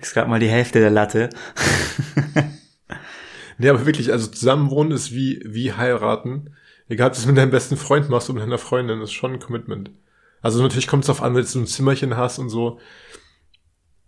kriegst 0.00 0.14
gerade 0.14 0.30
mal 0.30 0.40
die 0.40 0.48
Hälfte 0.48 0.80
der 0.80 0.90
Latte. 0.90 1.28
nee, 3.58 3.68
aber 3.68 3.84
wirklich, 3.84 4.12
also 4.12 4.26
zusammenwohnen 4.26 4.92
ist 4.92 5.12
wie, 5.12 5.42
wie 5.46 5.72
heiraten. 5.72 6.54
Egal, 6.88 7.08
ob 7.08 7.12
du 7.12 7.20
es 7.20 7.26
mit 7.26 7.36
deinem 7.36 7.50
besten 7.50 7.76
Freund 7.76 8.08
machst 8.08 8.30
oder 8.30 8.40
mit 8.40 8.46
deiner 8.46 8.58
Freundin, 8.58 9.02
ist 9.02 9.12
schon 9.12 9.34
ein 9.34 9.40
Commitment. 9.40 9.90
Also 10.40 10.62
natürlich 10.62 10.86
kommt 10.86 11.04
es 11.04 11.08
darauf 11.08 11.22
an, 11.22 11.34
wenn 11.34 11.44
du 11.44 11.58
ein 11.58 11.66
Zimmerchen 11.66 12.16
hast 12.16 12.38
und 12.38 12.48
so. 12.48 12.80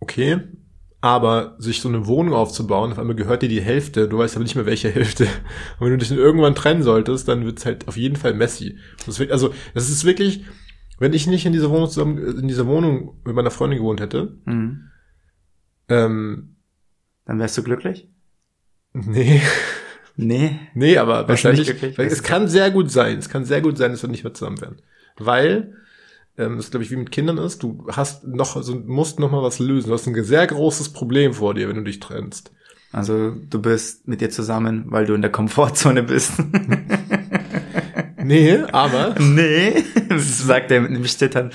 Okay. 0.01 0.41
Aber 1.03 1.57
sich 1.59 1.81
so 1.81 1.89
eine 1.89 2.07
Wohnung 2.07 2.33
aufzubauen, 2.33 2.93
auf 2.93 2.99
einmal 2.99 3.17
gehört 3.17 3.43
dir 3.43 3.49
die 3.49 3.61
Hälfte, 3.61 4.09
du 4.09 4.19
weißt 4.19 4.37
aber 4.37 4.45
nicht 4.45 4.55
mehr 4.55 4.67
welche 4.67 4.89
Hälfte. 4.91 5.25
Und 5.79 5.87
wenn 5.87 5.91
du 5.91 5.99
dich 5.99 6.09
dann 6.09 6.19
irgendwann 6.19 6.55
trennen 6.55 6.83
solltest, 6.83 7.29
dann 7.29 7.45
wird 7.45 7.59
es 7.59 7.67
halt 7.67 7.87
auf 7.89 7.97
jeden 7.97 8.17
Fall 8.17 8.35
messy. 8.35 8.79
Das 9.05 9.19
wird, 9.19 9.31
also, 9.31 9.53
das 9.75 9.91
ist 9.91 10.05
wirklich, 10.05 10.45
wenn 10.99 11.13
ich 11.13 11.27
nicht 11.27 11.45
in 11.45 11.53
dieser 11.53 11.71
Wohnung 11.71 11.89
zusammen, 11.89 12.19
in 12.19 12.49
dieser 12.49 12.67
Wohnung 12.67 13.21
mit 13.25 13.35
meiner 13.35 13.51
Freundin 13.51 13.81
gewohnt 13.81 14.01
hätte, 14.01 14.39
mhm. 14.45 14.92
Ähm, 15.89 16.57
dann 17.25 17.39
wärst 17.39 17.57
du 17.59 17.63
glücklich? 17.63 18.09
Nee. 18.93 19.43
Nee. 20.17 20.59
Nee, 20.75 20.99
aber 20.99 21.27
wahrscheinlich, 21.29 21.69
es 21.97 22.23
kann 22.23 22.49
sehr 22.49 22.71
gut 22.71 22.91
sein, 22.91 23.19
es 23.19 23.29
kann 23.29 23.45
sehr 23.45 23.63
gut 23.63 23.79
sein, 23.79 23.93
dass 23.93 24.03
wir 24.03 24.11
nicht 24.11 24.25
mehr 24.25 24.35
zusammen 24.35 24.61
werden. 24.61 24.83
Weil, 25.17 25.77
ähm, 26.37 26.57
das 26.57 26.71
glaube 26.71 26.85
ich 26.85 26.91
wie 26.91 26.97
mit 26.97 27.11
Kindern 27.11 27.39
ist, 27.39 27.63
du 27.63 27.87
hast 27.91 28.27
noch, 28.27 28.57
also 28.57 28.75
musst 28.75 29.19
noch 29.19 29.31
mal 29.31 29.43
was 29.43 29.59
lösen. 29.59 29.89
Du 29.89 29.95
hast 29.95 30.07
ein 30.07 30.25
sehr 30.25 30.47
großes 30.47 30.91
Problem 30.91 31.33
vor 31.33 31.55
dir, 31.55 31.69
wenn 31.69 31.77
du 31.77 31.85
dich 31.85 32.01
trennst. 32.01 32.53
Also 32.93 33.31
du 33.31 33.63
bist 33.63 34.07
mit 34.07 34.21
dir 34.21 34.29
zusammen, 34.29 34.85
weil 34.89 35.07
du 35.07 35.15
in 35.15 35.23
der 35.23 35.33
Komfortzone 35.33 36.03
bist. 36.03 36.33
Nee, 38.23 38.59
aber. 38.73 39.15
nee, 39.19 39.83
sagt 40.17 40.71
er 40.71 40.81
mit 40.81 40.91
einem 40.91 41.05
Zittern, 41.05 41.51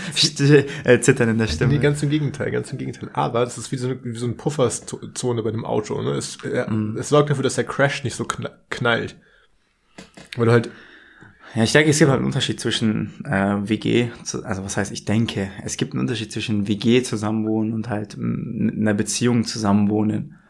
äh, 0.83 0.99
Zittern 0.99 1.29
in 1.29 1.37
der 1.37 1.47
Stimme. 1.47 1.73
Nee, 1.73 1.79
ganz 1.79 2.03
im 2.03 2.09
Gegenteil, 2.09 2.51
ganz 2.51 2.71
im 2.71 2.77
Gegenteil. 2.77 3.09
Aber 3.13 3.41
das 3.43 3.57
ist 3.57 3.71
wie 3.71 3.77
so 3.77 3.87
eine, 3.87 4.03
wie 4.03 4.17
so 4.17 4.25
eine 4.25 4.35
Pufferzone 4.35 5.43
bei 5.43 5.51
dem 5.51 5.65
Auto. 5.65 6.01
Ne? 6.01 6.11
Es, 6.11 6.37
äh, 6.43 6.69
mm. 6.69 6.97
es 6.97 7.09
sorgt 7.09 7.29
dafür, 7.29 7.43
dass 7.43 7.55
der 7.55 7.63
Crash 7.63 8.03
nicht 8.03 8.15
so 8.15 8.25
knallt. 8.69 9.15
Weil 10.35 10.45
du 10.45 10.51
halt 10.51 10.69
ja, 11.55 11.63
ich 11.63 11.71
denke, 11.71 11.89
es 11.89 11.97
gibt 11.97 12.11
halt 12.11 12.19
einen 12.19 12.27
Unterschied 12.27 12.59
zwischen 12.59 13.25
äh, 13.25 13.67
WG, 13.67 14.09
also 14.43 14.63
was 14.63 14.77
heißt, 14.77 14.91
ich 14.91 15.05
denke, 15.05 15.49
es 15.63 15.77
gibt 15.77 15.93
einen 15.93 16.01
Unterschied 16.01 16.31
zwischen 16.31 16.67
WG 16.67 17.01
zusammenwohnen 17.01 17.73
und 17.73 17.89
halt 17.89 18.15
in 18.15 18.77
einer 18.79 18.93
Beziehung 18.93 19.43
zusammenwohnen. 19.43 20.35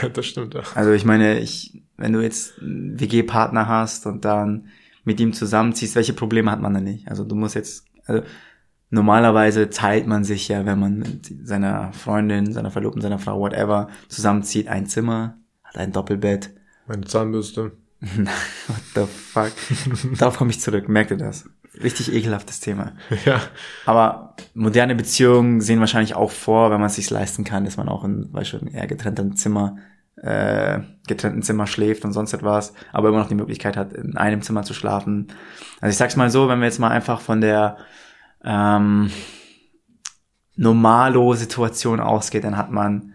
Ja, 0.00 0.08
das 0.08 0.26
stimmt 0.26 0.54
ja. 0.54 0.62
Also 0.76 0.92
ich 0.92 1.04
meine, 1.04 1.40
ich, 1.40 1.82
wenn 1.96 2.12
du 2.12 2.20
jetzt 2.20 2.60
einen 2.60 3.00
WG-Partner 3.00 3.66
hast 3.66 4.06
und 4.06 4.24
dann 4.24 4.68
mit 5.04 5.20
ihm 5.20 5.32
zusammenziehst, 5.32 5.96
welche 5.96 6.12
Probleme 6.12 6.50
hat 6.50 6.60
man 6.60 6.74
da 6.74 6.80
nicht? 6.80 7.08
Also 7.08 7.24
du 7.24 7.34
musst 7.34 7.54
jetzt, 7.54 7.84
also 8.06 8.22
normalerweise 8.90 9.70
teilt 9.70 10.06
man 10.06 10.24
sich 10.24 10.48
ja, 10.48 10.64
wenn 10.66 10.78
man 10.78 10.98
mit 10.98 11.32
seiner 11.44 11.92
Freundin, 11.92 12.52
seiner 12.52 12.70
Verlobten, 12.70 13.02
seiner 13.02 13.18
Frau, 13.18 13.40
whatever, 13.40 13.88
zusammenzieht, 14.08 14.68
ein 14.68 14.86
Zimmer, 14.86 15.38
hat 15.64 15.76
ein 15.78 15.92
Doppelbett. 15.92 16.50
Meine 16.86 17.04
Zahnbürste. 17.04 17.72
What 18.00 18.82
the 18.94 19.06
fuck? 19.06 19.52
Darauf 20.18 20.36
komme 20.36 20.50
ich 20.50 20.60
zurück, 20.60 20.88
merkt 20.88 21.12
ihr 21.12 21.16
das? 21.16 21.48
Richtig 21.82 22.12
ekelhaftes 22.12 22.60
Thema. 22.60 22.92
Ja. 23.24 23.40
Aber 23.86 24.36
moderne 24.54 24.94
Beziehungen 24.94 25.60
sehen 25.60 25.80
wahrscheinlich 25.80 26.14
auch 26.14 26.30
vor, 26.30 26.70
wenn 26.70 26.80
man 26.80 26.88
es 26.88 26.96
sich 26.96 27.08
leisten 27.08 27.44
kann, 27.44 27.64
dass 27.64 27.76
man 27.76 27.88
auch 27.88 28.04
in, 28.04 28.32
weißt 28.32 28.54
du, 28.54 28.58
eher 28.66 28.86
getrennten 28.86 29.36
Zimmer 29.36 29.76
äh, 30.22 30.80
getrennten 31.06 31.42
Zimmer 31.42 31.66
schläft 31.66 32.04
und 32.04 32.12
sonst 32.12 32.32
etwas, 32.32 32.72
aber 32.92 33.08
immer 33.08 33.18
noch 33.18 33.28
die 33.28 33.34
Möglichkeit 33.34 33.76
hat, 33.76 33.92
in 33.92 34.16
einem 34.16 34.40
Zimmer 34.42 34.62
zu 34.62 34.72
schlafen. 34.72 35.28
Also 35.80 35.90
ich 35.90 35.96
sag's 35.96 36.16
mal 36.16 36.30
so, 36.30 36.48
wenn 36.48 36.60
wir 36.60 36.66
jetzt 36.66 36.78
mal 36.78 36.90
einfach 36.90 37.20
von 37.20 37.40
der 37.40 37.76
ähm, 38.44 39.10
Normalo-Situation 40.56 42.00
ausgeht, 42.00 42.44
dann 42.44 42.56
hat 42.56 42.70
man 42.70 43.14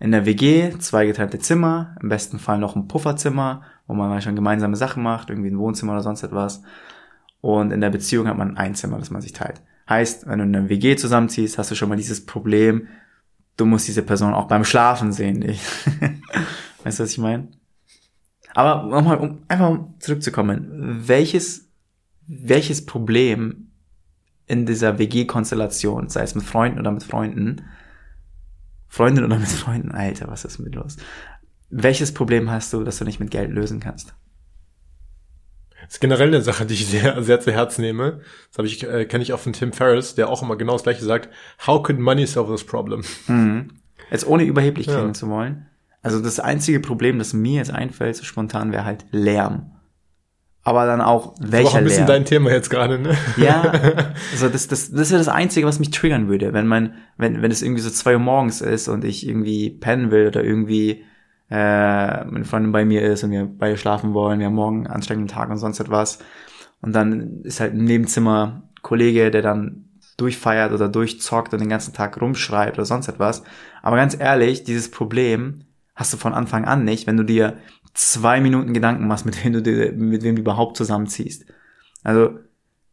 in 0.00 0.10
der 0.10 0.26
WG 0.26 0.76
zwei 0.78 1.06
getrennte 1.06 1.38
Zimmer, 1.38 1.96
im 2.02 2.08
besten 2.08 2.38
Fall 2.38 2.58
noch 2.58 2.76
ein 2.76 2.88
Pufferzimmer, 2.88 3.62
wo 3.86 3.94
man 3.94 4.08
mal 4.08 4.20
schon 4.20 4.36
gemeinsame 4.36 4.76
Sachen 4.76 5.02
macht, 5.02 5.30
irgendwie 5.30 5.50
ein 5.50 5.58
Wohnzimmer 5.58 5.92
oder 5.92 6.02
sonst 6.02 6.22
etwas. 6.22 6.62
Und 7.40 7.72
in 7.72 7.80
der 7.80 7.90
Beziehung 7.90 8.26
hat 8.26 8.36
man 8.36 8.56
ein 8.56 8.74
Zimmer, 8.74 8.98
das 8.98 9.10
man 9.10 9.22
sich 9.22 9.32
teilt. 9.32 9.62
Heißt, 9.88 10.26
wenn 10.26 10.38
du 10.38 10.44
in 10.44 10.56
einer 10.56 10.68
WG 10.68 10.96
zusammenziehst, 10.96 11.56
hast 11.56 11.70
du 11.70 11.74
schon 11.74 11.88
mal 11.88 11.96
dieses 11.96 12.26
Problem, 12.26 12.88
du 13.58 13.66
musst 13.66 13.86
diese 13.86 14.02
Person 14.02 14.32
auch 14.32 14.48
beim 14.48 14.64
Schlafen 14.64 15.12
sehen. 15.12 15.42
weißt 16.84 16.98
du, 16.98 17.02
was 17.02 17.10
ich 17.10 17.18
meine? 17.18 17.48
Aber 18.54 18.84
nochmal, 18.88 19.18
um 19.18 19.42
einfach 19.48 19.78
zurückzukommen, 19.98 21.02
welches, 21.06 21.68
welches 22.26 22.86
Problem 22.86 23.70
in 24.46 24.64
dieser 24.64 24.98
WG-Konstellation, 24.98 26.08
sei 26.08 26.22
es 26.22 26.34
mit 26.34 26.44
Freunden 26.44 26.78
oder 26.78 26.90
mit 26.90 27.02
Freunden, 27.02 27.62
Freundin 28.86 29.24
oder 29.24 29.38
mit 29.38 29.48
Freunden, 29.48 29.90
Alter, 29.90 30.28
was 30.28 30.46
ist 30.46 30.58
mit 30.58 30.74
los? 30.74 30.96
Welches 31.68 32.14
Problem 32.14 32.50
hast 32.50 32.72
du, 32.72 32.82
das 32.84 32.98
du 32.98 33.04
nicht 33.04 33.20
mit 33.20 33.30
Geld 33.30 33.50
lösen 33.50 33.80
kannst? 33.80 34.14
Das 35.88 35.94
ist 35.94 36.00
generell 36.00 36.28
eine 36.28 36.42
Sache, 36.42 36.66
die 36.66 36.74
ich 36.74 36.86
sehr, 36.86 37.22
sehr 37.22 37.40
zu 37.40 37.50
Herzen 37.50 37.80
nehme. 37.80 38.20
Das 38.50 38.58
habe 38.58 38.68
ich, 38.68 38.86
äh, 38.86 39.06
kenne 39.06 39.22
ich 39.22 39.32
auch 39.32 39.40
von 39.40 39.54
Tim 39.54 39.72
Ferriss, 39.72 40.14
der 40.14 40.28
auch 40.28 40.42
immer 40.42 40.56
genau 40.56 40.74
das 40.74 40.82
gleiche 40.82 41.02
sagt. 41.02 41.30
How 41.66 41.82
could 41.82 41.98
money 41.98 42.26
solve 42.26 42.52
this 42.52 42.62
problem? 42.62 43.02
Mhm. 43.26 43.70
Jetzt 44.10 44.26
ohne 44.26 44.44
überheblich 44.44 44.86
klingen 44.86 45.08
ja. 45.08 45.12
zu 45.14 45.30
wollen. 45.30 45.66
Also 46.02 46.20
das 46.20 46.40
einzige 46.40 46.80
Problem, 46.80 47.18
das 47.18 47.32
mir 47.32 47.56
jetzt 47.56 47.72
einfällt, 47.72 48.16
so 48.16 48.24
spontan, 48.24 48.70
wäre 48.70 48.84
halt 48.84 49.06
Lärm. 49.12 49.72
Aber 50.62 50.84
dann 50.84 51.00
auch 51.00 51.34
welcher 51.40 51.48
Lärm. 51.50 51.64
Das 51.64 51.72
auch 51.72 51.78
ein 51.78 51.84
bisschen 51.84 52.06
Lärm. 52.06 52.18
dein 52.18 52.24
Thema 52.26 52.50
jetzt 52.50 52.68
gerade, 52.68 52.98
ne? 52.98 53.16
Ja, 53.38 53.72
also 54.32 54.50
das, 54.50 54.68
das, 54.68 54.90
das 54.90 55.10
wäre 55.10 55.18
das 55.18 55.28
Einzige, 55.28 55.66
was 55.66 55.78
mich 55.78 55.90
triggern 55.90 56.28
würde, 56.28 56.52
wenn 56.52 56.66
man, 56.66 56.96
wenn, 57.16 57.40
wenn 57.40 57.50
es 57.50 57.62
irgendwie 57.62 57.80
so 57.80 57.88
zwei 57.88 58.12
Uhr 58.12 58.20
morgens 58.20 58.60
ist 58.60 58.88
und 58.88 59.04
ich 59.04 59.26
irgendwie 59.26 59.70
pennen 59.70 60.10
will 60.10 60.26
oder 60.26 60.44
irgendwie 60.44 61.06
äh, 61.50 62.24
meine 62.24 62.44
Freundin 62.44 62.72
bei 62.72 62.84
mir 62.84 63.02
ist 63.02 63.24
und 63.24 63.30
wir 63.30 63.46
beide 63.46 63.76
schlafen 63.76 64.14
wollen, 64.14 64.38
wir 64.38 64.46
haben 64.46 64.54
morgen 64.54 64.86
einen 64.86 64.94
anstrengenden 64.94 65.34
Tag 65.34 65.50
und 65.50 65.58
sonst 65.58 65.80
etwas. 65.80 66.18
Und 66.80 66.94
dann 66.94 67.42
ist 67.42 67.60
halt 67.60 67.74
im 67.74 67.84
Nebenzimmer 67.84 68.62
Kollege, 68.82 69.30
der 69.30 69.42
dann 69.42 69.88
durchfeiert 70.16 70.72
oder 70.72 70.88
durchzockt 70.88 71.52
und 71.52 71.60
den 71.60 71.68
ganzen 71.68 71.94
Tag 71.94 72.20
rumschreit 72.20 72.74
oder 72.74 72.84
sonst 72.84 73.08
etwas. 73.08 73.42
Aber 73.82 73.96
ganz 73.96 74.18
ehrlich, 74.18 74.64
dieses 74.64 74.90
Problem 74.90 75.64
hast 75.94 76.12
du 76.12 76.16
von 76.16 76.34
Anfang 76.34 76.64
an 76.64 76.84
nicht, 76.84 77.06
wenn 77.06 77.16
du 77.16 77.24
dir 77.24 77.58
zwei 77.94 78.40
Minuten 78.40 78.74
Gedanken 78.74 79.06
machst, 79.06 79.26
mit 79.26 79.42
wem 79.44 79.52
du, 79.54 79.62
dir, 79.62 79.92
mit 79.92 80.22
wem 80.22 80.36
du 80.36 80.42
überhaupt 80.42 80.76
zusammenziehst. 80.76 81.46
Also, 82.04 82.38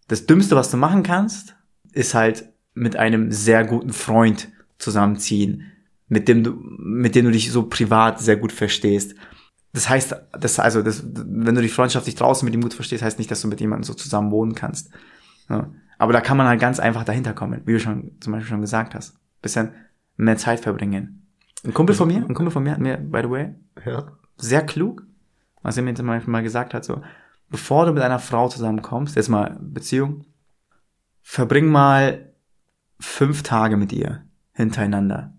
das 0.08 0.26
Dümmste, 0.26 0.56
was 0.56 0.72
du 0.72 0.78
machen 0.78 1.04
kannst, 1.04 1.56
ist 1.92 2.14
halt 2.14 2.50
mit 2.74 2.96
einem 2.96 3.32
sehr 3.32 3.66
guten 3.66 3.94
Freund 3.94 4.50
zusammenziehen, 4.78 5.72
mit 6.08 6.28
dem 6.28 6.44
du, 6.44 6.52
mit 6.78 7.16
dem 7.16 7.26
du 7.26 7.32
dich 7.32 7.52
so 7.52 7.64
privat 7.64 8.20
sehr 8.20 8.38
gut 8.38 8.52
verstehst. 8.52 9.16
Das 9.74 9.90
heißt, 9.90 10.16
das, 10.40 10.60
also, 10.60 10.82
das, 10.82 11.04
wenn 11.06 11.56
du 11.56 11.62
dich 11.62 11.74
freundschaftlich 11.74 12.16
draußen 12.16 12.46
mit 12.46 12.54
ihm 12.54 12.62
gut 12.62 12.74
verstehst, 12.74 13.04
heißt 13.04 13.20
nicht, 13.20 13.30
dass 13.30 13.42
du 13.42 13.48
mit 13.48 13.60
jemandem 13.60 13.84
so 13.84 13.94
zusammen 13.94 14.32
wohnen 14.32 14.56
kannst. 14.56 14.90
Ja. 15.50 15.70
Aber 15.98 16.14
da 16.14 16.22
kann 16.22 16.38
man 16.38 16.48
halt 16.48 16.60
ganz 16.60 16.80
einfach 16.80 17.04
dahinter 17.04 17.34
kommen, 17.34 17.62
wie 17.66 17.74
du 17.74 17.80
schon 17.80 18.12
zum 18.20 18.34
Beispiel 18.34 18.50
schon 18.50 18.62
gesagt 18.62 18.96
hast. 18.96 19.18
Bisschen 19.42 19.72
mehr 20.18 20.38
Zeit 20.38 20.60
verbringen. 20.60 21.28
Ein 21.64 21.74
Kumpel 21.74 21.96
von 21.96 22.08
mir, 22.08 22.18
ein 22.18 22.34
Kumpel 22.34 22.52
von 22.52 22.64
mir 22.64 22.72
hat 22.72 22.80
mir, 22.80 22.98
by 22.98 23.22
the 23.24 23.30
way, 23.30 23.56
ja. 23.86 24.12
sehr 24.38 24.66
klug, 24.66 25.04
was 25.62 25.78
er 25.78 25.84
mir 25.84 25.96
zum 25.96 26.08
Beispiel 26.08 26.32
mal 26.32 26.44
gesagt 26.44 26.74
hat, 26.74 26.86
so, 26.86 27.02
bevor 27.50 27.86
du 27.86 27.94
mit 27.94 28.04
einer 28.04 28.20
Frau 28.20 28.48
zusammenkommst, 28.50 29.16
jetzt 29.16 29.30
mal 29.30 29.58
Beziehung, 29.62 30.26
verbring 31.22 31.68
mal 31.68 32.34
fünf 33.00 33.44
Tage 33.44 33.78
mit 33.78 33.92
ihr 33.92 34.24
hintereinander 34.54 35.35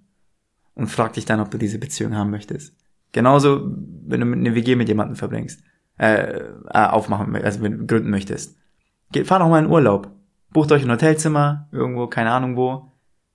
und 0.76 0.86
frag 0.86 1.14
dich 1.14 1.24
dann, 1.24 1.40
ob 1.40 1.50
du 1.50 1.58
diese 1.58 1.78
Beziehung 1.78 2.14
haben 2.14 2.30
möchtest. 2.30 2.76
Genauso, 3.10 3.72
wenn 4.06 4.20
du 4.20 4.32
eine 4.32 4.54
WG 4.54 4.76
mit 4.76 4.88
jemandem 4.88 5.16
verbringst, 5.16 5.62
äh, 5.98 6.38
äh 6.38 6.52
aufmachen, 6.68 7.34
also 7.34 7.60
gründen 7.60 8.10
möchtest. 8.10 8.56
Geh, 9.10 9.24
fahr 9.24 9.40
doch 9.40 9.48
mal 9.48 9.64
in 9.64 9.70
Urlaub. 9.70 10.10
Bucht 10.50 10.70
euch 10.70 10.84
ein 10.84 10.90
Hotelzimmer, 10.90 11.68
irgendwo, 11.72 12.06
keine 12.06 12.30
Ahnung 12.30 12.56
wo, 12.56 12.92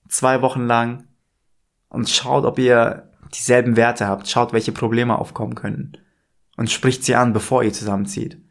zwei 0.08 0.42
Wochen 0.42 0.66
lang 0.66 1.08
und 1.90 2.10
schaut, 2.10 2.46
ob 2.46 2.60
ihr 2.60 3.10
dieselben 3.34 3.76
Werte 3.76 4.08
habt, 4.08 4.28
schaut, 4.28 4.54
welche 4.54 4.72
Probleme 4.72 5.18
aufkommen 5.18 5.56
können 5.56 5.98
und 6.58 6.70
spricht 6.70 7.04
sie 7.04 7.16
an, 7.16 7.34
bevor 7.34 7.64
ihr 7.64 7.74
zusammenzieht. 7.74 8.42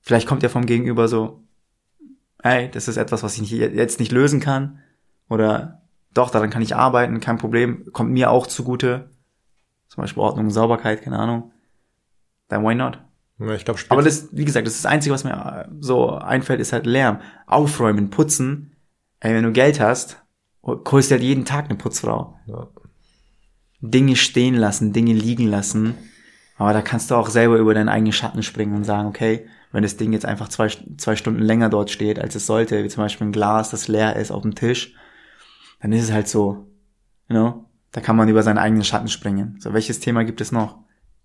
Vielleicht 0.00 0.26
kommt 0.26 0.42
ihr 0.42 0.50
vom 0.50 0.66
Gegenüber 0.66 1.08
so, 1.08 1.44
hey, 2.42 2.70
das 2.70 2.88
ist 2.88 2.96
etwas, 2.96 3.22
was 3.22 3.38
ich 3.38 3.50
jetzt 3.50 4.00
nicht 4.00 4.12
lösen 4.12 4.40
kann 4.40 4.80
oder 5.28 5.81
doch, 6.14 6.30
daran 6.30 6.50
kann 6.50 6.62
ich 6.62 6.76
arbeiten, 6.76 7.20
kein 7.20 7.38
Problem, 7.38 7.90
kommt 7.92 8.10
mir 8.10 8.30
auch 8.30 8.46
zugute. 8.46 9.10
Zum 9.88 10.02
Beispiel 10.02 10.22
Ordnung, 10.22 10.50
Sauberkeit, 10.50 11.02
keine 11.02 11.18
Ahnung. 11.18 11.52
Then 12.48 12.64
why 12.64 12.74
not? 12.74 12.98
Ja, 13.38 13.54
ich 13.54 13.64
glaube 13.64 13.80
Aber 13.88 14.02
das, 14.02 14.28
wie 14.32 14.44
gesagt, 14.44 14.66
das 14.66 14.74
ist 14.74 14.84
das 14.84 14.90
Einzige, 14.90 15.14
was 15.14 15.24
mir 15.24 15.68
so 15.80 16.10
einfällt, 16.10 16.60
ist 16.60 16.72
halt 16.72 16.86
Lärm. 16.86 17.20
Aufräumen, 17.46 18.10
putzen. 18.10 18.76
Ey, 19.20 19.34
wenn 19.34 19.44
du 19.44 19.52
Geld 19.52 19.80
hast, 19.80 20.22
holst 20.62 21.10
du 21.10 21.14
halt 21.14 21.22
jeden 21.22 21.44
Tag 21.44 21.66
eine 21.66 21.76
Putzfrau. 21.76 22.36
Ja. 22.46 22.68
Dinge 23.80 24.16
stehen 24.16 24.54
lassen, 24.54 24.92
Dinge 24.92 25.12
liegen 25.12 25.48
lassen. 25.48 25.94
Aber 26.56 26.72
da 26.72 26.82
kannst 26.82 27.10
du 27.10 27.16
auch 27.16 27.28
selber 27.28 27.56
über 27.56 27.74
deinen 27.74 27.88
eigenen 27.88 28.12
Schatten 28.12 28.42
springen 28.42 28.76
und 28.76 28.84
sagen, 28.84 29.08
okay, 29.08 29.46
wenn 29.72 29.82
das 29.82 29.96
Ding 29.96 30.12
jetzt 30.12 30.26
einfach 30.26 30.48
zwei, 30.48 30.68
zwei 30.98 31.16
Stunden 31.16 31.42
länger 31.42 31.68
dort 31.68 31.90
steht, 31.90 32.20
als 32.20 32.34
es 32.34 32.46
sollte, 32.46 32.84
wie 32.84 32.88
zum 32.88 33.02
Beispiel 33.02 33.26
ein 33.26 33.32
Glas, 33.32 33.70
das 33.70 33.88
leer 33.88 34.16
ist 34.16 34.30
auf 34.30 34.42
dem 34.42 34.54
Tisch, 34.54 34.94
dann 35.82 35.92
ist 35.92 36.04
es 36.04 36.12
halt 36.12 36.28
so. 36.28 36.66
You 37.28 37.36
know? 37.36 37.64
Da 37.90 38.00
kann 38.00 38.16
man 38.16 38.28
über 38.28 38.42
seinen 38.42 38.58
eigenen 38.58 38.84
Schatten 38.84 39.08
springen. 39.08 39.56
So, 39.60 39.74
welches 39.74 40.00
Thema 40.00 40.24
gibt 40.24 40.40
es 40.40 40.52
noch? 40.52 40.78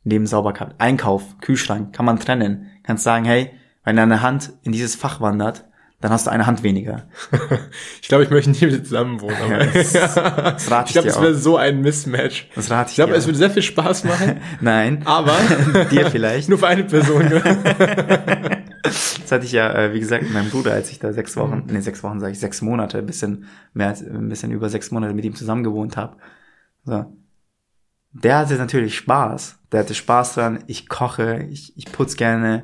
Neben 0.04 0.28
Sauberkeit. 0.28 0.76
Einkauf, 0.80 1.38
Kühlschrank, 1.40 1.94
kann 1.94 2.06
man 2.06 2.20
trennen. 2.20 2.68
Kannst 2.84 3.04
sagen, 3.04 3.26
hey, 3.26 3.52
wenn 3.84 3.96
deine 3.96 4.22
Hand 4.22 4.54
in 4.64 4.72
dieses 4.72 4.96
Fach 4.96 5.22
wandert, 5.22 5.66
dann 6.02 6.12
hast 6.12 6.28
du 6.28 6.32
eine 6.32 6.46
Hand 6.46 6.62
weniger. 6.62 7.08
ich 8.02 8.08
glaube, 8.08 8.24
ich 8.24 8.30
möchte 8.30 8.52
nie 8.52 8.62
mit 8.62 8.72
dir 8.72 8.84
zusammen 8.84 9.22
wohnen. 9.22 9.36
Aber 9.44 9.66
das, 9.66 9.94
das 9.94 10.72
rate 10.72 10.88
ich 10.88 10.94
glaube, 10.94 11.08
es 11.08 11.22
wäre 11.22 11.36
so 11.36 11.58
ein 11.58 11.82
Mismatch. 11.82 12.50
Das 12.56 12.70
rate 12.70 12.88
ich, 12.88 12.92
ich 12.92 12.96
glaube, 12.98 13.16
es 13.16 13.26
würde 13.26 13.38
sehr 13.38 13.50
viel 13.50 13.64
Spaß 13.64 14.04
machen. 14.04 14.42
Nein. 14.62 15.02
Aber 15.06 15.36
dir 15.90 16.12
vielleicht. 16.12 16.50
nur 16.50 16.60
für 16.60 16.68
eine 16.68 16.84
Person. 16.84 17.42
das 19.22 19.32
hatte 19.32 19.46
ich 19.46 19.52
ja, 19.52 19.74
äh, 19.74 19.94
wie 19.94 20.00
gesagt, 20.00 20.24
mit 20.24 20.34
meinem 20.34 20.50
Bruder, 20.50 20.74
als 20.74 20.92
ich 20.92 21.00
da 21.00 21.14
sechs 21.14 21.36
Wochen, 21.38 21.64
nee, 21.68 21.82
sechs 21.82 22.04
Wochen 22.04 22.20
sage 22.20 22.32
ich, 22.32 22.40
sechs 22.40 22.62
Monate, 22.62 23.00
ein 23.00 23.06
bisschen 23.06 23.46
mehr 23.74 23.90
als, 23.90 24.02
ein 24.02 24.30
bisschen 24.30 24.52
über 24.52 24.70
sechs 24.70 24.92
Monate 24.92 25.14
mit 25.14 25.26
ihm 25.26 25.36
zusammen 25.36 25.64
gewohnt 25.64 25.98
habe. 25.98 26.18
So. 26.86 27.06
Der 28.14 28.38
hatte 28.38 28.56
natürlich 28.56 28.96
Spaß. 28.98 29.60
Der 29.72 29.82
hatte 29.82 29.94
Spaß 29.94 30.36
dran. 30.36 30.64
Ich 30.68 30.90
koche, 30.90 31.46
ich, 31.50 31.78
ich 31.78 31.92
putz 31.92 32.16
gerne. 32.16 32.64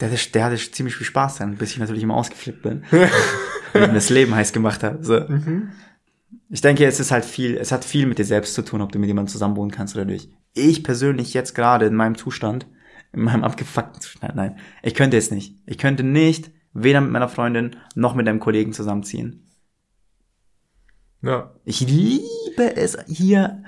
Der 0.00 0.10
hatte, 0.10 0.30
der 0.30 0.44
hatte 0.44 0.56
ziemlich 0.56 0.96
viel 0.96 1.06
Spaß 1.06 1.36
dran, 1.36 1.56
bis 1.56 1.72
ich 1.72 1.78
natürlich 1.78 2.02
immer 2.02 2.16
ausgeflippt 2.16 2.62
bin. 2.62 2.84
und 3.74 3.94
das 3.94 4.10
Leben 4.10 4.34
heiß 4.34 4.52
gemacht 4.52 4.82
habe. 4.82 5.02
So. 5.04 5.20
Mhm. 5.20 5.70
Ich 6.48 6.60
denke, 6.60 6.84
es 6.84 7.00
ist 7.00 7.10
halt 7.10 7.24
viel, 7.24 7.56
es 7.56 7.72
hat 7.72 7.84
viel 7.84 8.06
mit 8.06 8.18
dir 8.18 8.24
selbst 8.24 8.54
zu 8.54 8.62
tun, 8.62 8.80
ob 8.80 8.92
du 8.92 8.98
mit 8.98 9.08
jemandem 9.08 9.32
zusammenwohnen 9.32 9.70
kannst 9.70 9.94
oder 9.94 10.04
nicht. 10.04 10.30
Ich 10.54 10.82
persönlich 10.82 11.32
jetzt 11.32 11.54
gerade 11.54 11.86
in 11.86 11.94
meinem 11.94 12.16
Zustand, 12.16 12.66
in 13.12 13.22
meinem 13.22 13.44
abgefuckten 13.44 14.00
Zustand, 14.00 14.36
nein, 14.36 14.58
ich 14.82 14.94
könnte 14.94 15.16
es 15.16 15.30
nicht. 15.30 15.56
Ich 15.66 15.78
könnte 15.78 16.02
nicht 16.02 16.50
weder 16.72 17.00
mit 17.00 17.10
meiner 17.10 17.28
Freundin 17.28 17.76
noch 17.94 18.14
mit 18.14 18.28
einem 18.28 18.40
Kollegen 18.40 18.72
zusammenziehen. 18.72 19.48
Ja. 21.22 21.54
Ich 21.64 21.80
liebe 21.80 22.76
es, 22.76 22.96
hier 23.06 23.64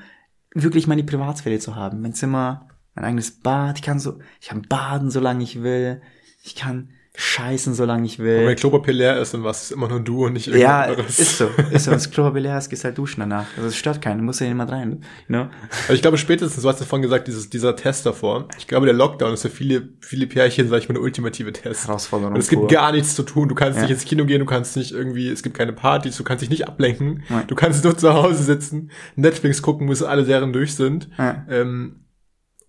wirklich 0.54 0.86
meine 0.86 1.04
Privatsphäre 1.04 1.58
zu 1.58 1.74
haben. 1.74 2.00
Mein 2.00 2.14
Zimmer, 2.14 2.68
mein 2.94 3.04
eigenes 3.04 3.40
Bad. 3.40 3.78
Ich 3.78 3.82
kann 3.82 3.98
so, 3.98 4.20
ich 4.40 4.48
kann 4.48 4.62
baden, 4.62 5.10
solange 5.10 5.42
ich 5.42 5.62
will. 5.62 6.00
Ich 6.44 6.54
kann 6.54 6.90
scheißen, 7.14 7.74
solange 7.74 8.06
ich 8.06 8.18
Und 8.18 8.24
wenn 8.24 8.46
will. 8.46 8.54
Klopapier 8.54 8.94
leer 8.94 9.20
ist, 9.20 9.34
dann 9.34 9.44
warst 9.44 9.64
es 9.64 9.70
immer 9.70 9.86
nur 9.86 10.00
du 10.00 10.24
und 10.26 10.32
nicht 10.32 10.46
Ja, 10.46 10.86
irgendjemand 10.86 10.90
anderes. 11.00 11.18
ist 11.18 11.36
so. 11.38 11.44
Ist 11.70 11.84
so. 11.84 11.90
Wenn 11.90 11.98
das 11.98 12.10
Klopapier 12.10 12.40
leer 12.40 12.56
ist, 12.58 12.70
gehst 12.70 12.84
halt 12.84 12.96
duschen 12.96 13.20
danach. 13.20 13.44
Also 13.56 13.68
es 13.68 13.76
stört 13.76 14.00
keinen. 14.00 14.24
Muss 14.24 14.40
ja 14.40 14.46
jemand 14.46 14.70
rein. 14.72 15.02
You 15.28 15.34
know? 15.36 15.48
Also 15.82 15.92
ich 15.92 16.00
glaube 16.00 16.16
spätestens, 16.16 16.62
du 16.62 16.68
hast 16.68 16.80
ja 16.80 16.86
vorhin 16.86 17.02
gesagt, 17.02 17.28
dieses, 17.28 17.50
dieser 17.50 17.76
Test 17.76 18.06
davor. 18.06 18.48
Ich 18.56 18.66
glaube, 18.66 18.86
der 18.86 18.94
Lockdown 18.94 19.34
ist 19.34 19.42
für 19.42 19.50
viele, 19.50 19.90
viele 20.00 20.26
Pärchen, 20.26 20.68
sag 20.68 20.78
ich 20.78 20.88
mal, 20.88 20.94
der 20.94 21.02
ultimative 21.02 21.52
Test. 21.52 21.86
Herausforderung. 21.86 22.32
Und 22.34 22.40
es 22.40 22.48
gibt 22.48 22.62
pur. 22.62 22.68
gar 22.70 22.92
nichts 22.92 23.14
zu 23.14 23.24
tun. 23.24 23.48
Du 23.48 23.54
kannst 23.54 23.76
Ja. 23.76 23.82
nicht 23.82 23.92
ins 23.92 24.04
Kino 24.06 24.24
gehen, 24.24 24.40
du 24.40 24.46
kannst 24.46 24.76
nicht 24.78 24.92
irgendwie, 24.92 25.28
es 25.28 25.42
gibt 25.42 25.56
keine 25.56 25.74
Partys, 25.74 26.16
du 26.16 26.24
kannst 26.24 26.40
dich 26.42 26.50
nicht 26.50 26.66
ablenken. 26.66 27.22
Nein. 27.28 27.44
Du 27.46 27.54
kannst 27.54 27.84
nur 27.84 27.96
zu 27.96 28.14
Hause 28.14 28.42
sitzen, 28.42 28.90
Netflix 29.16 29.60
gucken, 29.60 29.86
bis 29.88 30.02
alle 30.02 30.24
Serien 30.24 30.52
durch 30.54 30.74
sind. 30.74 31.08
Ja. 31.18 31.44
Ähm, 31.50 31.96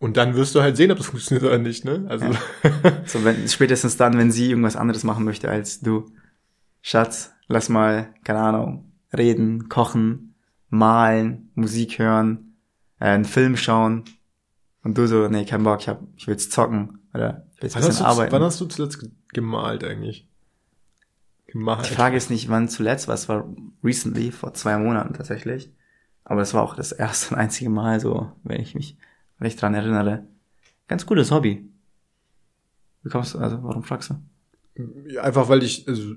und 0.04 0.18
dann 0.18 0.36
wirst 0.36 0.54
du 0.56 0.62
halt 0.62 0.76
sehen, 0.78 0.92
ob 0.92 0.98
das 0.98 1.08
funktioniert 1.14 1.46
oder 1.46 1.58
nicht, 1.58 1.86
ne? 1.86 2.06
Also, 2.10 2.26
So, 3.06 3.24
wenn, 3.24 3.48
spätestens 3.48 3.98
dann, 3.98 4.18
wenn 4.18 4.32
sie 4.32 4.50
irgendwas 4.50 4.76
anderes 4.76 5.04
machen 5.04 5.24
möchte 5.26 5.50
als 5.50 5.80
du. 5.80 6.06
Schatz, 6.82 7.34
lass 7.48 7.70
mal, 7.70 8.14
keine 8.24 8.40
Ahnung, 8.40 8.92
reden, 9.16 9.70
kochen, 9.70 10.36
malen, 10.70 11.50
Musik 11.56 12.00
hören, 12.00 12.56
äh, 13.00 13.06
einen 13.06 13.26
Film 13.26 13.56
schauen. 13.56 14.04
Und 14.84 14.98
du 14.98 15.08
so, 15.08 15.30
nee, 15.30 15.46
kein 15.46 15.64
Bock, 15.64 15.80
ich, 15.80 15.88
hab, 15.88 16.02
ich 16.18 16.28
will 16.28 16.34
jetzt 16.34 16.52
zocken. 16.52 17.00
Oder 17.14 17.48
ich 17.56 17.62
will 17.62 17.70
jetzt 17.70 17.78
ein 17.78 17.84
bisschen 17.84 18.04
du, 18.04 18.10
arbeiten. 18.10 18.32
wann 18.34 18.42
hast 18.44 18.60
du 18.60 18.66
zuletzt 18.66 19.00
ge- 19.00 19.12
gemalt 19.32 19.84
eigentlich? 19.86 20.28
Gemalt. 21.48 21.90
Die 21.90 21.94
Frage 21.94 22.18
ist 22.18 22.30
nicht, 22.30 22.50
wann 22.50 22.68
zuletzt, 22.68 23.08
was 23.08 23.30
war 23.30 23.48
recently, 23.84 24.32
vor 24.32 24.54
zwei 24.54 24.78
Monaten 24.78 25.14
tatsächlich. 25.14 25.72
Aber 26.26 26.40
das 26.42 26.54
war 26.54 26.64
auch 26.64 26.76
das 26.76 26.92
erste 26.92 27.34
und 27.36 27.40
einzige 27.40 27.70
Mal 27.70 28.00
so, 28.02 28.32
wenn 28.44 28.60
ich 28.62 28.76
mich 28.76 28.98
recht 29.44 29.62
dran 29.62 29.74
erinnere. 29.74 30.28
Ganz 30.88 31.06
cooles 31.06 31.32
Hobby. 31.32 31.70
Wie 33.04 33.10
kommst 33.10 33.34
du, 33.34 33.40
also 33.40 33.62
warum 33.64 33.84
fragst 33.84 34.12
du? 34.12 35.20
Einfach 35.20 35.50
weil 35.50 35.62
ich, 35.64 35.88
also 35.88 36.16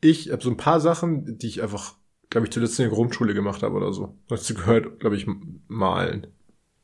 ich 0.00 0.30
habe 0.30 0.42
so 0.42 0.50
ein 0.50 0.56
paar 0.56 0.80
Sachen, 0.80 1.38
die 1.38 1.46
ich 1.48 1.62
einfach, 1.62 1.96
glaube 2.30 2.46
ich, 2.46 2.52
zuletzt 2.52 2.78
in 2.78 2.84
der 2.84 2.94
Grundschule 2.94 3.34
gemacht 3.34 3.62
habe 3.62 3.74
oder 3.74 3.92
so. 3.92 4.16
Dazu 4.28 4.54
gehört, 4.54 5.00
glaube 5.00 5.16
ich, 5.16 5.26
malen. 5.66 6.28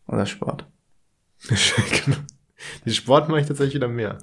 Oder 0.07 0.27
Sport? 0.27 0.67
Genau. 2.05 2.19
Die 2.87 2.95
Sport 2.95 3.29
mache 3.29 3.41
ich 3.41 3.47
tatsächlich 3.47 3.75
wieder 3.75 3.89
mehr. 3.89 4.19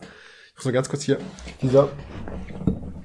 Ich 0.49 0.55
muss 0.55 0.65
mal 0.65 0.71
ganz 0.71 0.89
kurz 0.89 1.03
hier, 1.03 1.19
dieser, 1.61 1.89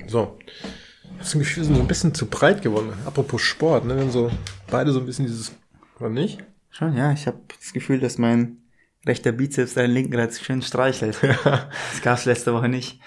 so. 0.06 0.38
Ich 0.40 1.18
habe 1.18 1.24
so 1.24 1.36
ein 1.36 1.40
Gefühl, 1.40 1.56
wir 1.56 1.64
sind 1.64 1.74
so 1.74 1.80
ein 1.82 1.88
bisschen 1.88 2.14
zu 2.14 2.26
breit 2.26 2.62
geworden. 2.62 2.92
Apropos 3.04 3.42
Sport, 3.42 3.84
ne, 3.84 3.96
wir 3.96 4.02
haben 4.02 4.10
so 4.10 4.30
beide 4.70 4.92
so 4.92 5.00
ein 5.00 5.06
bisschen 5.06 5.26
dieses, 5.26 5.52
oder 5.98 6.08
nicht? 6.08 6.42
Schon, 6.76 6.96
ja, 6.96 7.12
ich 7.12 7.26
habe 7.26 7.40
das 7.58 7.72
Gefühl, 7.72 8.00
dass 8.00 8.18
mein 8.18 8.58
rechter 9.06 9.32
Bizeps 9.32 9.74
deinen 9.74 9.92
linken 9.92 10.10
gerade 10.10 10.34
schön 10.34 10.60
streichelt. 10.62 11.18
Das 11.22 12.02
gab's 12.02 12.24
letzte 12.26 12.52
Woche 12.52 12.68
nicht. 12.68 13.00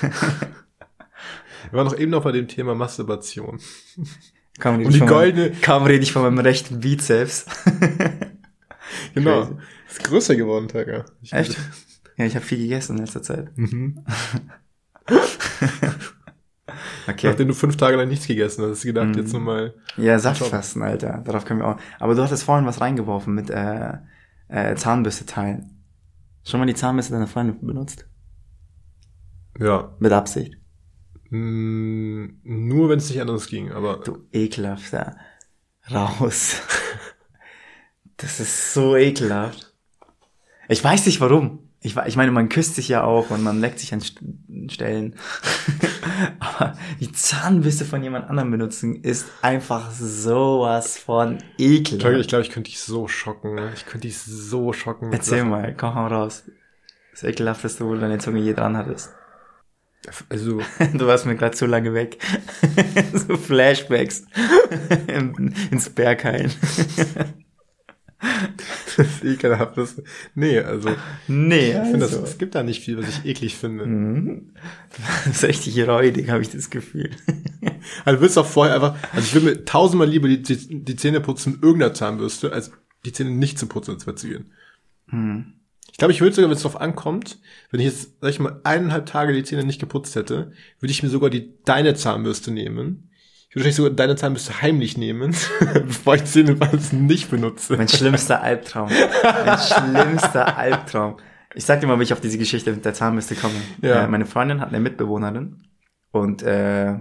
Wir 0.00 1.78
waren 1.78 1.86
noch 1.86 1.96
eben 1.98 2.10
noch 2.10 2.24
bei 2.24 2.32
dem 2.32 2.48
Thema 2.48 2.74
Masturbation. 2.74 3.60
Kaum 4.58 4.76
rede 4.76 4.86
Und 4.86 4.92
die 4.94 4.98
von 4.98 5.08
meinem- 5.08 5.16
goldene- 5.36 5.50
Kaum 5.62 5.84
rede 5.84 6.02
ich 6.02 6.12
von 6.12 6.22
meinem 6.22 6.38
rechten 6.38 6.80
Bizeps. 6.80 7.46
Genau. 9.14 9.46
Crazy. 9.46 9.56
Ist 9.88 10.04
größer 10.04 10.36
geworden, 10.36 10.68
Tiger. 10.68 11.04
Ich 11.22 11.32
Echt? 11.32 11.56
Ja, 12.18 12.26
ich 12.26 12.34
habe 12.34 12.44
viel 12.44 12.58
gegessen 12.58 12.96
in 12.98 13.04
letzter 13.04 13.22
Zeit. 13.22 13.56
Mhm. 13.56 14.04
Okay. 17.08 17.28
Nachdem 17.28 17.48
du 17.48 17.54
fünf 17.54 17.76
Tage 17.76 17.96
lang 17.96 18.08
nichts 18.08 18.26
gegessen 18.26 18.62
hast, 18.62 18.70
hast 18.70 18.84
du 18.84 18.88
gedacht, 18.88 19.08
Mhm. 19.08 19.14
jetzt 19.14 19.32
nochmal. 19.32 19.74
Ja, 19.96 20.18
Saftfasten, 20.18 20.82
Alter. 20.82 21.22
Darauf 21.24 21.44
können 21.44 21.60
wir 21.60 21.66
auch. 21.68 21.76
Aber 21.98 22.14
du 22.14 22.22
hattest 22.22 22.44
vorhin 22.44 22.66
was 22.66 22.80
reingeworfen 22.80 23.34
mit 23.34 23.50
äh, 23.50 23.94
äh, 24.48 24.74
Zahnbürste 24.76 25.26
teilen. 25.26 25.82
Schon 26.44 26.60
mal 26.60 26.66
die 26.66 26.74
Zahnbürste 26.74 27.12
deiner 27.12 27.26
Freundin 27.26 27.64
benutzt? 27.66 28.06
Ja. 29.58 29.94
Mit 29.98 30.12
Absicht. 30.12 30.56
Mm, 31.30 32.26
nur 32.42 32.88
wenn 32.88 32.98
es 32.98 33.08
nicht 33.08 33.20
anders 33.20 33.46
ging, 33.46 33.72
aber. 33.72 34.00
Du 34.04 34.18
ekelhafter. 34.32 35.16
Raus. 35.90 36.56
Das 38.18 38.38
ist 38.38 38.72
so 38.72 38.94
ekelhaft. 38.96 39.74
Ich 40.68 40.84
weiß 40.84 41.06
nicht 41.06 41.20
warum. 41.20 41.61
Ich, 41.84 41.96
ich 41.96 42.16
meine, 42.16 42.30
man 42.30 42.48
küsst 42.48 42.76
sich 42.76 42.88
ja 42.88 43.02
auch 43.02 43.30
und 43.30 43.42
man 43.42 43.60
leckt 43.60 43.80
sich 43.80 43.92
an 43.92 44.00
St- 44.00 44.70
Stellen. 44.72 45.16
Aber 46.38 46.76
die 47.00 47.10
Zahnbürste 47.10 47.84
von 47.84 48.02
jemand 48.02 48.30
anderem 48.30 48.50
benutzen 48.52 49.02
ist 49.02 49.26
einfach 49.42 49.90
sowas 49.90 50.96
von 50.98 51.38
ekelhaft. 51.58 52.20
ich 52.20 52.28
glaube, 52.28 52.42
ich 52.42 52.50
könnte 52.50 52.70
dich 52.70 52.78
so 52.80 53.08
schocken. 53.08 53.58
Ich 53.74 53.84
könnte 53.86 54.06
dich 54.06 54.18
so 54.18 54.72
schocken. 54.72 55.12
Erzähl 55.12 55.44
mal, 55.44 55.74
komm 55.76 55.94
mal 55.94 56.06
raus. 56.06 56.44
Das 57.10 57.24
ekelhafteste, 57.24 57.84
wo 57.84 57.94
du 57.94 58.00
deine 58.00 58.18
Zunge 58.18 58.38
je 58.40 58.54
dran 58.54 58.76
hattest. 58.76 59.10
Also, 60.28 60.60
Du 60.94 61.06
warst 61.06 61.26
mir 61.26 61.34
gerade 61.36 61.56
zu 61.56 61.66
lange 61.66 61.94
weg. 61.94 62.18
so 63.12 63.36
Flashbacks 63.36 64.24
In- 65.08 65.54
ins 65.70 65.90
Berghain. 65.90 66.50
das 68.96 69.24
ekelhaftes. 69.24 70.02
Nee, 70.34 70.58
also. 70.60 70.90
Nee, 71.28 71.70
Ich 71.70 71.74
finde, 71.74 71.98
das, 72.00 72.14
also. 72.14 72.24
es 72.24 72.38
gibt 72.38 72.54
da 72.54 72.62
nicht 72.62 72.82
viel, 72.82 72.98
was 72.98 73.08
ich 73.08 73.24
eklig 73.24 73.56
finde. 73.56 73.86
Mhm. 73.86 74.50
Das 75.24 75.36
ist 75.36 75.44
richtig 75.44 75.88
räudig, 75.88 76.28
habe 76.28 76.42
ich 76.42 76.50
das 76.50 76.70
Gefühl. 76.70 77.10
Also, 78.04 78.16
du 78.16 78.22
willst 78.22 78.38
auch 78.38 78.46
vorher 78.46 78.76
einfach, 78.76 78.94
also 79.12 79.26
ich 79.26 79.34
will 79.34 79.42
mir 79.42 79.64
tausendmal 79.64 80.08
lieber 80.08 80.28
die, 80.28 80.40
die, 80.40 80.84
die 80.84 80.96
Zähne 80.96 81.20
putzen 81.20 81.54
mit 81.54 81.62
irgendeiner 81.64 81.94
Zahnbürste, 81.94 82.52
als 82.52 82.70
die 83.04 83.12
Zähne 83.12 83.30
nicht 83.30 83.58
zu 83.58 83.66
putzen, 83.66 83.98
Bett 84.04 84.18
zu 84.18 84.28
gehen. 84.28 84.52
Hm. 85.08 85.54
Ich 85.90 85.98
glaube, 85.98 86.12
ich 86.12 86.20
würde 86.20 86.34
sogar, 86.34 86.48
wenn 86.48 86.56
es 86.56 86.62
drauf 86.62 86.80
ankommt, 86.80 87.38
wenn 87.70 87.80
ich 87.80 87.86
jetzt, 87.86 88.12
sag 88.20 88.30
ich 88.30 88.40
mal, 88.40 88.60
eineinhalb 88.64 89.06
Tage 89.06 89.32
die 89.32 89.42
Zähne 89.42 89.64
nicht 89.64 89.80
geputzt 89.80 90.16
hätte, 90.16 90.52
würde 90.80 90.92
ich 90.92 91.02
mir 91.02 91.08
sogar 91.08 91.28
die 91.28 91.54
deine 91.64 91.94
Zahnbürste 91.94 92.50
nehmen. 92.50 93.10
Ich 93.52 93.56
würde 93.56 93.70
sogar 93.70 93.90
deine 93.90 94.16
Zahnbürste 94.16 94.62
heimlich 94.62 94.96
nehmen, 94.96 95.36
bevor 95.74 96.14
ich 96.14 96.24
Zähneputzen 96.24 97.04
nicht 97.04 97.30
benutze. 97.30 97.76
Mein 97.76 97.86
schlimmster 97.86 98.42
Albtraum. 98.42 98.88
Mein 98.88 99.58
schlimmster 99.58 100.56
Albtraum. 100.56 101.18
Ich 101.54 101.66
sag 101.66 101.82
dir 101.82 101.86
mal, 101.86 101.98
wie 101.98 102.04
ich 102.04 102.14
auf 102.14 102.22
diese 102.22 102.38
Geschichte 102.38 102.72
mit 102.72 102.82
der 102.82 102.94
Zahnbürste 102.94 103.34
komme. 103.34 103.52
Ja. 103.82 104.04
Äh, 104.04 104.08
meine 104.08 104.24
Freundin 104.24 104.62
hat 104.62 104.70
eine 104.70 104.80
Mitbewohnerin 104.80 105.64
und 106.12 106.42
äh, 106.42 106.94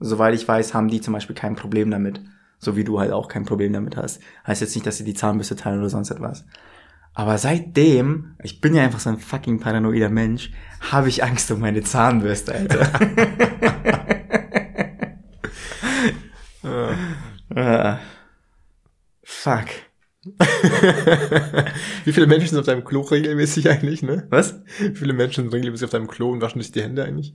soweit 0.00 0.34
ich 0.34 0.48
weiß, 0.48 0.72
haben 0.72 0.88
die 0.88 1.02
zum 1.02 1.12
Beispiel 1.12 1.36
kein 1.36 1.56
Problem 1.56 1.90
damit. 1.90 2.22
So 2.58 2.74
wie 2.74 2.84
du 2.84 2.98
halt 2.98 3.12
auch 3.12 3.28
kein 3.28 3.44
Problem 3.44 3.74
damit 3.74 3.98
hast. 3.98 4.22
Heißt 4.46 4.62
jetzt 4.62 4.74
nicht, 4.74 4.86
dass 4.86 4.96
sie 4.96 5.04
die 5.04 5.12
Zahnbürste 5.12 5.56
teilen 5.56 5.80
oder 5.80 5.90
sonst 5.90 6.10
etwas. 6.10 6.46
Aber 7.12 7.36
seitdem, 7.36 8.34
ich 8.42 8.62
bin 8.62 8.74
ja 8.74 8.82
einfach 8.82 9.00
so 9.00 9.10
ein 9.10 9.18
fucking 9.18 9.60
paranoider 9.60 10.08
Mensch, 10.08 10.52
habe 10.90 11.10
ich 11.10 11.22
Angst 11.22 11.50
um 11.50 11.60
meine 11.60 11.82
Zahnbürste, 11.82 12.54
Alter. 12.54 12.88
Ah. 17.54 17.98
Fuck. 19.22 19.66
Wie 22.04 22.12
viele 22.12 22.26
Menschen 22.26 22.48
sind 22.48 22.58
auf 22.58 22.66
deinem 22.66 22.84
Klo 22.84 23.00
regelmäßig 23.02 23.68
eigentlich, 23.70 24.02
ne? 24.02 24.26
Was? 24.30 24.60
Wie 24.78 24.94
viele 24.94 25.12
Menschen 25.12 25.44
sind 25.44 25.54
regelmäßig 25.54 25.84
auf 25.86 25.90
deinem 25.90 26.08
Klo 26.08 26.30
und 26.32 26.40
waschen 26.40 26.60
sich 26.60 26.72
die 26.72 26.82
Hände 26.82 27.04
eigentlich? 27.04 27.34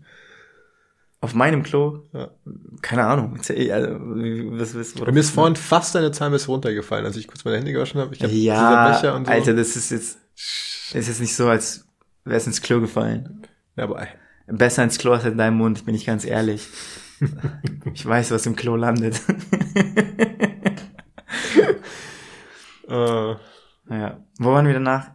Auf 1.21 1.33
meinem 1.33 1.63
Klo? 1.63 2.03
Ja. 2.13 2.31
Keine 2.81 3.05
Ahnung. 3.05 3.37
Also, 3.37 3.53
wie- 3.55 4.59
was, 4.59 4.75
was, 4.77 4.93
Bei 4.95 5.11
mir 5.11 5.21
ist 5.21 5.29
vorhin 5.29 5.55
fast 5.55 5.95
deine 5.95 6.11
Zahnbürste 6.11 6.49
runtergefallen, 6.49 7.05
als 7.05 7.15
ich 7.15 7.27
kurz 7.27 7.45
meine 7.45 7.57
Hände 7.57 7.71
gewaschen 7.71 8.01
habe. 8.01 8.13
Ich 8.13 8.21
hab 8.21 8.29
ja, 8.29 8.91
Becher 8.91 9.15
und 9.15 9.25
so. 9.25 9.31
Alter, 9.31 9.53
das 9.53 9.75
ist 9.77 9.89
jetzt, 9.91 10.17
ist 10.93 11.07
jetzt 11.07 11.21
nicht 11.21 11.35
so, 11.35 11.47
als 11.47 11.87
wäre 12.25 12.37
es 12.37 12.45
ins 12.47 12.61
Klo 12.61 12.81
gefallen. 12.81 13.47
Ja, 13.77 13.85
aber 13.85 14.05
Besser 14.47 14.83
ins 14.83 14.97
Klo 14.97 15.13
als 15.13 15.23
in 15.23 15.37
deinem 15.37 15.55
Mund, 15.57 15.85
bin 15.85 15.95
ich 15.95 16.05
ganz 16.05 16.25
ehrlich. 16.25 16.67
ich 17.93 18.05
weiß, 18.05 18.31
was 18.31 18.45
im 18.45 18.55
Klo 18.55 18.75
landet. 18.75 19.21
äh, 22.87 23.35
ja. 23.89 24.23
Wo 24.37 24.51
waren 24.51 24.65
wir 24.65 24.73
danach? 24.73 25.11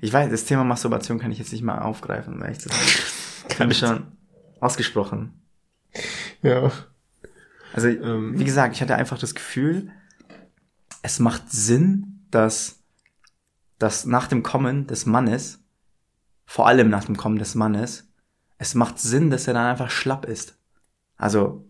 Ich 0.00 0.12
weiß, 0.12 0.30
das 0.30 0.44
Thema 0.44 0.64
Masturbation 0.64 1.18
kann 1.18 1.30
ich 1.30 1.38
jetzt 1.38 1.52
nicht 1.52 1.62
mal 1.62 1.78
aufgreifen, 1.78 2.40
ehrlich 2.42 2.60
zu 2.60 2.68
sein. 2.68 2.78
Habe 3.60 3.72
ich 3.72 3.78
schon 3.78 4.06
ausgesprochen. 4.60 5.40
ja. 6.42 6.70
Also, 7.72 7.88
Ähm. 7.88 8.38
wie 8.38 8.44
gesagt, 8.44 8.74
ich 8.74 8.80
hatte 8.82 8.94
einfach 8.96 9.18
das 9.18 9.34
Gefühl, 9.34 9.90
es 11.02 11.18
macht 11.18 11.50
Sinn, 11.52 12.24
dass, 12.30 12.82
dass 13.78 14.04
nach 14.06 14.26
dem 14.26 14.42
Kommen 14.42 14.86
des 14.86 15.06
Mannes, 15.06 15.62
vor 16.46 16.66
allem 16.66 16.88
nach 16.88 17.04
dem 17.04 17.16
Kommen 17.16 17.38
des 17.38 17.54
Mannes, 17.54 18.08
es 18.56 18.74
macht 18.74 18.98
Sinn, 18.98 19.30
dass 19.30 19.46
er 19.46 19.54
dann 19.54 19.66
einfach 19.66 19.90
schlapp 19.90 20.24
ist. 20.24 20.57
Also, 21.18 21.68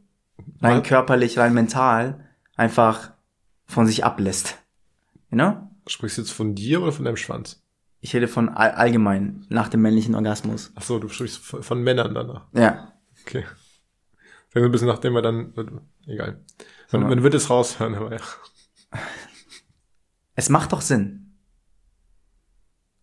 rein 0.60 0.80
Was? 0.82 0.88
körperlich, 0.88 1.38
rein 1.38 1.54
mental, 1.54 2.24
einfach 2.56 3.12
von 3.66 3.86
sich 3.86 4.04
ablässt. 4.04 4.56
You 5.30 5.36
know? 5.36 5.68
Sprichst 5.86 6.18
du 6.18 6.22
jetzt 6.22 6.30
von 6.32 6.54
dir 6.54 6.82
oder 6.82 6.92
von 6.92 7.04
deinem 7.04 7.16
Schwanz? 7.16 7.62
Ich 8.00 8.14
rede 8.14 8.28
von 8.28 8.48
all, 8.50 8.70
allgemein, 8.72 9.44
nach 9.48 9.68
dem 9.68 9.82
männlichen 9.82 10.14
Orgasmus. 10.14 10.70
Ach 10.76 10.82
so, 10.82 10.98
du 11.00 11.08
sprichst 11.08 11.38
von, 11.38 11.62
von 11.62 11.82
Männern 11.82 12.14
danach. 12.14 12.46
Ja. 12.52 12.92
Okay. 13.22 13.44
Wir 14.52 14.64
ein 14.64 14.70
bisschen 14.70 14.88
nachdem 14.88 15.12
wir 15.14 15.22
dann, 15.22 15.52
egal. 16.06 16.32
Man, 16.32 16.44
So. 16.88 16.98
man 17.00 17.22
wird 17.22 17.34
es 17.34 17.50
raushören, 17.50 17.94
aber 17.96 18.12
ja. 18.14 18.20
Es 20.34 20.48
macht 20.48 20.72
doch 20.72 20.80
Sinn. 20.80 21.36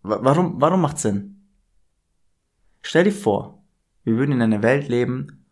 Wa- 0.02 0.20
Warum, 0.22 0.60
warum 0.62 0.82
macht 0.82 0.98
Sinn? 1.00 1.48
Stell 2.82 3.04
dir 3.04 3.12
vor, 3.12 3.64
wir 4.04 4.16
würden 4.18 4.32
in 4.34 4.42
einer 4.42 4.62
Welt 4.64 4.88
leben, 4.88 5.45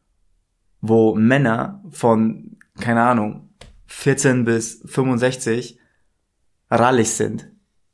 wo 0.86 1.16
Männer 1.16 1.82
von, 1.92 2.58
keine 2.78 3.02
Ahnung, 3.04 3.50
14 3.86 4.44
bis 4.44 4.82
65 4.86 5.80
rallig 6.70 7.10
sind. 7.12 7.50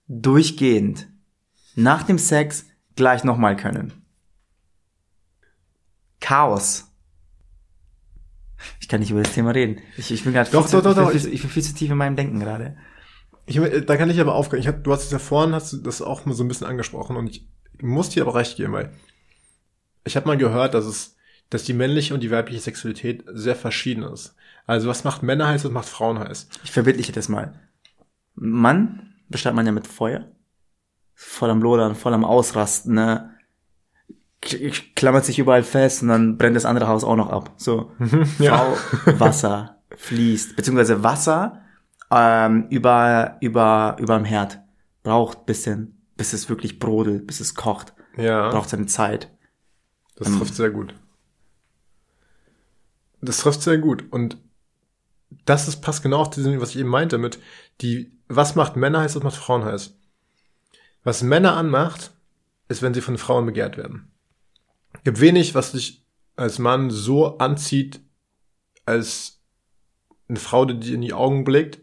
Durchgehend. 0.07 1.07
Nach 1.75 2.01
dem 2.01 2.17
Sex 2.17 2.65
gleich 2.95 3.23
nochmal 3.23 3.55
können. 3.55 3.93
Chaos. 6.19 6.91
Ich 8.81 8.89
kann 8.89 9.01
nicht 9.01 9.11
über 9.11 9.21
das 9.21 9.33
Thema 9.33 9.51
reden. 9.51 9.77
Ich, 9.95 10.11
ich 10.11 10.23
bin 10.23 10.33
gerade 10.33 10.49
Doch, 10.49 10.67
doch, 10.67 10.81
doch, 10.81 10.95
doch. 10.95 11.13
Ich, 11.13 11.25
ich 11.31 11.41
bin 11.41 11.51
viel 11.51 11.63
zu 11.63 11.75
tief 11.75 11.91
in 11.91 11.97
meinem 11.97 12.15
Denken 12.15 12.39
gerade. 12.39 12.75
Ich, 13.45 13.59
da 13.85 13.97
kann 13.97 14.09
ich 14.09 14.19
aber 14.19 14.33
aufgehen. 14.33 14.59
Ich 14.59 14.67
hab, 14.67 14.83
du 14.83 14.91
hast 14.91 15.03
es 15.03 15.11
ja 15.11 15.19
vorhin, 15.19 15.53
hast 15.53 15.73
du 15.73 15.77
das 15.77 16.01
auch 16.01 16.25
mal 16.25 16.33
so 16.33 16.43
ein 16.43 16.47
bisschen 16.47 16.67
angesprochen 16.67 17.17
und 17.17 17.29
ich 17.29 17.47
muss 17.81 18.09
dir 18.09 18.23
aber 18.23 18.33
recht 18.33 18.57
geben, 18.57 18.73
weil 18.73 18.93
ich 20.05 20.15
habe 20.15 20.27
mal 20.27 20.37
gehört, 20.37 20.73
dass 20.73 20.85
es, 20.85 21.15
dass 21.49 21.63
die 21.63 21.73
männliche 21.73 22.13
und 22.13 22.21
die 22.21 22.31
weibliche 22.31 22.61
Sexualität 22.61 23.23
sehr 23.33 23.55
verschieden 23.55 24.03
ist. 24.03 24.35
Also 24.67 24.87
was 24.87 25.03
macht 25.03 25.23
Männer 25.23 25.47
heiß, 25.47 25.65
was 25.65 25.71
macht 25.71 25.89
Frauen 25.89 26.19
heiß. 26.19 26.47
Ich 26.63 26.71
verbildliche 26.71 27.11
das 27.11 27.27
mal. 27.29 27.53
Mann 28.35 29.13
beschreibt 29.29 29.55
man 29.55 29.65
ja 29.65 29.71
mit 29.71 29.87
Feuer. 29.87 30.25
Voll 31.15 31.49
am 31.49 31.61
Lodern, 31.61 31.95
voll 31.95 32.13
am 32.13 32.23
Ausrasten, 32.23 32.93
ne? 32.93 33.31
Klammert 34.95 35.25
sich 35.25 35.37
überall 35.37 35.63
fest 35.63 36.01
und 36.01 36.07
dann 36.07 36.37
brennt 36.37 36.55
das 36.55 36.65
andere 36.65 36.87
Haus 36.87 37.03
auch 37.03 37.17
noch 37.17 37.29
ab. 37.29 37.51
So. 37.57 37.91
Ja. 38.39 38.57
Frau, 38.57 39.19
Wasser 39.19 39.77
fließt. 39.97 40.55
Beziehungsweise 40.55 41.03
Wasser 41.03 41.61
ähm, 42.11 42.67
über, 42.69 43.37
über, 43.41 43.97
überm 43.99 44.23
Herd. 44.23 44.59
Braucht 45.03 45.45
bisschen, 45.45 45.99
bis 46.15 46.31
es 46.33 46.47
wirklich 46.49 46.79
brodelt, 46.79 47.27
bis 47.27 47.39
es 47.41 47.55
kocht. 47.55 47.93
Ja, 48.15 48.49
Braucht 48.49 48.69
seine 48.69 48.85
Zeit. 48.85 49.29
das 50.15 50.31
trifft 50.37 50.55
sehr 50.55 50.69
gut. 50.69 50.93
Das 53.21 53.37
trifft 53.37 53.61
sehr 53.61 53.77
gut 53.77 54.05
und 54.11 54.37
das 55.45 55.67
ist, 55.67 55.81
passt 55.81 56.03
genau 56.03 56.21
auf 56.21 56.29
diesem, 56.29 56.59
was 56.61 56.71
ich 56.71 56.77
eben 56.77 56.89
meinte 56.89 57.17
mit 57.17 57.39
die, 57.81 58.11
was 58.27 58.55
macht 58.55 58.75
Männer 58.75 59.01
heiß, 59.01 59.15
was 59.15 59.23
macht 59.23 59.35
Frauen 59.35 59.65
heiß. 59.65 59.95
Was 61.03 61.21
Männer 61.21 61.55
anmacht, 61.55 62.11
ist, 62.67 62.81
wenn 62.81 62.93
sie 62.93 63.01
von 63.01 63.17
Frauen 63.17 63.45
begehrt 63.45 63.77
werden. 63.77 64.11
Gibt 65.03 65.19
wenig, 65.19 65.55
was 65.55 65.71
dich 65.71 66.05
als 66.35 66.59
Mann 66.59 66.89
so 66.89 67.37
anzieht, 67.37 67.99
als 68.85 69.39
eine 70.27 70.39
Frau, 70.39 70.65
die 70.65 70.79
dir 70.79 70.95
in 70.95 71.01
die 71.01 71.13
Augen 71.13 71.43
blickt 71.43 71.79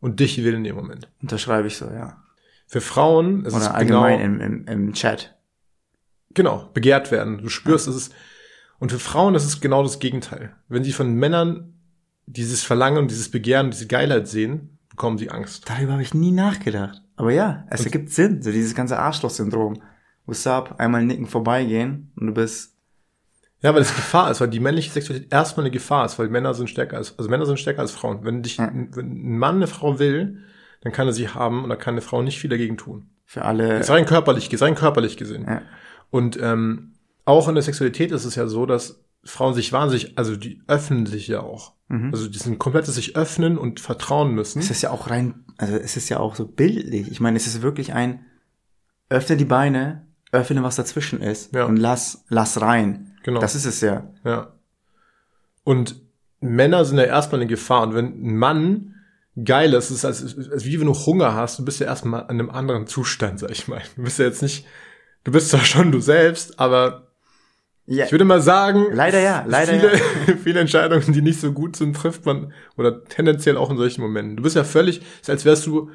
und 0.00 0.20
dich 0.20 0.38
will 0.44 0.54
in 0.54 0.64
dem 0.64 0.76
Moment. 0.76 1.08
Unterschreibe 1.22 1.68
ich 1.68 1.76
so, 1.76 1.86
ja. 1.86 2.22
Für 2.66 2.80
Frauen 2.80 3.44
ist 3.44 3.54
es 3.54 3.62
Oder 3.62 3.74
allgemein 3.74 4.18
genau, 4.18 4.44
im, 4.44 4.64
im, 4.64 4.66
im 4.66 4.92
Chat. 4.92 5.34
genau, 6.34 6.70
begehrt 6.72 7.10
werden. 7.10 7.38
Du 7.38 7.48
spürst, 7.48 7.88
es 7.88 7.96
ist, 7.96 8.14
und 8.80 8.90
für 8.90 8.98
Frauen 8.98 9.34
ist 9.36 9.44
es 9.44 9.60
genau 9.60 9.82
das 9.84 10.00
Gegenteil. 10.00 10.56
Wenn 10.68 10.82
sie 10.82 10.92
von 10.92 11.14
Männern 11.14 11.74
dieses 12.26 12.64
Verlangen 12.64 12.98
und 12.98 13.10
dieses 13.10 13.30
Begehren, 13.30 13.70
diese 13.70 13.86
Geilheit 13.86 14.26
sehen, 14.26 14.78
bekommen 14.88 15.18
sie 15.18 15.30
Angst. 15.30 15.68
Darüber 15.70 15.92
habe 15.92 16.02
ich 16.02 16.14
nie 16.14 16.32
nachgedacht. 16.32 17.00
Aber 17.16 17.32
ja, 17.32 17.64
es 17.70 17.84
ergibt 17.84 18.10
Sinn. 18.10 18.42
So 18.42 18.50
dieses 18.50 18.74
ganze 18.74 18.98
Arschloch-Syndrom. 18.98 19.80
What's 20.26 20.46
up? 20.46 20.76
Einmal 20.78 21.04
nicken 21.04 21.26
vorbeigehen 21.26 22.12
und 22.16 22.28
du 22.28 22.32
bist. 22.34 22.74
Ja, 23.62 23.74
weil 23.74 23.82
es 23.82 23.94
Gefahr 23.94 24.30
ist, 24.30 24.40
weil 24.40 24.48
die 24.48 24.60
männliche 24.60 24.90
Sexualität 24.90 25.32
erstmal 25.32 25.66
eine 25.66 25.70
Gefahr 25.70 26.06
ist, 26.06 26.18
weil 26.18 26.28
Männer 26.28 26.54
sind 26.54 26.70
stärker 26.70 26.96
als, 26.96 27.18
also 27.18 27.28
Männer 27.28 27.44
sind 27.44 27.58
stärker 27.60 27.80
als 27.80 27.92
Frauen. 27.92 28.24
Wenn 28.24 28.42
dich, 28.42 28.56
Ja. 28.56 28.70
wenn 28.72 29.34
ein 29.34 29.38
Mann 29.38 29.56
eine 29.56 29.66
Frau 29.66 29.98
will, 29.98 30.38
dann 30.80 30.92
kann 30.92 31.06
er 31.06 31.12
sie 31.12 31.28
haben 31.28 31.62
und 31.64 31.68
da 31.68 31.76
kann 31.76 31.94
eine 31.94 32.00
Frau 32.00 32.22
nicht 32.22 32.38
viel 32.38 32.48
dagegen 32.48 32.78
tun. 32.78 33.10
Für 33.26 33.44
alle. 33.44 33.78
Ist 33.80 33.90
rein 33.90 34.06
körperlich, 34.06 34.50
ist 34.50 34.62
rein 34.62 34.74
körperlich 34.74 35.18
gesehen. 35.18 35.44
Ja. 35.46 35.60
Und 36.10 36.38
ähm, 36.40 36.94
auch 37.24 37.48
in 37.48 37.54
der 37.54 37.62
Sexualität 37.62 38.12
ist 38.12 38.24
es 38.24 38.34
ja 38.34 38.46
so, 38.46 38.66
dass 38.66 39.02
Frauen 39.24 39.54
sich 39.54 39.72
wahnsinnig, 39.72 40.16
also 40.18 40.36
die 40.36 40.62
öffnen 40.66 41.06
sich 41.06 41.28
ja 41.28 41.40
auch. 41.40 41.74
Mhm. 41.88 42.10
Also 42.12 42.28
die 42.28 42.38
sind 42.38 42.58
komplettes 42.58 42.94
sich 42.94 43.16
öffnen 43.16 43.58
und 43.58 43.80
vertrauen 43.80 44.32
müssen. 44.34 44.60
Es 44.60 44.70
ist 44.70 44.82
ja 44.82 44.90
auch 44.90 45.10
rein, 45.10 45.44
also 45.58 45.76
es 45.76 45.96
ist 45.96 46.08
ja 46.08 46.18
auch 46.18 46.34
so 46.34 46.46
bildlich. 46.46 47.10
Ich 47.10 47.20
meine, 47.20 47.36
es 47.36 47.46
ist 47.46 47.62
wirklich 47.62 47.92
ein, 47.92 48.24
öffne 49.08 49.36
die 49.36 49.44
Beine, 49.44 50.06
öffne 50.32 50.62
was 50.62 50.76
dazwischen 50.76 51.20
ist 51.20 51.54
Ja. 51.54 51.64
und 51.64 51.76
lass, 51.76 52.24
lass 52.28 52.60
rein. 52.60 53.18
Genau. 53.22 53.40
Das 53.40 53.54
ist 53.54 53.66
es 53.66 53.80
ja. 53.80 54.08
Ja. 54.24 54.54
Und 55.64 56.00
Männer 56.40 56.84
sind 56.84 56.96
ja 56.96 57.04
erstmal 57.04 57.40
eine 57.40 57.48
Gefahr. 57.50 57.82
Und 57.82 57.94
wenn 57.94 58.06
ein 58.26 58.36
Mann 58.36 58.94
geil 59.44 59.74
ist, 59.74 59.90
ist 59.90 59.98
es 59.98 60.04
als, 60.04 60.50
als 60.50 60.64
wie 60.64 60.80
wenn 60.80 60.86
du 60.86 60.94
Hunger 60.94 61.34
hast, 61.34 61.58
du 61.58 61.64
bist 61.64 61.80
ja 61.80 61.86
erstmal 61.86 62.22
in 62.22 62.30
einem 62.30 62.50
anderen 62.50 62.86
Zustand, 62.86 63.38
sag 63.40 63.50
ich 63.50 63.68
mal. 63.68 63.82
Du 63.96 64.02
bist 64.02 64.18
ja 64.18 64.24
jetzt 64.24 64.42
nicht, 64.42 64.66
du 65.24 65.32
bist 65.32 65.50
zwar 65.50 65.64
schon 65.64 65.92
du 65.92 66.00
selbst, 66.00 66.58
aber 66.58 67.09
Ja, 67.90 68.04
ich 68.04 68.12
würde 68.12 68.24
mal 68.24 68.40
sagen, 68.40 68.86
Leider 68.92 69.18
ja, 69.18 69.44
leider 69.48 69.72
viele, 69.72 70.38
viele 70.44 70.60
Entscheidungen, 70.60 71.12
die 71.12 71.22
nicht 71.22 71.40
so 71.40 71.52
gut 71.52 71.74
sind, 71.74 71.96
trifft 71.96 72.24
man 72.24 72.52
oder 72.76 73.02
tendenziell 73.04 73.56
auch 73.56 73.68
in 73.68 73.76
solchen 73.76 74.00
Momenten. 74.00 74.36
Du 74.36 74.44
bist 74.44 74.54
ja 74.54 74.62
völlig, 74.62 75.02
ist 75.20 75.28
als 75.28 75.44
wärst 75.44 75.66
du 75.66 75.90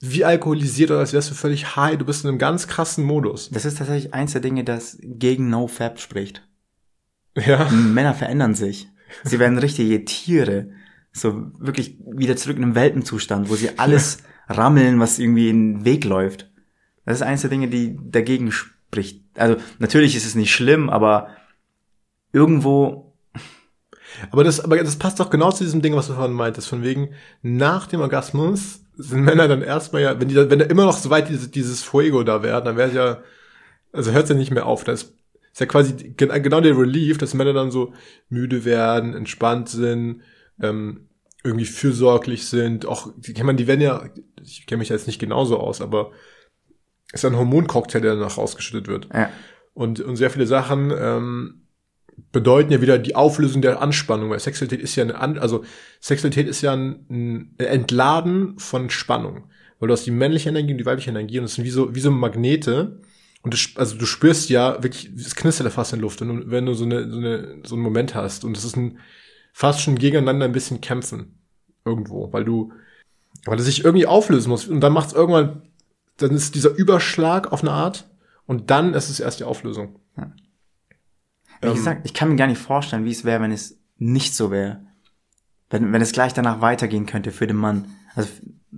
wie 0.00 0.24
alkoholisiert 0.24 0.90
oder 0.90 1.00
als 1.00 1.12
wärst 1.12 1.30
du 1.30 1.34
völlig 1.34 1.76
high. 1.76 1.98
Du 1.98 2.06
bist 2.06 2.24
in 2.24 2.30
einem 2.30 2.38
ganz 2.38 2.68
krassen 2.68 3.04
Modus. 3.04 3.50
das 3.50 3.66
ist 3.66 3.76
tatsächlich 3.76 4.14
eins 4.14 4.32
der 4.32 4.40
Dinge, 4.40 4.64
das 4.64 4.96
gegen 5.02 5.50
NoFap 5.50 6.00
spricht. 6.00 6.42
Ja. 7.36 7.68
Männer 7.68 8.14
verändern 8.14 8.54
sich. 8.54 8.88
Sie 9.24 9.38
werden 9.38 9.58
richtige 9.58 10.06
Tiere. 10.06 10.70
So 11.12 11.50
wirklich 11.58 11.98
wieder 12.00 12.36
zurück 12.36 12.56
in 12.56 12.62
den 12.62 12.74
Welpenzustand, 12.74 13.50
wo 13.50 13.56
sie 13.56 13.78
alles 13.78 14.18
rammeln, 14.48 15.00
was 15.00 15.18
irgendwie 15.18 15.50
in 15.50 15.74
den 15.74 15.84
Weg 15.84 16.06
läuft. 16.06 16.50
Das 17.04 17.16
ist 17.16 17.22
eins 17.22 17.42
der 17.42 17.50
Dinge, 17.50 17.68
die 17.68 17.98
dagegen 18.02 18.50
spricht. 18.94 19.22
Also 19.36 19.56
natürlich 19.78 20.14
ist 20.16 20.26
es 20.26 20.34
nicht 20.34 20.52
schlimm, 20.52 20.88
aber 20.90 21.28
irgendwo, 22.32 23.12
Aber 24.30 24.44
das, 24.44 24.60
aber 24.60 24.76
das 24.76 24.96
passt 24.96 25.18
doch 25.20 25.30
genau 25.30 25.50
zu 25.50 25.64
diesem 25.64 25.82
Ding, 25.82 25.94
was 25.96 26.06
du 26.06 26.14
vorhin 26.14 26.34
meintest, 26.34 26.68
von 26.68 26.82
wegen, 26.82 27.10
nach 27.42 27.86
dem 27.86 28.00
Orgasmus 28.00 28.80
sind 28.96 29.22
Männer 29.24 29.48
dann 29.48 29.62
erstmal 29.62 30.02
ja, 30.02 30.20
wenn 30.20 30.28
die, 30.28 30.36
wenn 30.36 30.58
da 30.60 30.66
immer 30.66 30.84
noch 30.84 30.96
so 30.96 31.10
weit 31.10 31.28
dieses, 31.28 31.50
dieses 31.50 31.82
Fuego 31.82 32.22
da 32.22 32.42
wäre, 32.42 32.62
dann 32.62 32.76
wäre 32.76 32.88
es 32.88 32.94
ja, 32.94 33.22
also 33.92 34.12
hört 34.12 34.24
es 34.24 34.30
ja 34.30 34.36
nicht 34.36 34.52
mehr 34.52 34.66
auf. 34.66 34.84
Das 34.84 35.02
ist 35.52 35.60
ja 35.60 35.66
quasi 35.66 35.94
gen- 35.94 36.42
genau 36.42 36.60
der 36.60 36.78
Relief, 36.78 37.18
dass 37.18 37.34
Männer 37.34 37.52
dann 37.52 37.72
so 37.72 37.92
müde 38.28 38.64
werden, 38.64 39.14
entspannt 39.14 39.68
sind, 39.68 40.22
ähm, 40.60 41.08
irgendwie 41.42 41.66
fürsorglich 41.66 42.46
sind, 42.46 42.86
auch, 42.86 43.12
kann 43.34 43.46
man, 43.46 43.56
die 43.56 43.66
werden 43.66 43.80
ja, 43.80 44.04
ich 44.42 44.66
kenne 44.66 44.78
mich 44.78 44.90
jetzt 44.90 45.06
nicht 45.08 45.18
genauso 45.18 45.58
aus, 45.58 45.80
aber 45.80 46.12
ist 47.14 47.24
ein 47.24 47.36
Hormoncocktail, 47.36 48.00
der 48.00 48.16
danach 48.16 48.38
ausgeschüttet 48.38 48.88
wird. 48.88 49.08
ja, 49.12 49.30
Und, 49.72 50.00
und 50.00 50.16
sehr 50.16 50.30
viele 50.30 50.46
Sachen 50.46 50.92
ähm, 50.96 51.64
bedeuten 52.32 52.72
ja 52.72 52.80
wieder 52.80 52.98
die 52.98 53.14
Auflösung 53.14 53.62
der 53.62 53.80
Anspannung, 53.80 54.30
weil 54.30 54.38
Sexualität 54.40 54.80
ist 54.80 54.96
ja 54.96 55.04
eine, 55.04 55.18
An 55.18 55.38
also 55.38 55.64
Sexualität 56.00 56.48
ist 56.48 56.62
ja 56.62 56.72
ein, 56.72 57.06
ein 57.10 57.54
Entladen 57.58 58.58
von 58.58 58.90
Spannung. 58.90 59.44
Weil 59.78 59.88
du 59.88 59.92
hast 59.92 60.06
die 60.06 60.10
männliche 60.10 60.48
Energie 60.48 60.72
und 60.72 60.78
die 60.78 60.86
weibliche 60.86 61.10
Energie 61.10 61.38
und 61.38 61.44
es 61.44 61.54
sind 61.54 61.64
wie 61.64 61.70
so, 61.70 61.94
wie 61.94 62.00
so 62.00 62.10
Magnete. 62.10 63.00
Und 63.42 63.54
du, 63.54 63.80
also 63.80 63.96
du 63.96 64.06
spürst 64.06 64.48
ja 64.48 64.82
wirklich, 64.82 65.10
es 65.16 65.34
knistert 65.34 65.66
ja 65.66 65.70
fast 65.70 65.92
in 65.92 65.98
der 65.98 66.02
Luft, 66.02 66.20
wenn 66.20 66.28
du, 66.28 66.50
wenn 66.50 66.66
du 66.66 66.74
so, 66.74 66.84
eine, 66.84 67.10
so, 67.10 67.18
eine, 67.18 67.58
so 67.64 67.74
einen 67.74 67.84
Moment 67.84 68.14
hast. 68.14 68.44
Und 68.44 68.56
es 68.56 68.64
ist 68.64 68.76
ein 68.76 68.98
fast 69.52 69.80
schon 69.80 69.96
gegeneinander 69.96 70.46
ein 70.46 70.52
bisschen 70.52 70.80
kämpfen. 70.80 71.38
Irgendwo. 71.84 72.32
Weil 72.32 72.44
du, 72.44 72.72
weil 73.44 73.58
es 73.58 73.66
sich 73.66 73.84
irgendwie 73.84 74.06
auflösen 74.06 74.48
muss. 74.48 74.66
Und 74.66 74.80
dann 74.80 74.92
macht 74.92 75.08
es 75.08 75.14
irgendwann, 75.14 75.62
dann 76.16 76.30
ist 76.30 76.54
dieser 76.54 76.70
Überschlag 76.70 77.52
auf 77.52 77.62
eine 77.62 77.72
Art. 77.72 78.08
Und 78.46 78.70
dann 78.70 78.94
ist 78.94 79.08
es 79.08 79.20
erst 79.20 79.40
die 79.40 79.44
Auflösung. 79.44 79.98
Ja. 80.16 80.32
Wie 81.60 81.68
ähm, 81.68 81.74
gesagt, 81.74 82.02
ich 82.04 82.12
kann 82.14 82.28
mir 82.28 82.36
gar 82.36 82.46
nicht 82.46 82.60
vorstellen, 82.60 83.04
wie 83.04 83.10
es 83.10 83.24
wäre, 83.24 83.40
wenn 83.40 83.52
es 83.52 83.78
nicht 83.96 84.34
so 84.34 84.50
wäre. 84.50 84.84
Wenn, 85.70 85.92
wenn 85.92 86.02
es 86.02 86.12
gleich 86.12 86.34
danach 86.34 86.60
weitergehen 86.60 87.06
könnte 87.06 87.30
für 87.30 87.46
den 87.46 87.56
Mann. 87.56 87.86
Also 88.14 88.28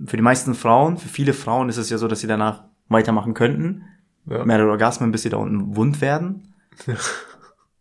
für 0.05 0.15
die 0.15 0.23
meisten 0.23 0.55
Frauen, 0.55 0.97
für 0.97 1.09
viele 1.09 1.33
Frauen 1.33 1.69
ist 1.69 1.77
es 1.77 1.89
ja 1.89 1.97
so, 1.97 2.07
dass 2.07 2.21
sie 2.21 2.27
danach 2.27 2.63
weitermachen 2.87 3.33
könnten 3.33 3.83
ja. 4.29 4.45
mehrere 4.45 4.69
Orgasmen, 4.69 5.11
bis 5.11 5.23
sie 5.23 5.29
da 5.29 5.37
unten 5.37 5.75
wund 5.75 6.01
werden. 6.01 6.53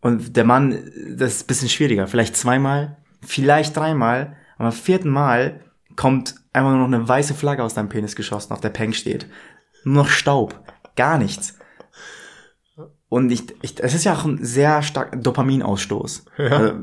Und 0.01 0.37
der 0.37 0.45
Mann, 0.45 0.79
das 1.17 1.35
ist 1.35 1.45
ein 1.45 1.47
bisschen 1.49 1.69
schwieriger. 1.69 2.07
Vielleicht 2.07 2.37
zweimal, 2.37 2.99
vielleicht 3.23 3.77
dreimal, 3.77 4.37
aber 4.57 4.69
am 4.69 4.73
vierten 4.73 5.11
Mal 5.11 5.61
kommt 5.97 6.35
einfach 6.53 6.71
nur 6.71 6.87
noch 6.87 6.97
eine 6.97 7.09
weiße 7.09 7.35
Flagge 7.35 7.63
aus 7.63 7.75
deinem 7.75 7.89
Penis 7.89 8.17
geschossen, 8.17 8.53
auf 8.53 8.61
der 8.61 8.71
Peng 8.71 8.93
steht. 8.93 9.27
Nur 9.85 10.05
noch 10.05 10.09
Staub. 10.09 10.63
Gar 10.95 11.19
nichts. 11.19 11.59
Und 13.09 13.31
ich, 13.31 13.45
ich, 13.63 13.83
es 13.83 13.95
ist 13.95 14.05
ja 14.05 14.15
auch 14.15 14.25
ein 14.25 14.45
sehr 14.45 14.83
starker 14.83 15.17
Dopaminausstoß. 15.17 16.25
Ja. 16.39 16.45
Also, 16.45 16.75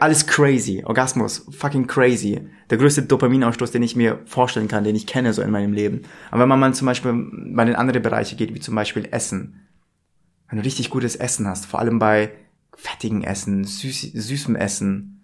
alles 0.00 0.26
crazy. 0.26 0.82
Orgasmus, 0.84 1.46
fucking 1.50 1.86
crazy. 1.86 2.48
Der 2.70 2.78
größte 2.78 3.02
Dopaminausstoß, 3.02 3.70
den 3.70 3.82
ich 3.82 3.96
mir 3.96 4.20
vorstellen 4.24 4.68
kann, 4.68 4.84
den 4.84 4.96
ich 4.96 5.06
kenne 5.06 5.32
so 5.32 5.42
in 5.42 5.50
meinem 5.50 5.72
Leben. 5.72 6.02
Aber 6.30 6.42
wenn 6.42 6.48
man 6.48 6.60
mal 6.60 6.74
zum 6.74 6.86
Beispiel 6.86 7.12
bei 7.54 7.64
den 7.64 7.76
anderen 7.76 8.02
Bereiche 8.02 8.36
geht, 8.36 8.54
wie 8.54 8.60
zum 8.60 8.74
Beispiel 8.74 9.08
Essen. 9.10 9.66
Wenn 10.48 10.58
du 10.58 10.64
richtig 10.64 10.90
gutes 10.90 11.16
Essen 11.16 11.46
hast, 11.46 11.66
vor 11.66 11.80
allem 11.80 11.98
bei 11.98 12.32
fettigen 12.74 13.24
Essen, 13.24 13.64
süß, 13.64 14.12
süßem 14.12 14.54
Essen. 14.56 15.15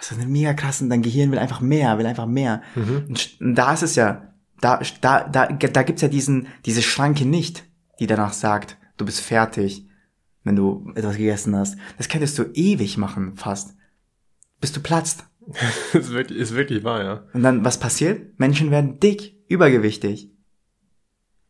Das 0.00 0.10
ist 0.10 0.18
eine 0.18 0.26
mega 0.26 0.54
krassen, 0.54 0.90
dein 0.90 1.02
Gehirn 1.02 1.30
will 1.30 1.38
einfach 1.38 1.60
mehr, 1.60 1.98
will 1.98 2.06
einfach 2.06 2.26
mehr. 2.26 2.62
Mhm. 2.74 3.04
Und 3.08 3.36
da 3.40 3.72
ist 3.72 3.82
es 3.82 3.94
ja, 3.94 4.32
da, 4.60 4.80
da, 5.00 5.28
da, 5.28 5.46
da 5.46 5.82
gibt's 5.82 6.02
ja 6.02 6.08
diesen, 6.08 6.48
diese 6.66 6.82
Schranke 6.82 7.24
nicht, 7.24 7.64
die 8.00 8.06
danach 8.06 8.32
sagt, 8.32 8.76
du 8.96 9.04
bist 9.04 9.20
fertig 9.20 9.86
wenn 10.44 10.56
du 10.56 10.92
etwas 10.94 11.16
gegessen 11.16 11.56
hast. 11.56 11.76
Das 11.98 12.08
könntest 12.08 12.38
du 12.38 12.44
ewig 12.54 12.96
machen, 12.96 13.36
fast. 13.36 13.76
Bis 14.60 14.72
du 14.72 14.80
platzt. 14.80 15.24
ist, 15.92 16.12
wirklich, 16.12 16.38
ist 16.38 16.54
wirklich 16.54 16.84
wahr, 16.84 17.02
ja. 17.02 17.24
Und 17.32 17.42
dann, 17.42 17.64
was 17.64 17.78
passiert? 17.78 18.38
Menschen 18.38 18.70
werden 18.70 19.00
dick, 19.00 19.36
übergewichtig. 19.48 20.30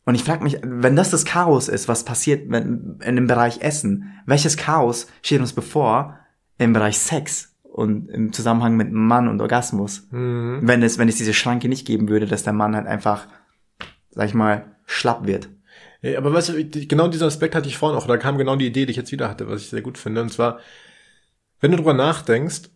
Und 0.03 0.15
ich 0.15 0.23
frage 0.23 0.43
mich, 0.43 0.57
wenn 0.63 0.95
das 0.95 1.11
das 1.11 1.25
Chaos 1.25 1.67
ist, 1.67 1.87
was 1.87 2.05
passiert 2.05 2.49
wenn, 2.49 2.99
in 3.03 3.15
dem 3.15 3.27
Bereich 3.27 3.61
Essen, 3.61 4.11
welches 4.25 4.57
Chaos 4.57 5.07
steht 5.21 5.41
uns 5.41 5.53
bevor 5.53 6.17
im 6.57 6.73
Bereich 6.73 6.97
Sex 6.97 7.50
und 7.71 8.09
im 8.09 8.33
Zusammenhang 8.33 8.75
mit 8.75 8.91
Mann 8.91 9.27
und 9.27 9.41
Orgasmus? 9.41 10.07
Mhm. 10.11 10.59
Wenn 10.63 10.83
es, 10.83 10.97
wenn 10.97 11.09
es 11.09 11.17
diese 11.17 11.33
Schranke 11.33 11.69
nicht 11.69 11.87
geben 11.87 12.09
würde, 12.09 12.25
dass 12.25 12.43
der 12.43 12.53
Mann 12.53 12.75
halt 12.75 12.87
einfach, 12.87 13.27
sag 14.11 14.27
ich 14.27 14.33
mal, 14.33 14.75
schlapp 14.85 15.25
wird. 15.25 15.49
Ja, 16.01 16.17
aber 16.17 16.33
weißt 16.33 16.49
du, 16.49 16.87
genau 16.87 17.07
diesen 17.07 17.27
Aspekt 17.27 17.55
hatte 17.55 17.67
ich 17.67 17.77
vorhin 17.77 17.97
auch, 17.97 18.07
da 18.07 18.17
kam 18.17 18.37
genau 18.37 18.55
die 18.55 18.67
Idee, 18.67 18.85
die 18.85 18.91
ich 18.91 18.97
jetzt 18.97 19.11
wieder 19.11 19.29
hatte, 19.29 19.47
was 19.47 19.61
ich 19.61 19.69
sehr 19.69 19.81
gut 19.81 19.97
finde. 19.97 20.21
Und 20.21 20.33
zwar, 20.33 20.59
wenn 21.59 21.71
du 21.71 21.77
drüber 21.77 21.93
nachdenkst, 21.93 22.69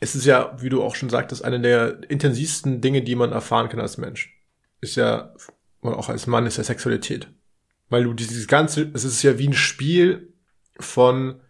ist 0.00 0.14
es 0.14 0.24
ja, 0.24 0.56
wie 0.60 0.68
du 0.68 0.82
auch 0.82 0.94
schon 0.94 1.10
sagtest, 1.10 1.44
eine 1.44 1.60
der 1.60 2.08
intensivsten 2.08 2.80
Dinge, 2.80 3.02
die 3.02 3.16
man 3.16 3.32
erfahren 3.32 3.68
kann 3.68 3.80
als 3.80 3.98
Mensch. 3.98 4.38
Ist 4.80 4.96
ja, 4.96 5.34
oder 5.82 5.98
auch 5.98 6.08
als 6.08 6.26
Mann, 6.26 6.46
ist 6.46 6.56
ja 6.56 6.64
Sexualität. 6.64 7.28
Weil 7.88 8.04
du 8.04 8.12
dieses 8.12 8.46
ganze, 8.46 8.90
es 8.94 9.04
ist 9.04 9.22
ja 9.22 9.38
wie 9.38 9.48
ein 9.48 9.54
Spiel 9.54 10.32
von, 10.78 11.40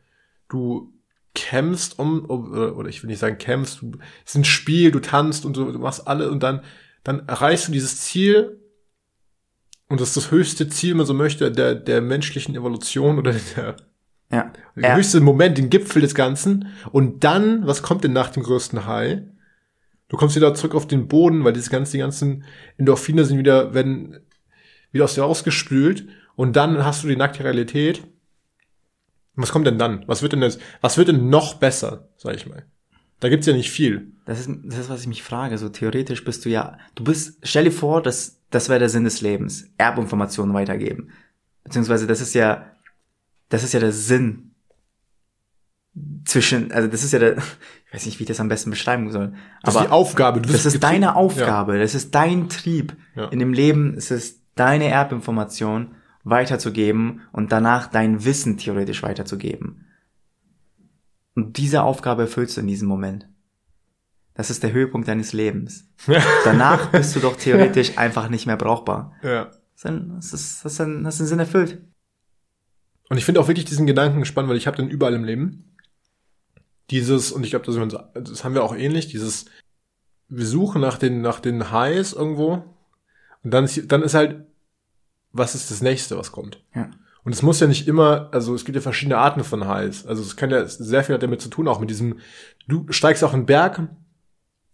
du 0.49 0.94
kämpfst 1.35 1.99
um, 1.99 2.29
oder 2.29 2.89
ich 2.89 3.03
will 3.03 3.11
nicht 3.11 3.19
sagen 3.19 3.39
kämpfst, 3.39 3.83
du, 3.83 3.93
es 4.25 4.33
ist 4.33 4.37
ein 4.37 4.45
Spiel, 4.45 4.91
du 4.91 5.01
tanzt 5.01 5.45
und 5.45 5.55
so, 5.55 5.71
du 5.71 5.79
machst 5.79 6.07
alle 6.07 6.31
und 6.31 6.43
dann, 6.43 6.61
dann 7.03 7.27
erreichst 7.29 7.69
du 7.69 7.73
dieses 7.73 8.01
Ziel 8.01 8.61
und 9.89 10.01
das 10.01 10.09
ist 10.09 10.17
das 10.17 10.31
höchste 10.31 10.69
Ziel, 10.69 10.91
wenn 10.91 10.99
man 10.99 11.07
so 11.07 11.15
möchte, 11.15 11.51
der, 11.51 11.75
der 11.75 12.01
menschlichen 12.01 12.55
Evolution 12.55 13.19
oder 13.19 13.33
der, 13.33 13.77
ja. 14.33 14.53
der 14.77 14.91
ja. 14.91 14.97
höchste 14.97 15.21
Moment, 15.21 15.59
den 15.59 15.71
Gipfel 15.71 16.01
des 16.01 16.15
Ganzen. 16.15 16.69
Und 16.91 17.25
dann, 17.25 17.67
was 17.67 17.83
kommt 17.83 18.05
denn 18.05 18.13
nach 18.13 18.31
dem 18.31 18.43
größten 18.43 18.87
High? 18.87 19.21
Du 20.09 20.17
kommst 20.17 20.37
wieder 20.37 20.55
zurück 20.55 20.75
auf 20.75 20.87
den 20.87 21.09
Boden, 21.09 21.45
weil 21.45 21.53
diese 21.53 21.71
ganzen, 21.71 21.93
die 21.93 21.99
ganzen 21.99 22.45
Endorphine 22.79 23.25
sind 23.25 23.39
wieder, 23.39 23.75
werden 23.75 24.21
wieder 24.91 25.05
aus 25.05 25.15
dir 25.15 25.23
rausgespült. 25.23 26.07
Und 26.35 26.57
dann 26.57 26.85
hast 26.85 27.05
du 27.05 27.09
die 27.09 27.17
nackte 27.17 27.45
Realität. 27.45 28.03
Was 29.37 29.51
kommt 29.51 29.67
denn 29.67 29.79
dann? 29.79 30.05
Was 30.07 30.23
wird 30.23 30.33
denn 30.33 30.41
das, 30.41 30.59
was 30.81 30.97
wird 30.97 31.09
denn 31.09 31.29
noch 31.29 31.55
besser, 31.55 32.09
sag 32.17 32.37
ich 32.37 32.47
mal? 32.47 32.65
Da 33.21 33.29
gibt's 33.29 33.47
ja 33.47 33.53
nicht 33.53 33.71
viel. 33.71 34.13
Das 34.27 34.41
ist, 34.41 34.51
das 34.65 34.81
ist, 34.81 34.91
was 34.91 35.01
ich 35.01 35.07
mich 35.07 35.23
frage. 35.23 35.59
So 35.59 35.69
theoretisch 35.69 36.25
bist 36.25 36.45
du 36.45 36.51
ja, 36.51 36.79
du 36.95 37.05
bist, 37.05 37.39
stell 37.43 37.65
dir 37.65 37.73
vor, 37.73 38.03
dass 38.03 38.41
das 38.51 38.69
wäre 38.69 38.79
der 38.79 38.89
Sinn 38.89 39.05
des 39.05 39.21
Lebens. 39.21 39.71
Erbinformationen 39.79 40.55
weitergeben. 40.55 41.11
Beziehungsweise 41.65 42.07
das 42.07 42.21
ist 42.21 42.35
ja, 42.35 42.67
das 43.49 43.65
ist 43.65 43.73
ja 43.73 43.81
der 43.81 43.93
Sinn 43.93 44.55
zwischen, 46.25 46.73
also 46.73 46.89
das 46.89 47.03
ist 47.03 47.13
ja 47.13 47.19
der, 47.19 47.39
ich 47.87 47.95
weiß 47.95 48.07
nicht, 48.07 48.19
wie 48.19 48.25
ich 48.25 48.29
das 48.29 48.41
am 48.41 48.49
besten 48.49 48.71
beschreiben 48.71 49.11
soll. 49.11 49.35
Das 49.63 49.75
aber 49.75 49.85
ist 49.85 49.89
die 49.89 49.93
Aufgabe. 49.93 50.41
Du 50.41 50.53
das 50.53 50.67
ist 50.67 50.83
deine 50.83 51.17
Aufgabe. 51.17 51.75
Ja. 51.75 51.81
Das 51.81 51.95
ist 51.95 52.15
dein 52.15 52.49
Trieb. 52.49 52.97
Ja. 53.17 53.29
In 53.29 53.39
dem 53.39 53.53
Leben 53.53 53.95
ist 53.95 54.11
es 54.11 54.41
deine 54.55 54.89
Erbinformation 54.89 55.95
weiterzugeben 56.25 57.21
und 57.33 57.53
danach 57.53 57.87
dein 57.87 58.25
Wissen 58.25 58.57
theoretisch 58.59 59.03
weiterzugeben. 59.03 59.87
Und 61.35 61.59
diese 61.59 61.83
Aufgabe 61.83 62.23
erfüllst 62.23 62.57
du 62.57 62.63
in 62.63 62.67
diesem 62.67 62.89
Moment. 62.89 63.29
Das 64.35 64.51
ist 64.51 64.63
der 64.63 64.73
Höhepunkt 64.73 65.07
deines 65.07 65.33
Lebens. 65.33 65.89
Danach 66.45 66.91
bist 66.91 67.15
du 67.15 67.21
doch 67.21 67.37
theoretisch 67.37 67.97
einfach 67.99 68.29
nicht 68.29 68.47
mehr 68.47 68.57
brauchbar. 68.57 69.13
Ja. 69.23 69.51
Das 69.81 70.33
ist, 70.33 70.65
das 70.65 70.73
ist, 70.73 70.81
ein, 70.81 71.05
das 71.05 71.17
ist 71.17 71.21
ein 71.21 71.27
Sinn 71.27 71.39
erfüllt. 71.39 71.83
Und 73.11 73.17
ich 73.17 73.25
finde 73.25 73.41
auch 73.41 73.49
wirklich 73.49 73.67
diesen 73.67 73.87
Gedanken 73.87 74.25
spannend, 74.25 74.51
weil 74.51 74.57
ich 74.57 74.67
habe 74.67 74.77
den 74.77 74.89
überall 74.89 75.15
im 75.15 75.25
Leben. 75.25 75.77
Dieses, 76.91 77.33
und 77.33 77.45
ich 77.45 77.51
glaube, 77.51 77.67
das, 77.67 77.77
das 78.15 78.45
haben 78.45 78.55
wir 78.55 78.65
auch 78.65 78.75
ähnlich, 78.75 79.09
dieses, 79.09 79.47
wir 80.29 80.47
suchen 80.47 80.81
nach 80.81 80.99
den, 80.99 81.21
nach 81.21 81.39
den 81.39 81.71
Highs 81.71 82.13
irgendwo. 82.13 82.65
Und 83.43 83.51
dann 83.51 83.65
ist, 83.65 83.93
dann 83.93 84.03
ist 84.03 84.15
halt, 84.15 84.47
was 85.35 85.55
ist 85.55 85.71
das 85.71 85.83
nächste, 85.83 86.17
was 86.17 86.33
kommt? 86.33 86.63
Ja. 86.75 86.91
Und 87.25 87.33
es 87.33 87.43
muss 87.43 87.61
ja 87.61 87.67
nicht 87.67 87.89
immer, 87.89 88.29
also 88.33 88.55
es 88.55 88.65
gibt 88.65 88.77
ja 88.77 88.83
verschiedene 88.83 89.19
Arten 89.19 89.45
von 89.45 89.67
Highs. 89.67 90.07
Also 90.07 90.23
es 90.23 90.37
kann 90.37 90.51
ja 90.51 90.67
sehr 90.67 91.05
viel 91.05 91.19
damit 91.19 91.41
zu 91.41 91.49
tun, 91.49 91.69
auch 91.69 91.81
mit 91.81 91.91
diesem, 91.91 92.19
du 92.69 92.87
steigst 92.91 93.25
auch 93.25 93.35
einen 93.35 93.47
Berg 93.47 93.89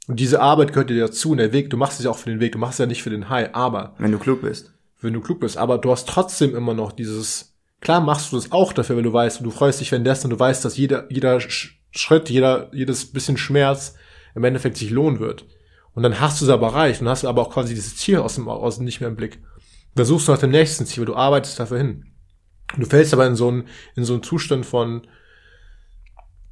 und 0.06 0.20
diese 0.20 0.40
Arbeit 0.40 0.72
gehört 0.72 0.90
dir 0.90 1.00
dazu 1.00 1.30
und 1.30 1.38
der 1.38 1.52
Weg, 1.52 1.70
du 1.70 1.76
machst 1.76 1.98
es 1.98 2.04
ja 2.04 2.10
auch 2.10 2.18
für 2.18 2.30
den 2.30 2.40
Weg, 2.40 2.52
du 2.52 2.58
machst 2.58 2.74
es 2.74 2.78
ja 2.78 2.86
nicht 2.86 3.02
für 3.02 3.10
den 3.10 3.28
High, 3.28 3.50
aber. 3.54 3.94
Wenn 3.98 4.12
du 4.12 4.18
klug 4.18 4.42
bist. 4.42 4.72
Wenn 5.00 5.14
du 5.14 5.20
klug 5.20 5.40
bist, 5.40 5.56
aber 5.56 5.78
du 5.78 5.90
hast 5.90 6.08
trotzdem 6.08 6.54
immer 6.54 6.74
noch 6.74 6.92
dieses, 6.92 7.56
klar 7.80 8.00
machst 8.00 8.32
du 8.32 8.36
das 8.36 8.52
auch 8.52 8.72
dafür, 8.72 8.96
wenn 8.96 9.04
du 9.04 9.12
weißt, 9.12 9.38
und 9.38 9.44
du 9.44 9.50
freust 9.50 9.80
dich, 9.80 9.92
wenn 9.92 10.04
das 10.04 10.24
und 10.24 10.30
du 10.30 10.38
weißt, 10.38 10.64
dass 10.64 10.76
jeder, 10.76 11.10
jeder 11.10 11.40
Schritt, 11.40 12.28
jeder, 12.28 12.68
jedes 12.74 13.12
bisschen 13.12 13.36
Schmerz 13.36 13.94
im 14.34 14.44
Endeffekt 14.44 14.76
sich 14.76 14.90
lohnen 14.90 15.20
wird. 15.20 15.46
Und 15.94 16.02
dann 16.02 16.20
hast 16.20 16.40
du 16.40 16.44
es 16.44 16.50
aber 16.50 16.68
erreicht 16.68 17.00
und 17.00 17.08
hast 17.08 17.24
aber 17.24 17.42
auch 17.42 17.50
quasi 17.50 17.74
dieses 17.74 17.96
Ziel 17.96 18.18
aus 18.18 18.34
dem, 18.34 18.48
aus 18.48 18.76
dem 18.76 18.84
nicht 18.84 19.00
mehr 19.00 19.08
im 19.08 19.16
Blick. 19.16 19.40
Da 19.94 20.04
suchst 20.04 20.28
du 20.28 20.32
nach 20.32 20.38
dem 20.38 20.50
nächsten 20.50 20.86
Ziel, 20.86 21.04
du 21.04 21.16
arbeitest 21.16 21.58
dafür 21.58 21.78
hin. 21.78 22.06
Du 22.76 22.86
fällst 22.86 23.12
aber 23.12 23.26
in 23.26 23.34
so 23.34 23.48
einen, 23.48 23.64
in 23.96 24.04
so 24.04 24.12
einen 24.12 24.22
Zustand 24.22 24.64
von 24.64 25.06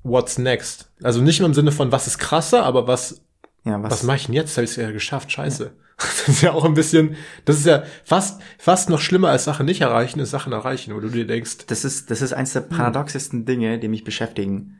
What's 0.03 0.39
next? 0.39 0.91
Also 1.03 1.21
nicht 1.21 1.39
nur 1.39 1.49
im 1.49 1.55
Sinne 1.55 1.73
von 1.73 1.93
was 1.93 2.07
ist 2.07 2.19
krasser, 2.19 2.65
aber 2.65 2.87
was 2.87 3.23
ja, 3.65 3.83
was, 3.83 3.93
was 3.93 4.03
mache 4.05 4.17
ich 4.17 4.27
denn 4.27 4.35
jetzt? 4.35 4.57
Habe 4.57 4.65
ich 4.65 4.71
es 4.71 4.77
ja 4.77 4.91
geschafft, 4.91 5.31
scheiße. 5.31 5.65
Ja. 5.65 5.71
Das 5.99 6.29
ist 6.29 6.43
ja 6.43 6.53
auch 6.53 6.65
ein 6.65 6.75
bisschen, 6.75 7.17
das 7.45 7.57
ist 7.57 7.67
ja 7.67 7.83
fast, 8.05 8.41
fast 8.59 8.89
noch 8.89 9.01
schlimmer 9.01 9.31
als 9.31 9.45
Sachen 9.45 9.67
nicht 9.67 9.81
erreichen, 9.81 10.21
ist 10.21 10.31
Sachen 10.31 10.53
erreichen, 10.53 10.95
wo 10.95 11.01
du 11.01 11.09
dir 11.09 11.27
denkst. 11.27 11.67
Das 11.67 11.85
ist, 11.85 12.11
das 12.11 12.23
ist 12.23 12.33
eins 12.33 12.53
der 12.53 12.63
hm. 12.63 12.69
paradoxesten 12.69 13.47
Dinge, 13.47 13.81
die 13.81 13.89
mich 13.89 14.05
beschäftigen. 14.05 14.79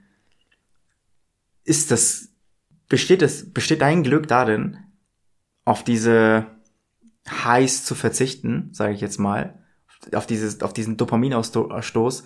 Ist 1.65 1.91
das, 1.91 2.29
besteht 2.89 3.23
es, 3.23 3.53
besteht 3.53 3.81
dein 3.81 4.05
Glück 4.05 4.29
darin, 4.29 4.77
auf 5.65 5.83
diese 5.83 6.47
Highs 7.31 7.85
zu 7.85 7.95
verzichten, 7.95 8.71
sage 8.73 8.95
ich 8.95 9.01
jetzt 9.01 9.19
mal, 9.19 9.59
auf 10.13 10.27
dieses, 10.27 10.63
auf 10.63 10.73
diesen 10.73 10.97
Dopaminausstoß, 10.97 12.25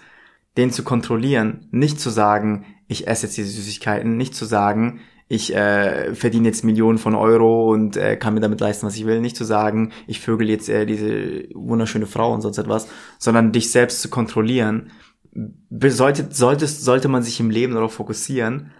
den 0.56 0.70
zu 0.70 0.82
kontrollieren, 0.82 1.68
nicht 1.70 2.00
zu 2.00 2.10
sagen, 2.10 2.66
ich 2.86 3.08
esse 3.08 3.26
jetzt 3.26 3.36
diese 3.36 3.48
Süßigkeiten, 3.48 4.16
nicht 4.16 4.34
zu 4.34 4.44
sagen, 4.44 5.00
ich 5.28 5.54
äh, 5.54 6.14
verdiene 6.14 6.48
jetzt 6.48 6.62
Millionen 6.62 6.98
von 6.98 7.14
Euro 7.14 7.72
und 7.72 7.96
äh, 7.96 8.16
kann 8.16 8.34
mir 8.34 8.40
damit 8.40 8.60
leisten, 8.60 8.86
was 8.86 8.96
ich 8.96 9.06
will. 9.06 9.22
Nicht 9.22 9.34
zu 9.34 9.44
sagen, 9.44 9.92
ich 10.06 10.20
vögel 10.20 10.50
jetzt 10.50 10.68
äh, 10.68 10.84
diese 10.84 11.48
wunderschöne 11.54 12.06
Frau 12.06 12.34
und 12.34 12.42
sonst 12.42 12.58
etwas, 12.58 12.86
sondern 13.18 13.50
dich 13.50 13.70
selbst 13.70 14.02
zu 14.02 14.10
kontrollieren. 14.10 14.90
Sollte, 15.70 16.28
sollte, 16.30 16.66
sollte 16.66 17.08
man 17.08 17.22
sich 17.22 17.40
im 17.40 17.48
Leben 17.48 17.72
darauf 17.72 17.94
fokussieren, 17.94 18.72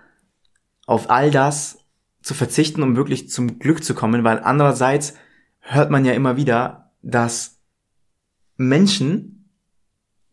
auf 0.86 1.08
all 1.08 1.30
das 1.30 1.78
zu 2.20 2.34
verzichten, 2.34 2.82
um 2.82 2.96
wirklich 2.96 3.30
zum 3.30 3.58
Glück 3.58 3.82
zu 3.82 3.94
kommen, 3.94 4.22
weil 4.22 4.38
andererseits 4.38 5.14
hört 5.62 5.90
man 5.90 6.04
ja 6.04 6.12
immer 6.12 6.36
wieder, 6.36 6.92
dass 7.02 7.58
Menschen 8.56 9.48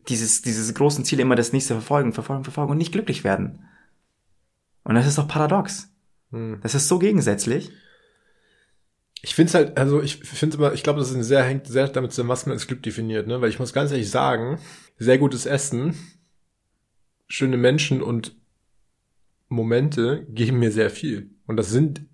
dieses, 0.08 0.42
dieses 0.42 0.74
großen 0.74 1.04
Ziel 1.04 1.20
immer 1.20 1.36
das 1.36 1.52
nächste 1.52 1.74
verfolgen, 1.74 2.12
verfolgen, 2.12 2.44
verfolgen 2.44 2.72
und 2.72 2.78
nicht 2.78 2.92
glücklich 2.92 3.24
werden. 3.24 3.64
Und 4.84 4.94
das 4.94 5.06
ist 5.06 5.18
doch 5.18 5.28
paradox. 5.28 5.92
Hm. 6.30 6.58
Das 6.62 6.74
ist 6.74 6.88
so 6.88 6.98
gegensätzlich. 6.98 7.70
Ich 9.22 9.34
finde 9.34 9.48
es 9.48 9.54
halt, 9.54 9.78
also 9.78 10.02
ich 10.02 10.16
finde 10.16 10.56
immer, 10.56 10.72
ich 10.72 10.82
glaube, 10.82 10.98
das 10.98 11.10
ist 11.10 11.26
sehr, 11.26 11.42
hängt 11.42 11.66
sehr 11.66 11.88
damit 11.88 12.12
zusammen, 12.12 12.30
was 12.30 12.46
man 12.46 12.54
als 12.54 12.66
Glück 12.66 12.82
definiert, 12.82 13.26
ne? 13.26 13.40
Weil 13.40 13.50
ich 13.50 13.58
muss 13.58 13.74
ganz 13.74 13.90
ehrlich 13.90 14.10
sagen, 14.10 14.58
sehr 14.98 15.18
gutes 15.18 15.44
Essen, 15.44 15.94
schöne 17.28 17.58
Menschen 17.58 18.02
und 18.02 18.34
Momente 19.48 20.26
geben 20.30 20.58
mir 20.58 20.72
sehr 20.72 20.88
viel. 20.88 21.30
Und 21.46 21.56
das 21.58 21.70
sind, 21.70 22.06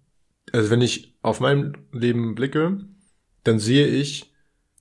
also 0.53 0.71
wenn 0.71 0.81
ich 0.81 1.15
auf 1.23 1.39
mein 1.39 1.77
Leben 1.93 2.35
blicke, 2.35 2.81
dann 3.47 3.59
sehe 3.59 3.87
ich, 3.87 4.33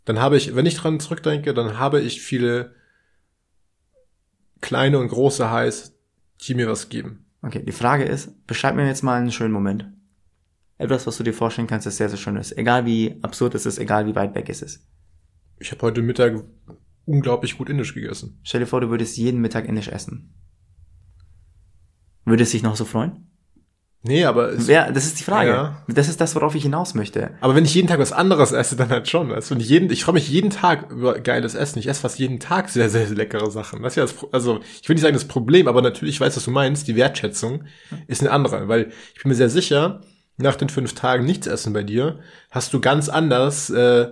dann 0.05 0.19
habe 0.19 0.37
ich, 0.37 0.55
wenn 0.55 0.65
ich 0.65 0.75
dran 0.75 0.99
zurückdenke, 0.99 1.53
dann 1.53 1.77
habe 1.77 2.01
ich 2.01 2.21
viele 2.21 2.75
kleine 4.61 4.99
und 4.99 5.07
große 5.07 5.51
Highs, 5.51 5.95
die 6.41 6.55
mir 6.55 6.69
was 6.69 6.89
geben. 6.89 7.25
Okay, 7.41 7.63
die 7.63 7.71
Frage 7.71 8.03
ist, 8.03 8.45
beschreib 8.47 8.75
mir 8.75 8.87
jetzt 8.87 9.03
mal 9.03 9.19
einen 9.19 9.31
schönen 9.31 9.53
Moment. 9.53 9.87
Etwas, 10.77 11.07
was 11.07 11.17
du 11.17 11.23
dir 11.23 11.33
vorstellen 11.33 11.67
kannst, 11.67 11.85
das 11.85 11.97
sehr, 11.97 12.09
sehr 12.09 12.17
schön 12.17 12.35
ist. 12.35 12.57
Egal 12.57 12.85
wie 12.85 13.17
absurd 13.21 13.55
es 13.55 13.65
ist, 13.65 13.77
egal 13.77 14.07
wie 14.07 14.15
weit 14.15 14.35
weg 14.35 14.49
es 14.49 14.61
ist. 14.61 14.85
Ich 15.59 15.71
habe 15.71 15.81
heute 15.83 16.01
Mittag 16.01 16.43
unglaublich 17.05 17.57
gut 17.57 17.69
Indisch 17.69 17.93
gegessen. 17.93 18.39
Stell 18.43 18.61
dir 18.61 18.67
vor, 18.67 18.81
du 18.81 18.89
würdest 18.89 19.17
jeden 19.17 19.41
Mittag 19.41 19.67
indisch 19.67 19.87
essen. 19.87 20.33
Würdest 22.25 22.53
dich 22.53 22.63
noch 22.63 22.75
so 22.75 22.83
freuen? 22.83 23.27
Nee, 24.07 24.25
aber 24.25 24.49
es, 24.53 24.67
Ja, 24.67 24.91
das 24.91 25.05
ist 25.05 25.19
die 25.19 25.23
Frage. 25.23 25.49
Ja. 25.49 25.83
Das 25.87 26.07
ist 26.07 26.21
das, 26.21 26.35
worauf 26.35 26.53
ich 26.55 26.63
hinaus 26.63 26.93
möchte. 26.93 27.31
aber 27.41 27.55
wenn 27.55 27.65
ich 27.65 27.73
jeden 27.73 27.87
Tag 27.87 27.99
was 27.99 28.11
anderes 28.13 28.51
esse, 28.51 28.75
dann 28.75 28.89
halt 28.89 29.07
schon. 29.09 29.31
Also 29.31 29.55
wenn 29.55 29.61
ich 29.61 29.69
jeden, 29.69 29.89
ich 29.89 30.03
freue 30.03 30.13
mich 30.13 30.29
jeden 30.29 30.51
Tag 30.51 30.91
über 30.91 31.19
geiles 31.19 31.55
Essen. 31.55 31.79
Ich 31.79 31.87
esse 31.87 32.01
fast 32.01 32.19
jeden 32.19 32.39
Tag 32.39 32.69
sehr, 32.69 32.89
sehr, 32.89 33.07
sehr 33.07 33.15
leckere 33.17 33.49
Sachen. 33.49 33.81
Das 33.81 33.93
ist 33.93 33.97
ja 33.97 34.03
das, 34.03 34.15
also 34.31 34.59
ich 34.81 34.87
will 34.87 34.93
nicht 34.93 35.01
sagen 35.03 35.15
das 35.15 35.25
Problem, 35.25 35.67
aber 35.67 35.81
natürlich 35.81 36.15
ich 36.15 36.21
weiß, 36.21 36.35
was 36.37 36.45
du 36.45 36.51
meinst. 36.51 36.87
Die 36.87 36.95
Wertschätzung 36.95 37.63
ist 38.07 38.21
eine 38.21 38.31
andere, 38.31 38.67
weil 38.67 38.91
ich 39.15 39.23
bin 39.23 39.29
mir 39.29 39.35
sehr 39.35 39.49
sicher, 39.49 40.01
nach 40.37 40.55
den 40.55 40.69
fünf 40.69 40.93
Tagen 40.93 41.25
nichts 41.25 41.47
essen 41.47 41.73
bei 41.73 41.81
dir, 41.83 42.19
hast 42.51 42.73
du 42.73 42.81
ganz 42.81 43.09
anders. 43.09 43.69
Äh, 43.69 44.11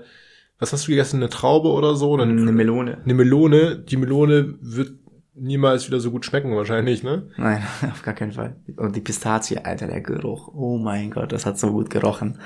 was 0.60 0.72
hast 0.72 0.88
du 0.88 0.92
gegessen? 0.92 1.18
Eine 1.18 1.30
Traube 1.30 1.68
oder 1.70 1.96
so? 1.96 2.12
Oder 2.12 2.24
Eine 2.24 2.34
Melone. 2.52 3.00
eine 3.04 3.14
Melone. 3.14 3.78
Die 3.80 3.98
Melone 3.98 4.56
wird 4.62 4.94
niemals 5.36 5.88
wieder 5.88 6.00
so 6.00 6.12
gut 6.12 6.26
schmecken 6.26 6.56
wahrscheinlich, 6.56 7.04
ne? 7.04 7.30
Nein, 7.38 7.64
auf 7.92 8.04
gar 8.04 8.14
keinen 8.14 8.34
Fall. 8.34 8.56
Und 8.78 8.96
die 8.96 9.02
Pistazie, 9.02 9.60
Alter, 9.60 9.88
der 9.88 10.02
Geruch. 10.02 10.50
Oh 10.54 10.78
mein 10.78 11.12
Gott, 11.12 11.32
das 11.32 11.46
hat 11.46 11.60
so 11.60 11.72
gut 11.72 11.90
gerochen. 11.90 12.40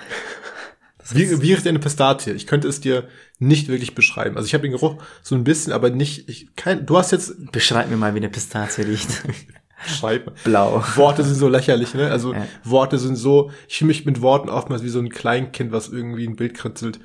Wie, 1.12 1.41
wie 1.41 1.54
riecht 1.54 1.65
eine 1.67 1.80
Pistazie? 1.80 2.32
Ich 2.32 2.47
könnte 2.47 2.67
es 2.67 2.82
dir 2.82 3.08
nicht 3.39 3.69
wirklich 3.69 3.95
beschreiben. 3.95 4.36
Also 4.36 4.47
ich 4.47 4.54
habe 4.54 4.63
den 4.63 4.71
Geruch 4.71 4.97
so 5.21 5.36
ein 5.36 5.43
bisschen, 5.45 5.71
aber 5.71 5.89
nicht. 5.89 6.28
Ich, 6.28 6.54
kein, 6.56 6.86
du 6.86 6.97
hast 6.97 7.12
jetzt 7.12 7.52
Beschreib 7.52 7.89
mir 7.89 7.95
mal, 7.97 8.13
wie 8.13 8.17
eine 8.17 8.30
Pistazie 8.30 8.82
riecht. 8.82 9.23
Schreibe. 9.86 10.34
Blau. 10.43 10.84
Worte 10.95 11.23
sind 11.23 11.36
so 11.36 11.47
lächerlich, 11.47 11.93
ne? 11.93 12.10
Also 12.12 12.34
Ja. 12.34 12.45
Worte 12.63 12.97
sind 12.97 13.15
so. 13.15 13.52
Ich 13.69 13.78
fühle 13.78 13.88
mich 13.89 14.06
mit 14.06 14.21
Worten 14.21 14.50
oftmals 14.50 14.84
wie 14.84 14.89
so 14.89 15.00
ein 15.00 15.10
Kleinkind, 15.10 15.71
was 15.71 15.88
irgendwie 15.88 16.28
ein 16.28 16.36
Bild 16.36 16.56
kritzelt. 16.56 17.00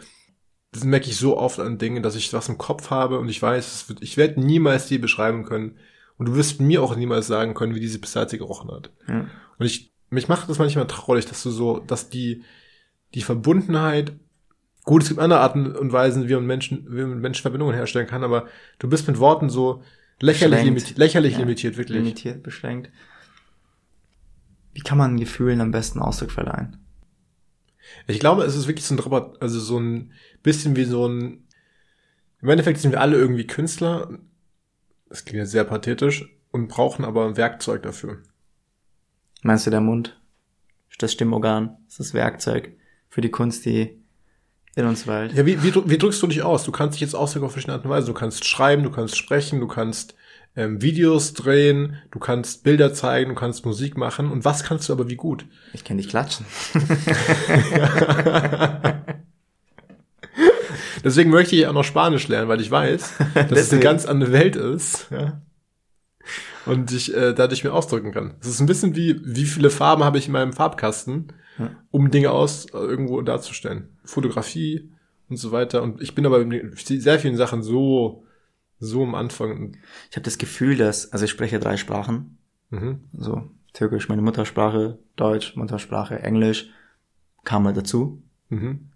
Das 0.72 0.84
merke 0.84 1.08
ich 1.08 1.16
so 1.16 1.36
oft 1.36 1.58
an 1.60 1.78
Dingen, 1.78 2.02
dass 2.02 2.16
ich 2.16 2.32
was 2.32 2.48
im 2.48 2.58
Kopf 2.58 2.90
habe 2.90 3.18
und 3.18 3.28
ich 3.28 3.40
weiß, 3.40 3.88
wird, 3.88 4.02
ich 4.02 4.16
werde 4.16 4.40
niemals 4.40 4.86
dir 4.86 5.00
beschreiben 5.00 5.44
können. 5.44 5.76
Und 6.16 6.26
du 6.26 6.34
wirst 6.34 6.60
mir 6.60 6.82
auch 6.82 6.96
niemals 6.96 7.26
sagen 7.26 7.54
können, 7.54 7.74
wie 7.74 7.80
diese 7.80 7.98
Pistazie 7.98 8.38
gerochen 8.38 8.70
hat. 8.70 8.90
Ja. 9.08 9.26
Und 9.58 9.66
ich, 9.66 9.92
mich 10.10 10.28
macht 10.28 10.48
das 10.48 10.58
manchmal 10.58 10.86
traurig, 10.86 11.26
dass 11.26 11.42
du 11.42 11.50
so, 11.50 11.78
dass 11.78 12.08
die, 12.10 12.42
die 13.14 13.22
Verbundenheit, 13.22 14.12
gut, 14.84 15.02
es 15.02 15.08
gibt 15.08 15.20
andere 15.20 15.40
Arten 15.40 15.74
und 15.76 15.92
Weisen, 15.92 16.28
wie 16.28 16.34
man 16.34 16.46
Menschen, 16.46 16.86
wie 16.88 17.02
man 17.02 17.20
Menschen 17.20 17.42
Verbindungen 17.42 17.74
herstellen 17.74 18.06
kann, 18.06 18.24
aber 18.24 18.46
du 18.78 18.88
bist 18.88 19.06
mit 19.08 19.18
Worten 19.18 19.50
so 19.50 19.82
lächerlich, 20.20 20.60
Beschränkt. 20.60 20.64
limitiert, 20.66 20.98
lächerlich 20.98 21.32
Ja. 21.34 21.38
limitiert, 21.40 21.76
wirklich. 21.76 21.98
Limitiert, 21.98 22.42
beschränkt. 22.42 22.90
Wie 24.74 24.80
kann 24.80 24.96
man 24.98 25.18
Gefühlen 25.18 25.60
am 25.60 25.70
besten 25.70 25.98
Ausdruck 25.98 26.30
verleihen? 26.30 26.78
Ich 28.06 28.20
glaube, 28.20 28.44
es 28.44 28.56
ist 28.56 28.66
wirklich 28.66 28.84
so 28.84 28.94
ein 28.94 28.98
Robot, 28.98 29.40
also 29.40 29.60
so 29.60 29.78
ein 29.78 30.12
bisschen 30.42 30.76
wie 30.76 30.84
so 30.84 31.06
ein, 31.06 31.46
im 32.40 32.48
Endeffekt 32.48 32.80
sind 32.80 32.92
wir 32.92 33.00
alle 33.00 33.16
irgendwie 33.16 33.46
Künstler, 33.46 34.18
das 35.08 35.24
klingt 35.24 35.40
jetzt 35.40 35.52
sehr 35.52 35.64
pathetisch, 35.64 36.28
und 36.50 36.68
brauchen 36.68 37.04
aber 37.04 37.26
ein 37.26 37.36
Werkzeug 37.36 37.82
dafür. 37.82 38.22
Meinst 39.42 39.66
du 39.66 39.70
der 39.70 39.80
Mund? 39.80 40.20
Das 40.98 41.12
Stimmorgan? 41.12 41.78
Das 41.86 41.94
ist 41.94 41.98
das 42.00 42.14
Werkzeug 42.14 42.76
für 43.08 43.22
die 43.22 43.30
Kunst, 43.30 43.64
die 43.64 44.02
in 44.74 44.86
uns 44.86 45.06
weilt? 45.06 45.32
Ja, 45.32 45.44
wie, 45.44 45.62
wie, 45.62 45.74
wie 45.74 45.98
drückst 45.98 46.22
du 46.22 46.26
dich 46.26 46.42
aus? 46.42 46.64
Du 46.64 46.72
kannst 46.72 46.94
dich 46.94 47.00
jetzt 47.00 47.14
ausdrücken 47.14 47.46
auf 47.46 47.52
verschiedene 47.52 47.76
Art 47.76 47.84
und 47.84 47.90
Weise. 47.90 48.06
Du 48.06 48.14
kannst 48.14 48.44
schreiben, 48.44 48.82
du 48.82 48.90
kannst 48.90 49.16
sprechen, 49.16 49.60
du 49.60 49.66
kannst 49.66 50.14
ähm, 50.54 50.82
Videos 50.82 51.32
drehen, 51.32 51.96
du 52.10 52.18
kannst 52.18 52.62
Bilder 52.62 52.92
zeigen, 52.92 53.30
du 53.30 53.36
kannst 53.36 53.64
Musik 53.64 53.96
machen. 53.96 54.30
Und 54.30 54.44
was 54.44 54.64
kannst 54.64 54.88
du 54.88 54.92
aber 54.92 55.08
wie 55.08 55.16
gut? 55.16 55.46
Ich 55.72 55.84
kenne 55.84 56.02
dich 56.02 56.10
klatschen. 56.10 56.44
Deswegen 61.04 61.30
möchte 61.30 61.56
ich 61.56 61.66
auch 61.66 61.72
noch 61.72 61.84
Spanisch 61.84 62.28
lernen, 62.28 62.48
weil 62.48 62.60
ich 62.60 62.70
weiß, 62.70 63.14
dass 63.34 63.58
es 63.58 63.72
eine 63.72 63.80
ganz 63.80 64.04
andere 64.06 64.32
Welt 64.32 64.56
ist. 64.56 65.08
Ja? 65.10 65.40
Und 66.66 66.92
ich 66.92 67.14
äh, 67.14 67.32
dadurch 67.32 67.64
mir 67.64 67.72
ausdrücken 67.72 68.12
kann. 68.12 68.34
Es 68.40 68.46
ist 68.46 68.60
ein 68.60 68.66
bisschen 68.66 68.94
wie, 68.94 69.20
wie 69.24 69.46
viele 69.46 69.70
Farben 69.70 70.04
habe 70.04 70.18
ich 70.18 70.26
in 70.26 70.32
meinem 70.32 70.52
Farbkasten, 70.52 71.32
um 71.90 72.10
Dinge 72.10 72.30
aus 72.30 72.66
äh, 72.66 72.76
irgendwo 72.76 73.20
darzustellen. 73.22 73.88
Fotografie 74.04 74.90
und 75.28 75.36
so 75.38 75.50
weiter. 75.50 75.82
Und 75.82 76.00
ich 76.00 76.14
bin 76.14 76.24
aber 76.26 76.40
in 76.40 76.72
sehr 76.76 77.18
vielen 77.18 77.36
Sachen 77.36 77.62
so, 77.62 78.24
so 78.84 79.04
am 79.04 79.14
Anfang. 79.14 79.76
Ich 80.10 80.16
habe 80.16 80.24
das 80.24 80.38
Gefühl, 80.38 80.76
dass, 80.76 81.12
also 81.12 81.24
ich 81.24 81.30
spreche 81.30 81.60
drei 81.60 81.76
Sprachen. 81.76 82.38
Mhm. 82.70 83.00
So, 83.12 83.48
Türkisch, 83.72 84.08
meine 84.08 84.22
Muttersprache, 84.22 84.98
Deutsch, 85.16 85.54
Muttersprache, 85.56 86.18
Englisch, 86.18 86.68
kam 87.44 87.62
mal 87.62 87.72
dazu. 87.72 88.22
Mhm. 88.48 88.88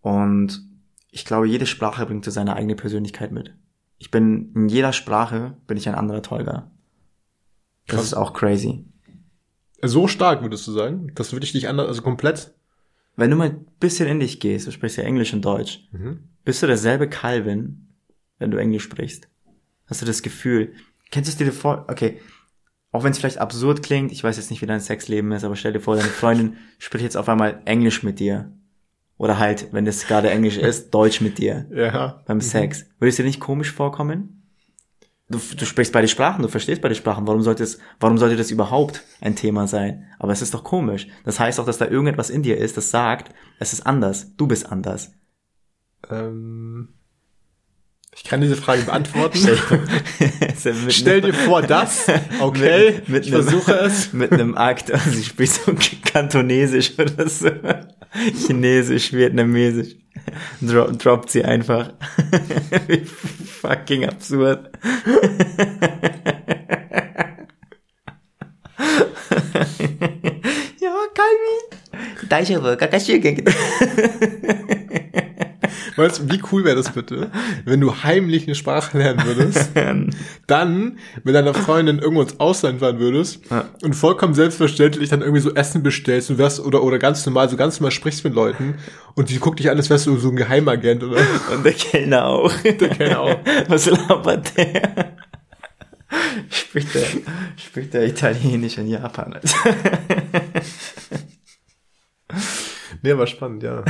Und 0.00 0.62
ich 1.10 1.24
glaube, 1.24 1.46
jede 1.48 1.66
Sprache 1.66 2.04
bringt 2.06 2.24
so 2.24 2.30
seine 2.30 2.56
eigene 2.56 2.74
Persönlichkeit 2.74 3.30
mit. 3.32 3.54
Ich 3.98 4.10
bin, 4.10 4.52
in 4.54 4.68
jeder 4.68 4.92
Sprache 4.92 5.56
bin 5.66 5.76
ich 5.76 5.88
ein 5.88 5.94
anderer 5.94 6.22
Tolga. 6.22 6.70
Das 7.86 7.96
Krass. 7.96 8.04
ist 8.06 8.14
auch 8.14 8.32
crazy. 8.32 8.84
So 9.82 10.08
stark 10.08 10.42
würdest 10.42 10.66
du 10.66 10.72
sagen, 10.72 11.12
dass 11.14 11.30
du 11.30 11.36
wirklich 11.36 11.52
dich 11.52 11.68
anders, 11.68 11.86
also 11.88 12.02
komplett. 12.02 12.52
Wenn 13.16 13.30
du 13.30 13.36
mal 13.36 13.50
ein 13.50 13.66
bisschen 13.80 14.08
in 14.08 14.20
dich 14.20 14.40
gehst, 14.40 14.66
du 14.66 14.72
sprichst 14.72 14.98
ja 14.98 15.04
Englisch 15.04 15.32
und 15.32 15.44
Deutsch, 15.44 15.88
Mhm. 15.92 16.24
bist 16.44 16.62
du 16.62 16.66
derselbe 16.66 17.08
Calvin, 17.08 17.87
wenn 18.38 18.50
du 18.50 18.58
Englisch 18.58 18.84
sprichst? 18.84 19.28
Hast 19.86 20.02
du 20.02 20.06
das 20.06 20.22
Gefühl? 20.22 20.72
Kennst 21.10 21.28
du 21.28 21.32
es 21.32 21.36
dir 21.38 21.52
vor? 21.52 21.86
Okay, 21.88 22.20
auch 22.92 23.04
wenn 23.04 23.12
es 23.12 23.18
vielleicht 23.18 23.38
absurd 23.38 23.82
klingt, 23.82 24.12
ich 24.12 24.24
weiß 24.24 24.36
jetzt 24.36 24.50
nicht, 24.50 24.62
wie 24.62 24.66
dein 24.66 24.80
Sexleben 24.80 25.32
ist, 25.32 25.44
aber 25.44 25.56
stell 25.56 25.72
dir 25.72 25.80
vor, 25.80 25.96
deine 25.96 26.08
Freundin 26.08 26.56
spricht 26.78 27.04
jetzt 27.04 27.16
auf 27.16 27.28
einmal 27.28 27.62
Englisch 27.64 28.02
mit 28.02 28.18
dir. 28.20 28.52
Oder 29.16 29.38
halt, 29.38 29.72
wenn 29.72 29.86
es 29.86 30.06
gerade 30.06 30.30
Englisch 30.30 30.56
ist, 30.56 30.90
Deutsch 30.94 31.20
mit 31.20 31.38
dir 31.38 31.66
Ja. 31.72 32.22
beim 32.26 32.40
Sex. 32.40 32.86
Würde 32.98 33.08
es 33.10 33.16
dir 33.16 33.24
nicht 33.24 33.40
komisch 33.40 33.72
vorkommen? 33.72 34.34
Du, 35.30 35.38
du 35.38 35.66
sprichst 35.66 35.92
beide 35.92 36.08
Sprachen, 36.08 36.40
du 36.40 36.48
verstehst 36.48 36.80
beide 36.80 36.94
Sprachen. 36.94 37.26
Warum 37.26 37.42
sollte 37.42 37.62
es, 37.62 37.78
warum 38.00 38.16
sollte 38.16 38.36
das 38.36 38.50
überhaupt 38.50 39.02
ein 39.20 39.36
Thema 39.36 39.66
sein? 39.66 40.06
Aber 40.18 40.32
es 40.32 40.40
ist 40.40 40.54
doch 40.54 40.64
komisch. 40.64 41.06
Das 41.24 41.38
heißt 41.38 41.60
auch, 41.60 41.66
dass 41.66 41.76
da 41.76 41.86
irgendetwas 41.86 42.30
in 42.30 42.42
dir 42.42 42.56
ist, 42.56 42.78
das 42.78 42.90
sagt, 42.90 43.34
es 43.58 43.74
ist 43.74 43.84
anders. 43.86 44.34
Du 44.36 44.46
bist 44.46 44.70
anders. 44.72 45.12
Ähm, 46.08 46.94
ich 48.14 48.24
kann 48.24 48.40
diese 48.40 48.56
Frage 48.56 48.82
beantworten. 48.82 49.38
Stell 49.38 50.74
Stell 50.90 51.20
dir 51.20 51.32
vor, 51.34 51.62
das. 51.62 52.06
Okay, 52.40 52.94
Mit- 53.06 53.08
mit 53.08 53.26
ich 53.26 53.34
einem- 53.34 53.44
versuche 53.44 53.72
es. 53.74 54.12
mit 54.12 54.32
einem 54.32 54.56
Akt, 54.56 54.90
also 54.92 55.10
sie 55.10 55.22
spricht 55.24 55.54
so 55.54 55.72
Kantonesisch 56.12 56.98
oder 56.98 57.28
so. 57.28 57.50
Chinesisch, 58.46 59.12
Vietnamesisch. 59.12 59.94
Dro 60.60 60.90
droppt 60.90 61.30
sie 61.30 61.44
einfach. 61.44 61.92
Wie 62.88 63.04
fucking 63.04 64.04
absurd. 64.06 64.70
ja, 70.80 70.92
Calvin. 71.14 72.28
Daijoubu, 72.28 72.76
Kakashi, 72.76 73.20
Weißt 75.98 76.20
du, 76.20 76.30
wie 76.32 76.40
cool 76.52 76.64
wäre 76.64 76.76
das 76.76 76.90
bitte, 76.92 77.30
wenn 77.64 77.80
du 77.80 77.92
heimlich 78.02 78.44
eine 78.46 78.54
Sprache 78.54 78.96
lernen 78.98 79.22
würdest, 79.26 79.70
dann 80.46 80.98
mit 81.24 81.34
deiner 81.34 81.52
Freundin 81.54 81.98
irgendwo 81.98 82.22
ins 82.22 82.38
Ausland 82.40 82.80
fahren 82.80 82.98
würdest 83.00 83.40
Ja. 83.50 83.68
und 83.82 83.94
vollkommen 83.94 84.32
selbstverständlich 84.34 85.08
dann 85.10 85.20
irgendwie 85.22 85.40
so 85.42 85.52
Essen 85.54 85.82
bestellst 85.82 86.30
und 86.30 86.38
wärst 86.38 86.60
oder 86.60 86.82
oder 86.82 86.98
ganz 86.98 87.26
normal, 87.26 87.48
so 87.48 87.56
ganz 87.56 87.80
normal 87.80 87.90
sprichst 87.90 88.22
mit 88.24 88.34
Leuten 88.34 88.76
und 89.16 89.28
die 89.30 89.38
guckt 89.38 89.58
dich 89.58 89.68
an, 89.70 89.76
als 89.76 89.90
wärst 89.90 90.06
du 90.06 90.16
so 90.18 90.28
ein 90.30 90.36
Geheimagent 90.36 91.02
oder 91.02 91.20
Und 91.52 91.64
der 91.64 91.72
Kellner 91.72 92.26
auch. 92.26 92.52
Der 92.62 92.74
Kellner 92.90 93.20
auch. 93.20 93.36
Was 93.68 93.86
labert 93.86 94.56
der? 94.56 95.16
Spricht 96.50 96.94
der, 96.94 97.02
spricht 97.56 97.92
der 97.92 98.06
Italienisch 98.06 98.78
in 98.78 98.88
Japan? 98.88 99.38
Nee, 103.02 103.16
war 103.16 103.26
spannend, 103.26 103.62
ja. 103.62 103.84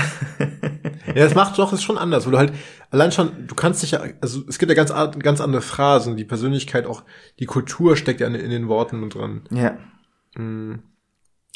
Ja, 1.07 1.15
das 1.25 1.35
macht 1.35 1.59
doch, 1.59 1.73
ist 1.73 1.83
schon 1.83 1.99
anders, 1.99 2.25
weil 2.27 2.33
du 2.33 2.39
halt, 2.39 2.53
allein 2.91 3.11
schon, 3.13 3.47
du 3.47 3.55
kannst 3.55 3.83
dich 3.83 3.93
ja, 3.93 4.03
also 4.21 4.43
es 4.49 4.59
gibt 4.59 4.71
ja 4.71 4.77
ganz, 4.77 4.93
ganz 5.19 5.41
andere 5.41 5.63
Phrasen, 5.63 6.17
die 6.17 6.25
Persönlichkeit 6.25 6.87
auch, 6.87 7.03
die 7.39 7.47
Kultur 7.47 7.97
steckt 7.97 8.21
ja 8.21 8.27
in, 8.27 8.35
in 8.35 8.51
den 8.51 8.69
Worten 8.69 9.09
dran. 9.11 9.43
Ja. 9.51 9.77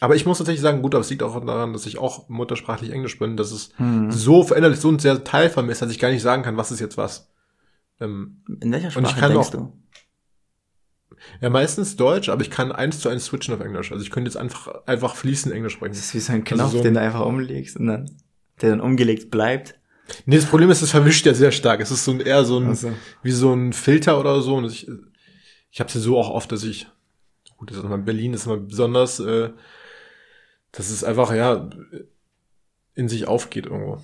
Aber 0.01 0.17
ich 0.17 0.27
muss 0.27 0.39
tatsächlich 0.39 0.63
sagen, 0.63 0.83
gut, 0.83 0.95
aber 0.95 1.03
es 1.03 1.11
liegt 1.11 1.23
auch 1.23 1.39
daran, 1.45 1.73
dass 1.73 1.87
ich 1.87 1.99
auch 1.99 2.29
muttersprachlich 2.29 2.91
Englisch 2.91 3.19
bin, 3.19 3.37
dass 3.37 3.53
es 3.53 3.71
Hm. 3.77 4.11
so 4.11 4.43
verinnerlich, 4.43 4.81
so 4.81 4.89
ein 4.91 4.99
sehr 4.99 5.23
Teil 5.23 5.49
von 5.51 5.67
mir 5.67 5.73
ist, 5.73 5.83
dass 5.83 5.91
ich 5.93 5.99
gar 6.01 6.11
nicht 6.11 6.23
sagen 6.23 6.43
kann, 6.43 6.57
was 6.57 6.73
ist 6.73 6.81
jetzt 6.81 6.97
was. 6.97 7.31
Ähm, 8.01 8.43
In 8.61 8.73
welcher 8.73 8.91
Sprache 8.91 9.29
denkst 9.29 9.49
auch- 9.49 9.51
du? 9.51 9.73
Ja, 11.41 11.51
meistens 11.51 11.97
Deutsch, 11.97 12.29
aber 12.29 12.43
ich 12.43 12.51
kann 12.51 12.73
eins 12.73 13.01
zu 13.01 13.09
eins 13.09 13.27
switchen 13.27 13.55
auf 13.55 13.61
Englisch. 13.61 13.93
Also 13.93 14.05
ich 14.05 14.11
könnte 14.11 14.29
jetzt 14.29 14.37
einfach, 14.37 14.87
einfach 14.87 15.15
fließend 15.17 15.55
Englisch 15.55 15.75
sprechen. 15.75 15.93
Das 15.93 16.01
ist 16.01 16.15
wie 16.15 16.21
so 16.21 16.33
ein 16.33 16.45
Knopf, 16.45 16.61
Also 16.61 16.77
so- 16.79 16.83
den 16.83 16.95
du 16.95 17.01
einfach 17.01 17.25
umlegst 17.27 17.77
und 17.77 17.87
dann, 17.87 18.11
der 18.61 18.71
dann 18.71 18.81
umgelegt 18.81 19.31
bleibt. 19.31 19.79
Nee, 20.27 20.37
das 20.37 20.47
Problem 20.47 20.69
ist, 20.71 20.83
es 20.83 20.91
verwischt 20.91 21.25
ja 21.27 21.35
sehr 21.35 21.53
stark. 21.53 21.81
Es 21.81 21.91
ist 21.91 22.05
so 22.05 22.11
ein, 22.13 22.21
eher 22.21 22.45
so 22.45 22.59
ein, 22.59 22.69
Also. 22.69 22.93
wie 23.23 23.31
so 23.33 23.53
ein 23.55 23.73
Filter 23.73 24.19
oder 24.21 24.41
so. 24.43 24.57
Und 24.57 24.65
ich, 24.67 24.89
ich 25.71 25.81
habe 25.81 25.89
es 25.89 25.95
ja 25.95 26.01
so 26.01 26.19
auch 26.19 26.29
oft, 26.31 26.51
dass 26.53 26.65
ich, 26.65 26.89
gut, 27.57 27.71
das 27.71 27.79
ist 27.79 27.85
immer 27.85 27.99
Berlin 27.99 28.35
ist 28.35 28.47
immer 28.47 28.57
besonders, 28.59 29.21
äh, 29.21 29.51
dass 30.73 30.91
es 30.91 31.05
einfach, 31.05 31.33
ja, 31.35 31.71
in 32.95 33.09
sich 33.09 33.27
aufgeht 33.29 33.67
irgendwo. 33.67 34.03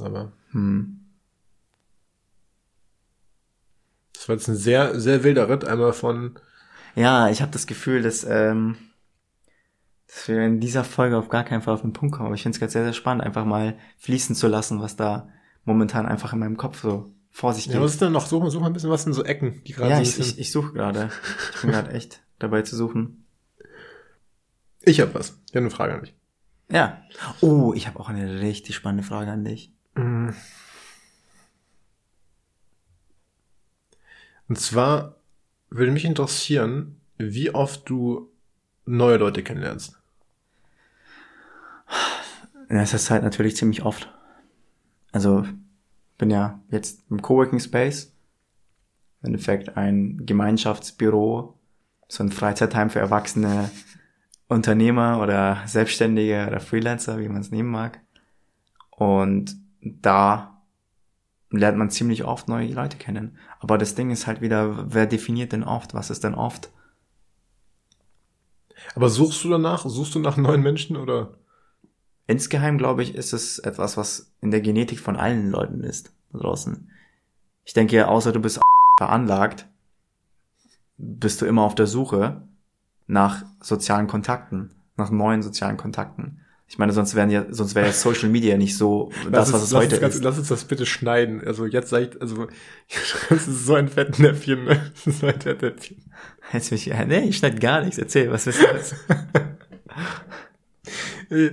Aber 0.00 0.32
Hm. 0.52 1.00
das 4.14 4.28
war 4.28 4.36
jetzt 4.36 4.48
ein 4.48 4.56
sehr, 4.56 4.98
sehr 5.00 5.24
wilder 5.24 5.48
Ritt, 5.48 5.64
einmal 5.64 5.92
von, 5.92 6.38
Ja, 6.94 7.28
ich 7.30 7.40
habe 7.42 7.52
das 7.52 7.66
Gefühl, 7.66 8.02
dass, 8.02 8.24
ähm, 8.24 8.76
dass 10.06 10.28
wir 10.28 10.42
in 10.42 10.60
dieser 10.60 10.84
Folge 10.84 11.16
auf 11.16 11.28
gar 11.28 11.44
keinen 11.44 11.62
Fall 11.62 11.74
auf 11.74 11.80
den 11.82 11.92
Punkt 11.92 12.14
kommen. 12.14 12.26
Aber 12.26 12.34
ich 12.34 12.42
finde 12.42 12.56
es 12.56 12.60
gerade 12.60 12.72
sehr, 12.72 12.84
sehr 12.84 12.92
spannend, 12.92 13.24
einfach 13.24 13.44
mal 13.44 13.76
fließen 13.98 14.34
zu 14.36 14.46
lassen, 14.48 14.80
was 14.80 14.96
da 14.96 15.28
momentan 15.64 16.06
einfach 16.06 16.32
in 16.32 16.38
meinem 16.38 16.56
Kopf 16.56 16.82
so 16.82 17.12
vor 17.30 17.54
sich 17.54 17.64
geht. 17.64 17.74
ja, 17.74 17.80
was 17.80 17.92
ist 17.92 18.02
denn 18.02 18.12
noch? 18.12 18.26
Such 18.26 18.50
such 18.50 18.60
mal 18.60 18.66
ein 18.66 18.72
bisschen 18.74 18.90
was 18.90 19.06
in 19.06 19.14
so 19.14 19.24
Ecken, 19.24 19.62
die 19.64 19.72
gerade 19.72 19.90
Ja, 19.90 19.96
so 19.96 20.02
ich, 20.02 20.18
ich, 20.18 20.38
ich 20.38 20.52
suche 20.52 20.72
gerade. 20.74 21.08
Ich 21.54 21.60
bin 21.62 21.70
gerade 21.70 21.90
echt 21.92 22.22
dabei 22.38 22.62
zu 22.62 22.76
suchen. 22.76 23.24
ich 24.82 25.00
hab 25.00 25.14
was. 25.14 25.40
Ich 25.48 25.56
hab 25.56 25.62
eine 25.62 25.70
Frage 25.70 25.94
an 25.94 26.02
dich. 26.02 26.14
Ja. 26.70 27.02
Oh, 27.40 27.72
ich 27.74 27.86
habe 27.86 27.98
auch 28.00 28.08
eine 28.08 28.40
richtig 28.40 28.74
spannende 28.74 29.04
Frage 29.04 29.30
an 29.30 29.44
dich. 29.44 29.72
Und 29.94 30.34
zwar 34.56 35.21
würde 35.74 35.92
mich 35.92 36.04
interessieren, 36.04 37.00
wie 37.18 37.54
oft 37.54 37.88
du 37.88 38.30
neue 38.84 39.16
Leute 39.16 39.42
kennenlernst. 39.42 39.98
In 42.68 42.76
letzter 42.76 42.98
Zeit 42.98 43.22
natürlich 43.22 43.56
ziemlich 43.56 43.82
oft. 43.82 44.12
Also 45.12 45.44
bin 46.18 46.30
ja 46.30 46.60
jetzt 46.68 47.02
im 47.10 47.20
Coworking 47.20 47.60
Space. 47.60 48.14
Im 49.22 49.28
Endeffekt 49.28 49.76
ein 49.76 50.24
Gemeinschaftsbüro, 50.26 51.58
so 52.08 52.22
ein 52.22 52.32
Freizeitheim 52.32 52.90
für 52.90 52.98
erwachsene 52.98 53.70
Unternehmer 54.48 55.20
oder 55.20 55.62
Selbstständige 55.66 56.46
oder 56.48 56.60
Freelancer, 56.60 57.18
wie 57.18 57.28
man 57.28 57.40
es 57.40 57.50
nehmen 57.50 57.70
mag. 57.70 58.00
Und 58.90 59.56
da 59.80 60.51
lernt 61.52 61.78
man 61.78 61.90
ziemlich 61.90 62.24
oft 62.24 62.48
neue 62.48 62.72
Leute 62.72 62.96
kennen. 62.96 63.38
Aber 63.60 63.78
das 63.78 63.94
Ding 63.94 64.10
ist 64.10 64.26
halt 64.26 64.40
wieder, 64.40 64.92
wer 64.92 65.06
definiert 65.06 65.52
denn 65.52 65.64
oft? 65.64 65.94
Was 65.94 66.10
ist 66.10 66.24
denn 66.24 66.34
oft? 66.34 66.70
Aber 68.94 69.08
suchst 69.08 69.44
du 69.44 69.50
danach? 69.50 69.86
Suchst 69.86 70.14
du 70.14 70.18
nach 70.18 70.36
neuen 70.36 70.62
Menschen 70.62 70.96
oder? 70.96 71.34
Insgeheim, 72.26 72.78
glaube 72.78 73.02
ich, 73.02 73.14
ist 73.14 73.32
es 73.32 73.58
etwas, 73.58 73.96
was 73.96 74.32
in 74.40 74.50
der 74.50 74.60
Genetik 74.60 75.00
von 75.00 75.16
allen 75.16 75.50
Leuten 75.50 75.82
ist, 75.82 76.12
da 76.32 76.38
draußen. 76.38 76.90
Ich 77.64 77.74
denke, 77.74 78.08
außer 78.08 78.32
du 78.32 78.40
bist 78.40 78.60
veranlagt, 78.98 79.68
bist 80.96 81.40
du 81.42 81.46
immer 81.46 81.62
auf 81.62 81.74
der 81.74 81.86
Suche 81.86 82.42
nach 83.06 83.44
sozialen 83.60 84.06
Kontakten, 84.06 84.70
nach 84.96 85.10
neuen 85.10 85.42
sozialen 85.42 85.76
Kontakten. 85.76 86.41
Ich 86.72 86.78
meine, 86.78 86.94
sonst 86.94 87.14
wären 87.14 87.28
ja, 87.28 87.44
sonst 87.50 87.74
wäre 87.74 87.88
ja 87.88 87.92
Social 87.92 88.30
Media 88.30 88.56
nicht 88.56 88.78
so 88.78 89.10
das, 89.30 89.52
was 89.52 89.62
es 89.62 89.74
heute 89.74 90.00
uns 90.00 90.14
ist. 90.14 90.24
Lass 90.24 90.38
uns 90.38 90.48
das 90.48 90.64
bitte 90.64 90.86
schneiden. 90.86 91.46
Also 91.46 91.66
jetzt 91.66 91.90
sag 91.90 92.00
ich, 92.00 92.18
also 92.18 92.46
das 93.28 93.46
ist 93.46 93.66
so 93.66 93.74
ein 93.74 93.88
Fettnäpfchen, 93.88 94.64
ne? 94.64 94.90
Das 94.94 95.06
ist 95.06 95.20
so 95.20 95.26
ein 95.26 95.38
Fettnäpfchen. 95.38 95.98
Jetzt 96.50 96.70
mich, 96.70 96.86
nee, 96.86 97.28
ich 97.28 97.36
schneide 97.36 97.58
gar 97.58 97.82
nichts. 97.82 97.98
Erzähl, 97.98 98.32
was 98.32 98.46
ist 98.46 98.64
das? 98.64 98.94
Ich, 101.28 101.52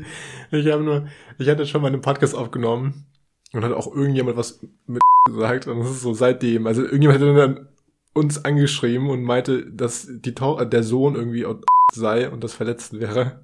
ich 0.51 0.71
habe 0.71 0.83
nur, 0.83 1.07
ich 1.37 1.49
hatte 1.49 1.65
schon 1.65 1.81
mal 1.81 1.89
einen 1.89 2.01
Podcast 2.01 2.33
aufgenommen 2.33 3.05
und 3.51 3.65
hat 3.65 3.73
auch 3.73 3.93
irgendjemand 3.93 4.37
was 4.37 4.61
mit 4.87 5.01
gesagt 5.27 5.67
und 5.67 5.79
das 5.79 5.91
ist 5.91 6.01
so 6.01 6.13
seitdem. 6.13 6.65
Also 6.65 6.83
irgendjemand 6.83 7.19
hat 7.19 7.27
dann 7.37 7.67
uns 8.13 8.45
angeschrieben 8.45 9.09
und 9.09 9.23
meinte, 9.23 9.69
dass 9.69 10.07
die 10.09 10.33
der 10.65 10.83
Sohn 10.83 11.15
irgendwie 11.15 11.45
sei 11.91 12.29
und 12.29 12.41
das 12.41 12.53
verletzt 12.53 12.97
wäre. 12.97 13.41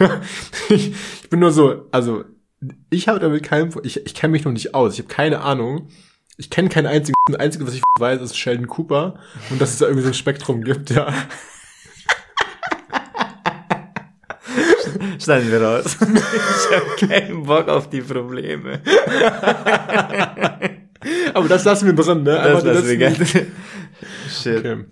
ich, 0.68 0.92
ich 1.22 1.30
bin 1.30 1.40
nur 1.40 1.52
so, 1.52 1.86
also 1.90 2.24
ich 2.90 3.08
habe 3.08 3.18
damit 3.18 3.42
keinen, 3.42 3.72
ich, 3.82 4.04
ich 4.04 4.14
kenne 4.14 4.32
mich 4.32 4.44
noch 4.44 4.52
nicht 4.52 4.74
aus, 4.74 4.94
ich 4.94 5.00
habe 5.00 5.08
keine 5.08 5.40
Ahnung. 5.40 5.88
Ich 6.36 6.48
kenne 6.48 6.70
keinen 6.70 6.86
einzigen, 6.86 7.14
das 7.26 7.38
Einzige, 7.38 7.66
was 7.66 7.74
ich 7.74 7.82
weiß, 7.98 8.22
ist 8.22 8.36
Sheldon 8.36 8.66
Cooper 8.66 9.18
und 9.50 9.60
dass 9.60 9.72
es 9.72 9.78
da 9.78 9.84
irgendwie 9.84 10.04
so 10.04 10.08
ein 10.08 10.14
Spektrum 10.14 10.62
gibt, 10.62 10.88
ja. 10.90 11.12
Schneiden 15.18 15.50
wir 15.50 15.62
raus. 15.62 15.98
Ich 16.06 16.76
habe 16.76 16.96
keinen 17.06 17.42
Bock 17.42 17.68
auf 17.68 17.90
die 17.90 18.00
Probleme. 18.00 18.80
Aber 21.34 21.48
das 21.48 21.64
lassen 21.64 21.86
wir 21.86 21.94
drin, 21.94 22.22
ne? 22.22 22.36
Das 22.36 22.46
Einfach 22.46 22.64
lassen 22.64 22.88
wir 22.88 22.96
gerne. 22.96 23.26
Shit. 24.28 24.58
Okay. 24.58 24.84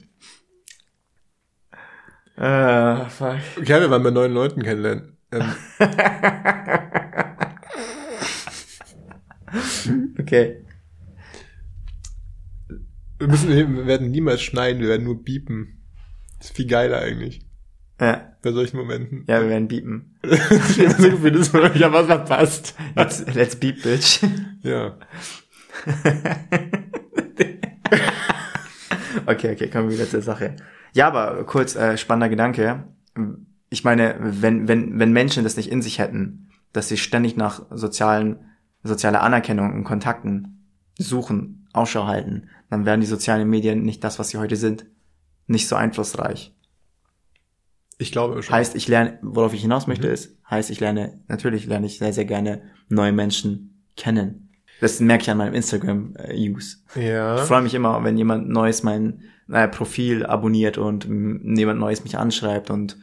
Ah, 2.39 3.07
fuck. 3.09 3.37
Okay, 3.59 3.81
wir 3.81 3.91
waren 3.91 4.03
bei 4.03 4.11
neuen 4.11 4.33
Leuten 4.33 4.63
kennenlernen. 4.63 5.17
Ähm, 5.33 5.43
Okay. 10.19 10.65
wir, 13.19 13.29
müssen, 13.29 13.49
wir 13.49 13.87
werden 13.87 14.11
niemals 14.11 14.43
schneiden, 14.43 14.83
wir 14.83 14.89
werden 14.89 15.05
nur 15.05 15.23
biepen. 15.23 15.83
Das 16.39 16.49
ist 16.49 16.57
viel 16.57 16.67
geiler 16.67 17.01
eigentlich. 17.01 17.41
Ja, 18.01 18.37
Bei 18.43 18.53
solchen 18.53 18.77
Momenten. 18.77 19.25
ja 19.27 19.41
wir 19.41 19.49
werden 19.49 19.67
biepen. 19.67 20.17
ich 20.23 20.77
Gefühl, 20.77 21.33
dass 21.33 21.53
man 21.53 21.77
ja 21.77 21.93
was 21.93 22.07
verpasst. 22.07 22.75
Let's, 22.95 23.25
let's 23.35 23.57
beep, 23.57 23.83
bitch. 23.83 24.21
Ja. 24.63 24.97
Okay, 29.27 29.53
okay, 29.53 29.69
kommen 29.69 29.91
wir 29.91 29.97
wieder 29.97 30.09
zur 30.09 30.23
Sache. 30.23 30.57
Ja, 30.99 31.07
aber 31.07 31.45
kurz, 31.45 31.77
äh, 31.77 31.97
spannender 31.97 32.29
Gedanke. 32.29 32.83
Ich 33.71 33.85
meine, 33.85 34.17
wenn, 34.19 34.67
wenn, 34.67 34.99
wenn 34.99 35.13
Menschen 35.13 35.45
das 35.45 35.57
nicht 35.57 35.71
in 35.71 35.81
sich 35.81 36.01
hätten, 36.01 36.49
dass 36.73 36.89
sie 36.89 36.97
ständig 36.97 37.37
nach 37.37 37.63
sozialen, 37.71 38.41
sozialer 38.83 39.23
Anerkennung 39.23 39.73
und 39.75 39.85
Kontakten 39.85 40.67
suchen, 40.99 41.69
Ausschau 41.73 42.09
halten, 42.09 42.49
dann 42.69 42.85
wären 42.85 43.01
die 43.01 43.07
sozialen 43.07 43.49
Medien 43.49 43.83
nicht 43.83 44.03
das, 44.03 44.19
was 44.19 44.31
sie 44.31 44.39
heute 44.39 44.57
sind. 44.57 44.87
Nicht 45.47 45.69
so 45.69 45.77
einflussreich. 45.77 46.53
Ich 47.99 48.11
glaube 48.11 48.43
schon. 48.43 48.57
Heißt, 48.57 48.75
ich 48.75 48.89
lerne, 48.89 49.21
worauf 49.23 49.55
ich 49.55 49.63
hinaus 49.63 49.87
möchte, 49.87 50.09
ist, 50.09 50.37
heißt, 50.51 50.69
ich 50.69 50.81
lerne, 50.81 51.21
natürlich 51.29 51.67
lerne 51.67 51.87
ich 51.87 51.99
sehr, 51.99 52.13
sehr 52.13 52.25
gerne 52.25 52.63
neue 52.89 53.13
Menschen 53.13 53.85
kennen. 53.97 54.51
Das 54.81 54.99
merke 54.99 55.23
ich 55.23 55.31
an 55.31 55.39
meinem 55.39 55.55
Instagram-Use. 55.55 56.79
Ich 56.97 57.03
ja. 57.05 57.37
freue 57.37 57.63
mich 57.63 57.75
immer, 57.75 58.03
wenn 58.03 58.19
jemand 58.19 58.49
Neues 58.49 58.83
mein 58.83 59.23
äh, 59.51 59.69
Profil 59.69 60.27
abonniert 60.27 60.79
und 60.79 61.05
jemand 61.05 61.81
Neues 61.81 62.05
mich 62.05 62.17
anschreibt 62.19 62.71
und 62.71 62.97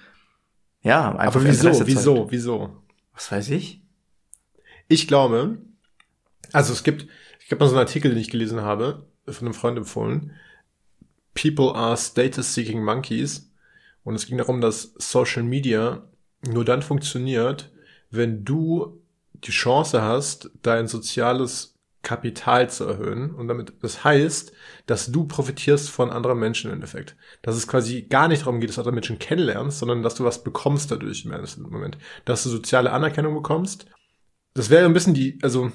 ja, 0.82 1.10
einfach 1.18 1.42
Aber 1.42 1.46
wieso, 1.46 1.68
Interesse 1.68 1.88
wieso, 1.88 2.16
zeigt. 2.18 2.32
wieso? 2.32 2.84
Was 3.14 3.32
weiß 3.32 3.50
ich? 3.50 3.82
Ich 4.88 5.08
glaube, 5.08 5.58
also 6.52 6.74
es 6.74 6.84
gibt, 6.84 7.08
ich 7.40 7.52
habe 7.52 7.60
mal 7.60 7.68
so 7.68 7.76
einen 7.76 7.88
Artikel, 7.88 8.12
den 8.12 8.20
ich 8.20 8.30
gelesen 8.30 8.62
habe, 8.62 9.08
von 9.26 9.48
einem 9.48 9.54
Freund 9.56 9.78
empfohlen. 9.78 10.32
People 11.34 11.74
are 11.74 11.98
status-seeking 11.98 12.84
monkeys. 12.84 13.52
Und 14.04 14.14
es 14.14 14.28
ging 14.28 14.38
darum, 14.38 14.62
dass 14.62 14.94
Social 14.98 15.42
Media 15.42 16.08
nur 16.48 16.64
dann 16.64 16.84
funktioniert, 16.84 17.72
wenn 18.12 18.46
du 18.46 19.02
die 19.34 19.52
Chance 19.52 20.04
hast, 20.04 20.52
dein 20.62 20.88
soziales 20.88 21.75
Kapital 22.06 22.70
zu 22.70 22.86
erhöhen. 22.86 23.32
Und 23.32 23.50
damit, 23.50 23.74
das 23.82 24.06
heißt, 24.06 24.54
dass 24.86 25.12
du 25.12 25.26
profitierst 25.26 25.90
von 25.90 26.12
anderen 26.12 26.40
Menschen 26.40 26.70
im 26.70 26.76
Endeffekt. 26.76 27.18
Dass 27.42 27.58
es 27.58 27.68
quasi 27.68 28.04
gar 28.04 28.30
nicht 28.30 28.44
darum 28.44 28.62
geht, 28.62 28.70
dass 28.70 28.76
du 28.76 28.82
andere 28.82 28.94
Menschen 28.94 29.20
kennenlernst, 29.20 29.80
sondern 29.80 30.04
dass 30.04 30.16
du 30.16 30.24
was 30.24 30.44
bekommst 30.44 30.92
dadurch 30.92 31.26
im 31.26 31.32
Moment. 31.70 31.98
Dass 32.24 32.44
du 32.44 32.50
soziale 32.50 32.92
Anerkennung 32.92 33.34
bekommst. 33.34 33.88
Das 34.54 34.70
wäre 34.70 34.86
ein 34.86 34.94
bisschen 34.94 35.14
die, 35.14 35.38
also, 35.42 35.72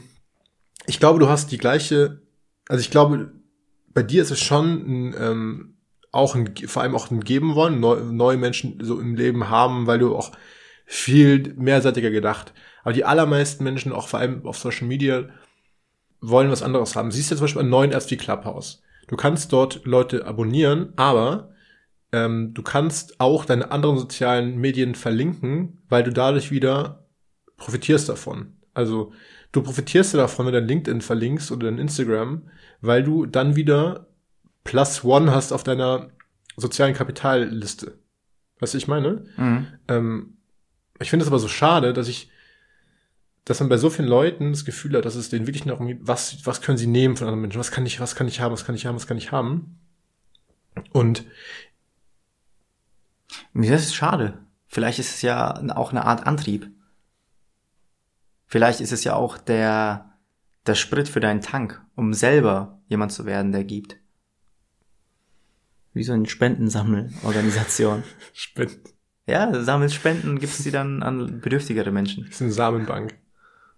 ich 0.86 1.00
glaube, 1.00 1.18
du 1.18 1.28
hast 1.28 1.52
die 1.52 1.58
gleiche, 1.58 2.22
also 2.68 2.80
ich 2.80 2.90
glaube, 2.90 3.32
bei 3.92 4.02
dir 4.02 4.22
ist 4.22 4.30
es 4.30 4.40
schon 4.40 5.10
ein, 5.10 5.14
ähm, 5.18 5.76
auch 6.12 6.34
ein, 6.34 6.54
vor 6.66 6.82
allem 6.82 6.94
auch 6.94 7.10
ein 7.10 7.20
Geben 7.20 7.54
wollen, 7.54 7.80
neu, 7.80 8.00
neue 8.00 8.36
Menschen 8.36 8.78
so 8.82 8.98
im 8.98 9.16
Leben 9.16 9.50
haben, 9.50 9.86
weil 9.86 9.98
du 9.98 10.16
auch 10.16 10.32
viel 10.86 11.54
mehrseitiger 11.56 12.10
gedacht. 12.10 12.54
Aber 12.82 12.92
die 12.92 13.04
allermeisten 13.04 13.62
Menschen, 13.64 13.92
auch 13.92 14.08
vor 14.08 14.20
allem 14.20 14.46
auf 14.46 14.58
Social 14.58 14.86
Media, 14.86 15.28
wollen 16.20 16.50
was 16.50 16.62
anderes 16.62 16.96
haben. 16.96 17.10
Siehst 17.10 17.30
du 17.30 17.36
zum 17.36 17.44
Beispiel 17.44 17.62
an 17.62 17.68
neuen 17.68 17.92
wie 17.92 18.16
Clubhouse. 18.16 18.82
Du 19.08 19.16
kannst 19.16 19.52
dort 19.52 19.84
Leute 19.84 20.26
abonnieren, 20.26 20.92
aber 20.96 21.50
ähm, 22.12 22.54
du 22.54 22.62
kannst 22.62 23.20
auch 23.20 23.44
deine 23.44 23.70
anderen 23.70 23.98
sozialen 23.98 24.58
Medien 24.58 24.94
verlinken, 24.94 25.78
weil 25.88 26.02
du 26.02 26.12
dadurch 26.12 26.50
wieder 26.50 27.06
profitierst 27.56 28.08
davon. 28.08 28.56
Also 28.74 29.12
du 29.52 29.62
profitierst 29.62 30.14
ja 30.14 30.20
davon, 30.20 30.46
wenn 30.46 30.52
du 30.52 30.60
dein 30.60 30.68
LinkedIn 30.68 31.00
verlinkst 31.00 31.50
oder 31.52 31.70
dein 31.70 31.78
Instagram, 31.78 32.48
weil 32.80 33.02
du 33.02 33.26
dann 33.26 33.56
wieder 33.56 34.06
plus 34.64 35.04
one 35.04 35.34
hast 35.34 35.52
auf 35.52 35.64
deiner 35.64 36.10
sozialen 36.56 36.94
Kapitalliste. 36.94 37.98
Weißt 38.60 38.74
du, 38.74 38.78
ich 38.78 38.88
meine? 38.88 39.24
Mhm. 39.36 39.66
Ähm, 39.88 40.36
ich 41.00 41.10
finde 41.10 41.24
es 41.24 41.28
aber 41.28 41.38
so 41.38 41.48
schade, 41.48 41.92
dass 41.92 42.08
ich, 42.08 42.30
dass 43.50 43.58
man 43.58 43.68
bei 43.68 43.78
so 43.78 43.90
vielen 43.90 44.06
Leuten 44.06 44.52
das 44.52 44.64
Gefühl 44.64 44.96
hat, 44.96 45.04
dass 45.04 45.16
es 45.16 45.28
denen 45.28 45.48
wirklich 45.48 45.66
noch 45.66 45.80
was, 46.02 46.46
was 46.46 46.62
können 46.62 46.78
sie 46.78 46.86
nehmen 46.86 47.16
von 47.16 47.26
anderen 47.26 47.40
Menschen? 47.40 47.58
Was 47.58 47.72
kann 47.72 47.84
ich, 47.84 47.98
was 47.98 48.14
kann 48.14 48.28
ich 48.28 48.40
haben? 48.40 48.52
Was 48.52 48.64
kann 48.64 48.76
ich 48.76 48.86
haben? 48.86 48.94
Was 48.94 49.08
kann 49.08 49.18
ich 49.18 49.32
haben? 49.32 49.80
Und 50.92 51.24
Das 53.52 53.82
ist 53.82 53.96
schade. 53.96 54.38
Vielleicht 54.68 55.00
ist 55.00 55.12
es 55.12 55.22
ja 55.22 55.60
auch 55.74 55.90
eine 55.90 56.04
Art 56.04 56.28
Antrieb. 56.28 56.70
Vielleicht 58.46 58.80
ist 58.80 58.92
es 58.92 59.02
ja 59.02 59.16
auch 59.16 59.36
der, 59.36 60.12
der 60.68 60.76
Sprit 60.76 61.08
für 61.08 61.18
deinen 61.18 61.40
Tank, 61.40 61.84
um 61.96 62.14
selber 62.14 62.80
jemand 62.86 63.10
zu 63.10 63.26
werden, 63.26 63.50
der 63.50 63.64
gibt. 63.64 63.96
Wie 65.92 66.04
so 66.04 66.12
eine 66.12 66.28
Spendensammelorganisation. 66.28 68.04
Spenden. 68.32 68.90
ja, 69.26 69.60
sammelst 69.60 69.96
Spenden 69.96 70.38
gibst 70.38 70.62
sie 70.62 70.70
dann 70.70 71.02
an 71.02 71.40
bedürftigere 71.40 71.90
Menschen. 71.90 72.26
Das 72.26 72.36
ist 72.36 72.42
eine 72.42 72.52
Samenbank. 72.52 73.18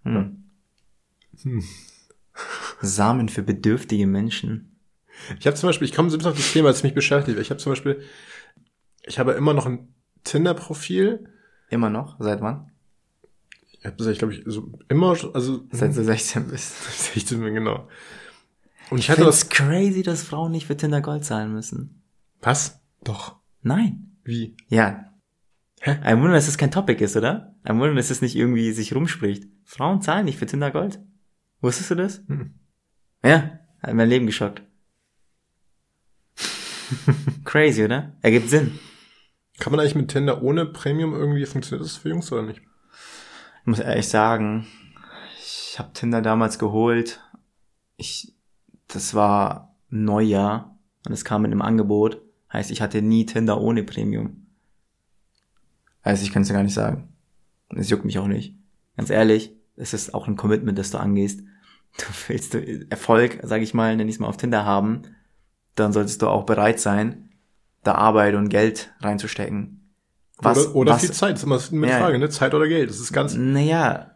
Hm. 0.04 0.44
Hm. 1.42 1.64
Samen 2.80 3.28
für 3.28 3.42
bedürftige 3.42 4.06
Menschen. 4.06 4.76
Ich 5.38 5.46
habe 5.46 5.56
zum 5.56 5.68
Beispiel, 5.68 5.86
ich 5.86 5.94
komme 5.94 6.10
so 6.10 6.16
ein 6.16 6.18
bisschen 6.18 6.32
auf 6.32 6.38
das 6.38 6.52
Thema, 6.52 6.68
das 6.68 6.82
mich 6.82 6.94
beschäftigt. 6.94 7.38
Ich 7.38 7.50
habe 7.50 7.60
zum 7.60 7.72
Beispiel, 7.72 8.02
ich 9.04 9.18
habe 9.18 9.32
immer 9.32 9.54
noch 9.54 9.66
ein 9.66 9.94
Tinder-Profil. 10.24 11.28
Immer 11.70 11.90
noch? 11.90 12.16
Seit 12.18 12.40
wann? 12.40 12.70
Ich 13.72 13.84
habe 13.84 13.96
das, 13.96 14.06
ich 14.08 14.18
glaube 14.18 14.34
ich, 14.34 14.42
so 14.46 14.72
immer, 14.88 15.16
also 15.34 15.66
Seit 15.70 15.96
du 15.96 16.04
16 16.04 16.48
bist. 16.48 16.84
16, 17.14 17.40
genau. 17.54 17.88
Und 18.90 18.98
ich 18.98 19.04
Ich 19.04 19.10
hatte 19.10 19.24
das. 19.24 19.44
es 19.44 19.48
crazy, 19.48 20.02
dass 20.02 20.22
Frauen 20.22 20.52
nicht 20.52 20.66
für 20.66 20.76
Tinder 20.76 21.00
Gold 21.00 21.24
zahlen 21.24 21.52
müssen. 21.52 22.02
Was? 22.40 22.80
Doch. 23.04 23.36
Nein. 23.62 24.16
Wie? 24.24 24.56
Ja. 24.68 25.12
Hä? 25.80 25.98
Ein 26.02 26.18
Wunder, 26.20 26.34
dass 26.34 26.48
es 26.48 26.58
kein 26.58 26.70
Topic 26.70 27.02
ist, 27.02 27.16
oder? 27.16 27.54
Ein 27.64 27.78
Wunder, 27.80 27.94
dass 27.94 28.10
es 28.10 28.22
nicht 28.22 28.36
irgendwie 28.36 28.72
sich 28.72 28.94
rumspricht. 28.94 29.44
Frauen 29.72 30.02
zahlen 30.02 30.26
nicht 30.26 30.38
für 30.38 30.44
Tinder 30.44 30.70
Gold. 30.70 31.00
Wusstest 31.62 31.90
du 31.92 31.94
das? 31.94 32.22
Hm. 32.28 32.52
Ja, 33.24 33.58
hat 33.80 33.94
mein 33.94 34.10
Leben 34.10 34.26
geschockt. 34.26 34.62
Crazy, 37.46 37.82
oder? 37.82 38.14
Ergibt 38.20 38.50
Sinn. 38.50 38.78
Kann 39.58 39.70
man 39.70 39.80
eigentlich 39.80 39.94
mit 39.94 40.10
Tinder 40.10 40.42
ohne 40.42 40.66
Premium 40.66 41.14
irgendwie 41.14 41.46
funktioniert 41.46 41.86
das 41.86 41.96
für 41.96 42.10
Jungs 42.10 42.30
oder 42.30 42.42
nicht? 42.42 42.60
Ich 42.60 43.66
muss 43.66 43.78
ehrlich 43.78 44.08
sagen, 44.08 44.66
ich 45.38 45.78
habe 45.78 45.94
Tinder 45.94 46.20
damals 46.20 46.58
geholt. 46.58 47.20
Ich, 47.96 48.34
das 48.88 49.14
war 49.14 49.74
Neujahr 49.88 50.78
und 51.06 51.14
es 51.14 51.24
kam 51.24 51.40
mit 51.42 51.50
einem 51.50 51.62
Angebot. 51.62 52.20
Heißt, 52.52 52.70
ich 52.70 52.82
hatte 52.82 53.00
nie 53.00 53.24
Tinder 53.24 53.58
ohne 53.58 53.84
Premium. 53.84 54.48
Also 56.02 56.24
ich 56.24 56.32
kann 56.32 56.42
es 56.42 56.48
dir 56.48 56.54
gar 56.54 56.62
nicht 56.62 56.74
sagen. 56.74 57.16
Es 57.70 57.88
juckt 57.88 58.04
mich 58.04 58.18
auch 58.18 58.26
nicht. 58.26 58.54
Ganz 58.98 59.08
ehrlich, 59.08 59.56
es 59.76 59.94
ist 59.94 60.14
auch 60.14 60.26
ein 60.28 60.36
Commitment, 60.36 60.78
das 60.78 60.90
du 60.90 60.98
angehst. 60.98 61.40
Du 61.98 62.04
willst 62.28 62.54
du 62.54 62.86
Erfolg, 62.90 63.40
sage 63.42 63.64
ich 63.64 63.74
mal, 63.74 63.94
nenn 63.96 64.08
ich 64.08 64.14
es 64.14 64.18
mal 64.20 64.28
auf 64.28 64.36
Tinder 64.38 64.64
haben, 64.64 65.02
dann 65.74 65.92
solltest 65.92 66.22
du 66.22 66.28
auch 66.28 66.44
bereit 66.44 66.80
sein, 66.80 67.30
da 67.84 67.94
Arbeit 67.96 68.34
und 68.34 68.48
Geld 68.48 68.92
reinzustecken. 69.00 69.92
oder 70.40 70.74
oder 70.74 70.92
was, 70.94 71.00
viel 71.02 71.12
Zeit, 71.12 71.32
das 71.34 71.42
ist 71.42 71.72
immer 71.72 71.86
eine 71.86 71.90
Ja. 71.90 71.98
Frage, 71.98 72.18
ne? 72.18 72.28
Zeit 72.30 72.54
oder 72.54 72.66
Geld. 72.68 72.88
Das 72.90 72.98
ist 73.00 73.12
ganz. 73.12 73.34
naja, 73.34 74.12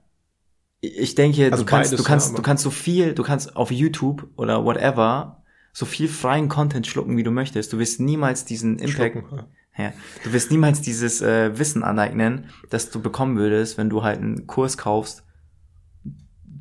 ich 0.80 1.14
denke, 1.14 1.50
Also 1.50 1.64
du 1.64 1.68
kannst, 1.68 1.90
beides, 1.90 2.02
du 2.02 2.08
kannst, 2.08 2.30
ja, 2.30 2.36
du 2.36 2.42
kannst 2.42 2.62
so 2.64 2.70
viel, 2.70 3.14
du 3.14 3.22
kannst 3.22 3.56
auf 3.56 3.70
YouTube 3.70 4.28
oder 4.36 4.64
whatever 4.64 5.42
so 5.72 5.84
viel 5.84 6.08
freien 6.08 6.48
Content 6.48 6.86
schlucken, 6.86 7.16
wie 7.18 7.22
du 7.22 7.30
möchtest. 7.30 7.72
Du 7.74 7.78
wirst 7.78 8.00
niemals 8.00 8.46
diesen 8.46 8.78
Impact, 8.78 9.18
Schlucken. 9.18 9.44
ja, 9.76 9.92
du 10.24 10.32
wirst 10.32 10.50
niemals 10.50 10.80
dieses 10.80 11.20
äh, 11.20 11.58
Wissen 11.58 11.82
aneignen, 11.82 12.48
das 12.70 12.90
du 12.90 13.02
bekommen 13.02 13.36
würdest, 13.36 13.76
wenn 13.76 13.90
du 13.90 14.02
halt 14.02 14.20
einen 14.20 14.46
Kurs 14.46 14.78
kaufst, 14.78 15.24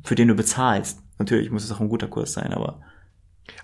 für 0.06 0.14
den 0.14 0.28
du 0.28 0.34
bezahlst. 0.34 1.00
Natürlich 1.18 1.50
muss 1.50 1.64
es 1.64 1.72
auch 1.72 1.80
ein 1.80 1.88
guter 1.88 2.08
Kurs 2.08 2.32
sein, 2.32 2.52
aber 2.52 2.80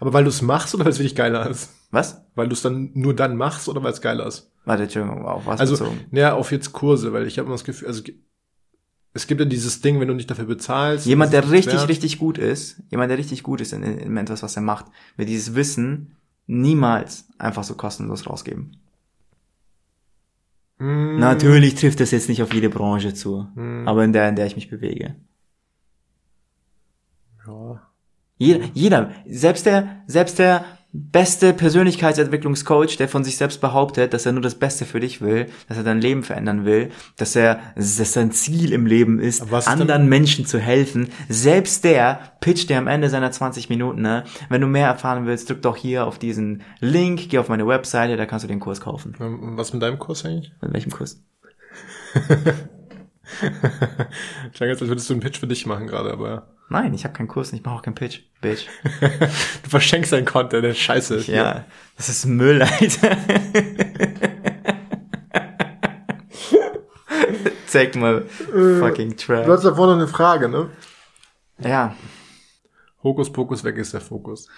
Aber 0.00 0.12
weil 0.12 0.24
du 0.24 0.30
es 0.30 0.42
machst 0.42 0.74
oder 0.74 0.84
weil 0.84 0.92
es 0.92 0.98
wirklich 0.98 1.14
geiler 1.16 1.48
ist? 1.48 1.70
was? 1.90 2.22
Weil 2.34 2.48
du 2.48 2.54
es 2.54 2.62
dann 2.62 2.90
nur 2.94 3.14
dann 3.14 3.36
machst 3.36 3.68
oder 3.68 3.82
weil 3.82 3.92
es 3.92 4.00
geiler 4.00 4.26
ist? 4.26 4.50
Warte, 4.64 4.84
Entschuldigung, 4.84 5.24
auf 5.26 5.44
was 5.46 5.60
Also, 5.60 5.74
bezogen? 5.74 6.00
naja, 6.10 6.34
auf 6.34 6.52
jetzt 6.52 6.72
Kurse, 6.72 7.12
weil 7.12 7.26
ich 7.26 7.38
habe 7.38 7.46
immer 7.46 7.54
das 7.56 7.64
Gefühl, 7.64 7.88
also 7.88 8.02
es 9.14 9.26
gibt 9.26 9.40
ja 9.40 9.44
dieses 9.46 9.80
Ding, 9.82 10.00
wenn 10.00 10.08
du 10.08 10.14
nicht 10.14 10.30
dafür 10.30 10.46
bezahlst. 10.46 11.04
Jemand, 11.06 11.32
der 11.34 11.50
richtig, 11.50 11.74
wert. 11.74 11.88
richtig 11.88 12.18
gut 12.18 12.38
ist, 12.38 12.82
jemand, 12.90 13.10
der 13.10 13.18
richtig 13.18 13.42
gut 13.42 13.60
ist 13.60 13.72
in, 13.74 13.82
in 13.82 14.16
etwas, 14.16 14.42
was 14.42 14.56
er 14.56 14.62
macht, 14.62 14.86
wird 15.16 15.28
dieses 15.28 15.54
Wissen 15.54 16.16
niemals 16.46 17.28
einfach 17.38 17.62
so 17.64 17.74
kostenlos 17.74 18.26
rausgeben. 18.26 18.76
Mm, 20.78 21.18
Natürlich 21.18 21.74
trifft 21.74 22.00
das 22.00 22.10
jetzt 22.10 22.28
nicht 22.28 22.42
auf 22.42 22.52
jede 22.54 22.70
Branche 22.70 23.12
zu, 23.14 23.46
Mm. 23.54 23.86
aber 23.86 24.04
in 24.04 24.12
der, 24.12 24.28
in 24.28 24.36
der 24.36 24.46
ich 24.46 24.56
mich 24.56 24.70
bewege. 24.70 25.16
Ja. 27.46 27.82
Jeder, 28.38 28.64
jeder, 28.74 29.10
selbst 29.26 29.66
der, 29.66 30.02
selbst 30.06 30.38
der 30.38 30.64
beste 30.94 31.54
Persönlichkeitsentwicklungscoach, 31.54 32.98
der 32.98 33.08
von 33.08 33.24
sich 33.24 33.38
selbst 33.38 33.62
behauptet, 33.62 34.12
dass 34.12 34.26
er 34.26 34.32
nur 34.32 34.42
das 34.42 34.56
Beste 34.56 34.84
für 34.84 35.00
dich 35.00 35.22
will, 35.22 35.46
dass 35.66 35.78
er 35.78 35.84
dein 35.84 36.02
Leben 36.02 36.22
verändern 36.22 36.66
will, 36.66 36.90
dass 37.16 37.34
er, 37.34 37.60
dass 37.76 38.12
sein 38.12 38.30
Ziel 38.30 38.72
im 38.72 38.84
Leben 38.84 39.18
ist, 39.18 39.50
anderen 39.66 40.06
Menschen 40.08 40.44
zu 40.44 40.58
helfen, 40.58 41.08
selbst 41.30 41.84
der 41.84 42.20
pitcht 42.40 42.68
dir 42.68 42.76
am 42.76 42.88
Ende 42.88 43.08
seiner 43.08 43.32
20 43.32 43.70
Minuten, 43.70 44.02
ne? 44.02 44.24
Wenn 44.50 44.60
du 44.60 44.66
mehr 44.66 44.88
erfahren 44.88 45.24
willst, 45.24 45.48
drück 45.48 45.62
doch 45.62 45.76
hier 45.76 46.06
auf 46.06 46.18
diesen 46.18 46.62
Link, 46.80 47.30
geh 47.30 47.38
auf 47.38 47.48
meine 47.48 47.66
Webseite, 47.66 48.18
da 48.18 48.26
kannst 48.26 48.42
du 48.44 48.48
den 48.48 48.60
Kurs 48.60 48.82
kaufen. 48.82 49.16
Ähm, 49.18 49.56
Was 49.56 49.72
mit 49.72 49.80
deinem 49.82 49.98
Kurs 49.98 50.26
eigentlich? 50.26 50.52
Mit 50.60 50.74
welchem 50.74 50.92
Kurs? 50.92 51.24
Klang 54.52 54.68
jetzt, 54.68 54.82
als 54.82 54.90
würdest 54.90 55.08
du 55.08 55.14
einen 55.14 55.22
Pitch 55.22 55.38
für 55.38 55.46
dich 55.46 55.64
machen 55.64 55.86
gerade, 55.86 56.12
aber 56.12 56.51
Nein, 56.72 56.94
ich 56.94 57.04
habe 57.04 57.12
keinen 57.12 57.28
Kurs 57.28 57.52
und 57.52 57.58
ich 57.58 57.64
mache 57.64 57.74
auch 57.74 57.82
keinen 57.82 57.94
Pitch, 57.94 58.20
Bitch. 58.40 58.66
du 59.00 59.68
verschenkst 59.68 60.10
deinen 60.10 60.24
Content, 60.24 60.64
der 60.64 60.72
scheiße 60.72 61.16
ist. 61.16 61.26
Ja, 61.26 61.66
das 61.98 62.08
ist 62.08 62.24
Müll, 62.24 62.62
Alter. 62.62 63.18
Zeig 67.66 67.94
mal 67.94 68.22
fucking 68.26 69.18
Trash. 69.18 69.44
Du 69.44 69.52
hast 69.52 69.64
da 69.64 69.74
vorne 69.74 69.92
eine 69.92 70.08
Frage, 70.08 70.48
ne? 70.48 70.70
Ja, 71.58 71.94
Hokuspokus 73.02 73.64
weg 73.64 73.76
ist 73.76 73.92
der 73.92 74.00
Fokus. 74.00 74.48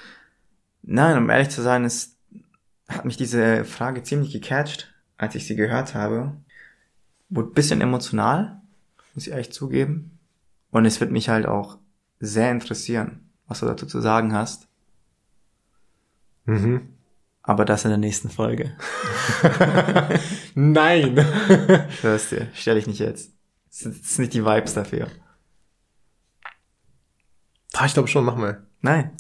nein, 0.83 1.19
um 1.19 1.29
ehrlich 1.31 1.49
zu 1.49 1.63
sein, 1.63 1.85
es 1.85 2.17
hat 2.89 3.05
mich 3.05 3.17
diese 3.17 3.65
Frage 3.65 4.05
ziemlich 4.05 4.33
gecatcht, 4.33 4.95
als 5.17 5.35
ich 5.35 5.49
sie 5.49 5.57
gehört 5.57 5.97
habe. 5.97 6.37
Wurde 7.29 7.49
ein 7.49 7.55
bisschen 7.55 7.81
emotional, 7.81 8.61
muss 9.15 9.27
ich 9.27 9.33
ehrlich 9.33 9.51
zugeben. 9.53 10.17
Und 10.71 10.85
es 10.85 11.01
wird 11.01 11.11
mich 11.11 11.29
halt 11.29 11.47
auch 11.47 11.79
sehr 12.21 12.51
interessieren, 12.51 13.31
was 13.47 13.61
du 13.61 13.67
dazu 13.67 13.87
zu 13.87 14.01
sagen 14.01 14.33
hast. 14.33 14.69
Mhm. 16.47 16.89
Aber 17.43 17.65
das 17.65 17.85
in 17.85 17.91
der 17.91 17.99
nächsten 17.99 18.31
Folge. 18.31 18.75
Nein. 20.55 21.17
Hörst 22.01 22.33
dir, 22.33 22.49
stell 22.55 22.77
dich 22.77 22.87
nicht 22.87 23.01
jetzt. 23.01 23.33
Das 23.67 23.81
sind 23.81 24.19
nicht 24.19 24.35
die 24.35 24.45
Vibes 24.45 24.75
dafür. 24.75 25.09
Ah, 27.75 27.87
ich 27.87 27.93
glaube 27.93 28.09
schon, 28.09 28.25
mach 28.25 28.37
mal. 28.37 28.67
Nein. 28.81 29.17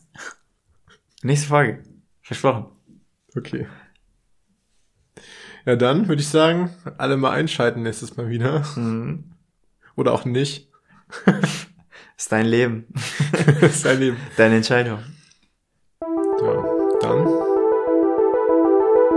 Nächste 1.22 1.48
Folge. 1.48 1.82
Versprochen. 2.22 2.66
Okay. 3.36 3.66
Ja, 5.66 5.76
dann 5.76 6.08
würde 6.08 6.22
ich 6.22 6.28
sagen, 6.28 6.70
alle 6.98 7.16
mal 7.16 7.32
einschalten 7.32 7.82
nächstes 7.82 8.16
Mal 8.16 8.28
wieder. 8.28 8.64
Mhm. 8.76 9.32
Oder 9.96 10.12
auch 10.12 10.24
nicht. 10.24 10.70
Ist 12.24 12.32
dein 12.32 12.46
Leben. 12.46 12.86
ist 13.60 13.84
dein 13.84 14.00
Leben. 14.00 14.16
Deine 14.38 14.56
Entscheidung. 14.56 14.98
Ja, 16.00 16.64
dann. 17.02 17.18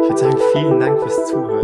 Ich 0.02 0.10
würde 0.10 0.18
sagen, 0.18 0.38
vielen 0.52 0.78
Dank 0.82 1.00
fürs 1.00 1.28
Zuhören. 1.30 1.57